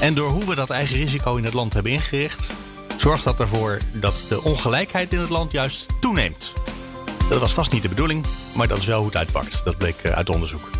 En 0.00 0.14
door 0.14 0.30
hoe 0.30 0.44
we 0.44 0.54
dat 0.54 0.70
eigen 0.70 0.96
risico 0.96 1.36
in 1.36 1.44
het 1.44 1.52
land 1.52 1.72
hebben 1.72 1.92
ingericht... 1.92 2.50
zorgt 2.96 3.24
dat 3.24 3.40
ervoor 3.40 3.78
dat 3.92 4.24
de 4.28 4.42
ongelijkheid 4.42 5.12
in 5.12 5.18
het 5.18 5.30
land 5.30 5.52
juist 5.52 5.86
toeneemt. 6.00 6.52
Dat 7.28 7.40
was 7.40 7.52
vast 7.52 7.72
niet 7.72 7.82
de 7.82 7.88
bedoeling, 7.88 8.24
maar 8.56 8.68
dat 8.68 8.78
is 8.78 8.86
wel 8.86 8.98
hoe 8.98 9.06
het 9.06 9.16
uitpakt. 9.16 9.64
Dat 9.64 9.76
bleek 9.76 9.96
eh, 10.02 10.12
uit 10.12 10.30
onderzoek. 10.30 10.70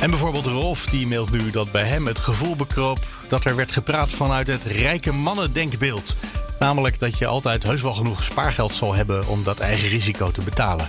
En 0.00 0.10
bijvoorbeeld 0.10 0.46
Rolf 0.46 0.86
die 0.86 1.06
mailt 1.06 1.30
nu 1.30 1.50
dat 1.50 1.70
bij 1.70 1.84
hem 1.84 2.06
het 2.06 2.18
gevoel 2.18 2.56
bekroop... 2.56 2.98
dat 3.28 3.44
er 3.44 3.56
werd 3.56 3.72
gepraat 3.72 4.10
vanuit 4.10 4.48
het 4.48 4.64
rijke 4.64 5.12
mannen 5.12 5.52
denkbeeld... 5.52 6.14
Namelijk 6.60 6.98
dat 6.98 7.18
je 7.18 7.26
altijd 7.26 7.62
heus 7.62 7.82
wel 7.82 7.92
genoeg 7.92 8.22
spaargeld 8.22 8.72
zal 8.72 8.94
hebben 8.94 9.26
om 9.26 9.44
dat 9.44 9.58
eigen 9.58 9.88
risico 9.88 10.30
te 10.30 10.40
betalen. 10.40 10.88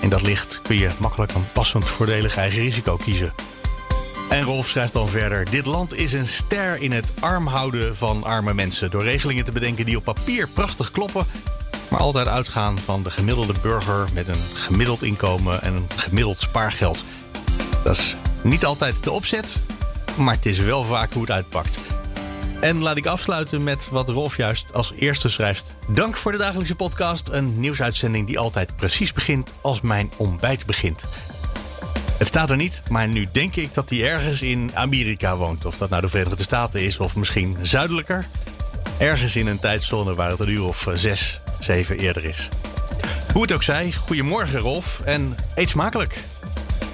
In 0.00 0.08
dat 0.08 0.22
licht 0.22 0.60
kun 0.62 0.78
je 0.78 0.90
makkelijk 0.98 1.34
een 1.34 1.52
passend 1.52 1.88
voordelig 1.88 2.36
eigen 2.36 2.60
risico 2.60 2.96
kiezen. 2.96 3.32
En 4.28 4.42
Rolf 4.42 4.68
schrijft 4.68 4.92
dan 4.92 5.08
verder: 5.08 5.50
Dit 5.50 5.66
land 5.66 5.94
is 5.94 6.12
een 6.12 6.26
ster 6.26 6.82
in 6.82 6.92
het 6.92 7.12
arm 7.20 7.46
houden 7.46 7.96
van 7.96 8.24
arme 8.24 8.54
mensen. 8.54 8.90
Door 8.90 9.02
regelingen 9.02 9.44
te 9.44 9.52
bedenken 9.52 9.84
die 9.84 9.96
op 9.96 10.04
papier 10.04 10.48
prachtig 10.48 10.90
kloppen, 10.90 11.26
maar 11.88 12.00
altijd 12.00 12.28
uitgaan 12.28 12.78
van 12.78 13.02
de 13.02 13.10
gemiddelde 13.10 13.54
burger 13.62 14.08
met 14.14 14.28
een 14.28 14.42
gemiddeld 14.54 15.02
inkomen 15.02 15.62
en 15.62 15.74
een 15.74 15.88
gemiddeld 15.96 16.38
spaargeld. 16.38 17.04
Dat 17.84 17.96
is 17.96 18.16
niet 18.42 18.64
altijd 18.64 19.04
de 19.04 19.10
opzet, 19.10 19.56
maar 20.16 20.34
het 20.34 20.46
is 20.46 20.58
wel 20.58 20.84
vaak 20.84 21.12
hoe 21.12 21.22
het 21.22 21.30
uitpakt. 21.30 21.78
En 22.62 22.82
laat 22.82 22.96
ik 22.96 23.06
afsluiten 23.06 23.62
met 23.62 23.88
wat 23.90 24.08
Rolf 24.08 24.36
juist 24.36 24.72
als 24.72 24.92
eerste 24.96 25.28
schrijft. 25.28 25.72
Dank 25.88 26.16
voor 26.16 26.32
de 26.32 26.38
dagelijkse 26.38 26.74
podcast. 26.74 27.28
Een 27.28 27.60
nieuwsuitzending 27.60 28.26
die 28.26 28.38
altijd 28.38 28.76
precies 28.76 29.12
begint 29.12 29.52
als 29.60 29.80
mijn 29.80 30.10
ontbijt 30.16 30.66
begint. 30.66 31.04
Het 32.18 32.26
staat 32.26 32.50
er 32.50 32.56
niet, 32.56 32.82
maar 32.88 33.08
nu 33.08 33.28
denk 33.32 33.56
ik 33.56 33.74
dat 33.74 33.90
hij 33.90 34.10
ergens 34.10 34.42
in 34.42 34.70
Amerika 34.74 35.36
woont. 35.36 35.64
Of 35.64 35.76
dat 35.76 35.90
nou 35.90 36.02
de 36.02 36.08
Verenigde 36.08 36.42
Staten 36.42 36.82
is 36.82 36.98
of 36.98 37.16
misschien 37.16 37.56
zuidelijker. 37.62 38.26
Ergens 38.98 39.36
in 39.36 39.46
een 39.46 39.60
tijdzone 39.60 40.14
waar 40.14 40.30
het 40.30 40.40
een 40.40 40.50
uur 40.50 40.64
of 40.64 40.88
zes, 40.94 41.40
zeven 41.60 41.98
eerder 41.98 42.24
is. 42.24 42.48
Hoe 43.32 43.42
het 43.42 43.52
ook 43.52 43.62
zij, 43.62 43.92
goedemorgen 43.92 44.58
Rolf 44.58 45.00
en 45.04 45.36
eet 45.54 45.68
smakelijk. 45.68 46.22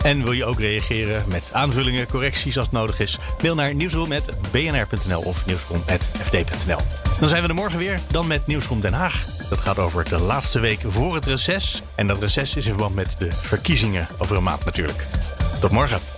En 0.03 0.23
wil 0.23 0.33
je 0.33 0.45
ook 0.45 0.61
reageren 0.61 1.25
met 1.29 1.53
aanvullingen, 1.53 2.07
correcties 2.07 2.57
als 2.57 2.67
het 2.67 2.75
nodig 2.75 3.01
is? 3.01 3.19
Mail 3.43 3.55
naar 3.55 3.75
nieuwsroom.bnr.nl 3.75 5.21
of 5.21 5.47
nieuwsroom.fd.nl. 5.47 6.81
Dan 7.21 7.29
zijn 7.29 7.43
we 7.43 7.49
er 7.49 7.55
morgen 7.55 7.79
weer, 7.79 8.01
dan 8.11 8.27
met 8.27 8.47
Nieuwsroom 8.47 8.81
Den 8.81 8.93
Haag. 8.93 9.25
Dat 9.49 9.59
gaat 9.59 9.79
over 9.79 10.09
de 10.09 10.21
laatste 10.21 10.61
week 10.61 10.81
voor 10.87 11.15
het 11.15 11.27
reces. 11.27 11.83
En 11.95 12.07
dat 12.07 12.21
reces 12.21 12.57
is 12.57 12.65
in 12.67 12.73
verband 12.73 12.95
met 12.95 13.17
de 13.19 13.29
verkiezingen 13.33 14.09
over 14.19 14.37
een 14.37 14.43
maand 14.43 14.65
natuurlijk. 14.65 15.07
Tot 15.61 15.71
morgen. 15.71 16.18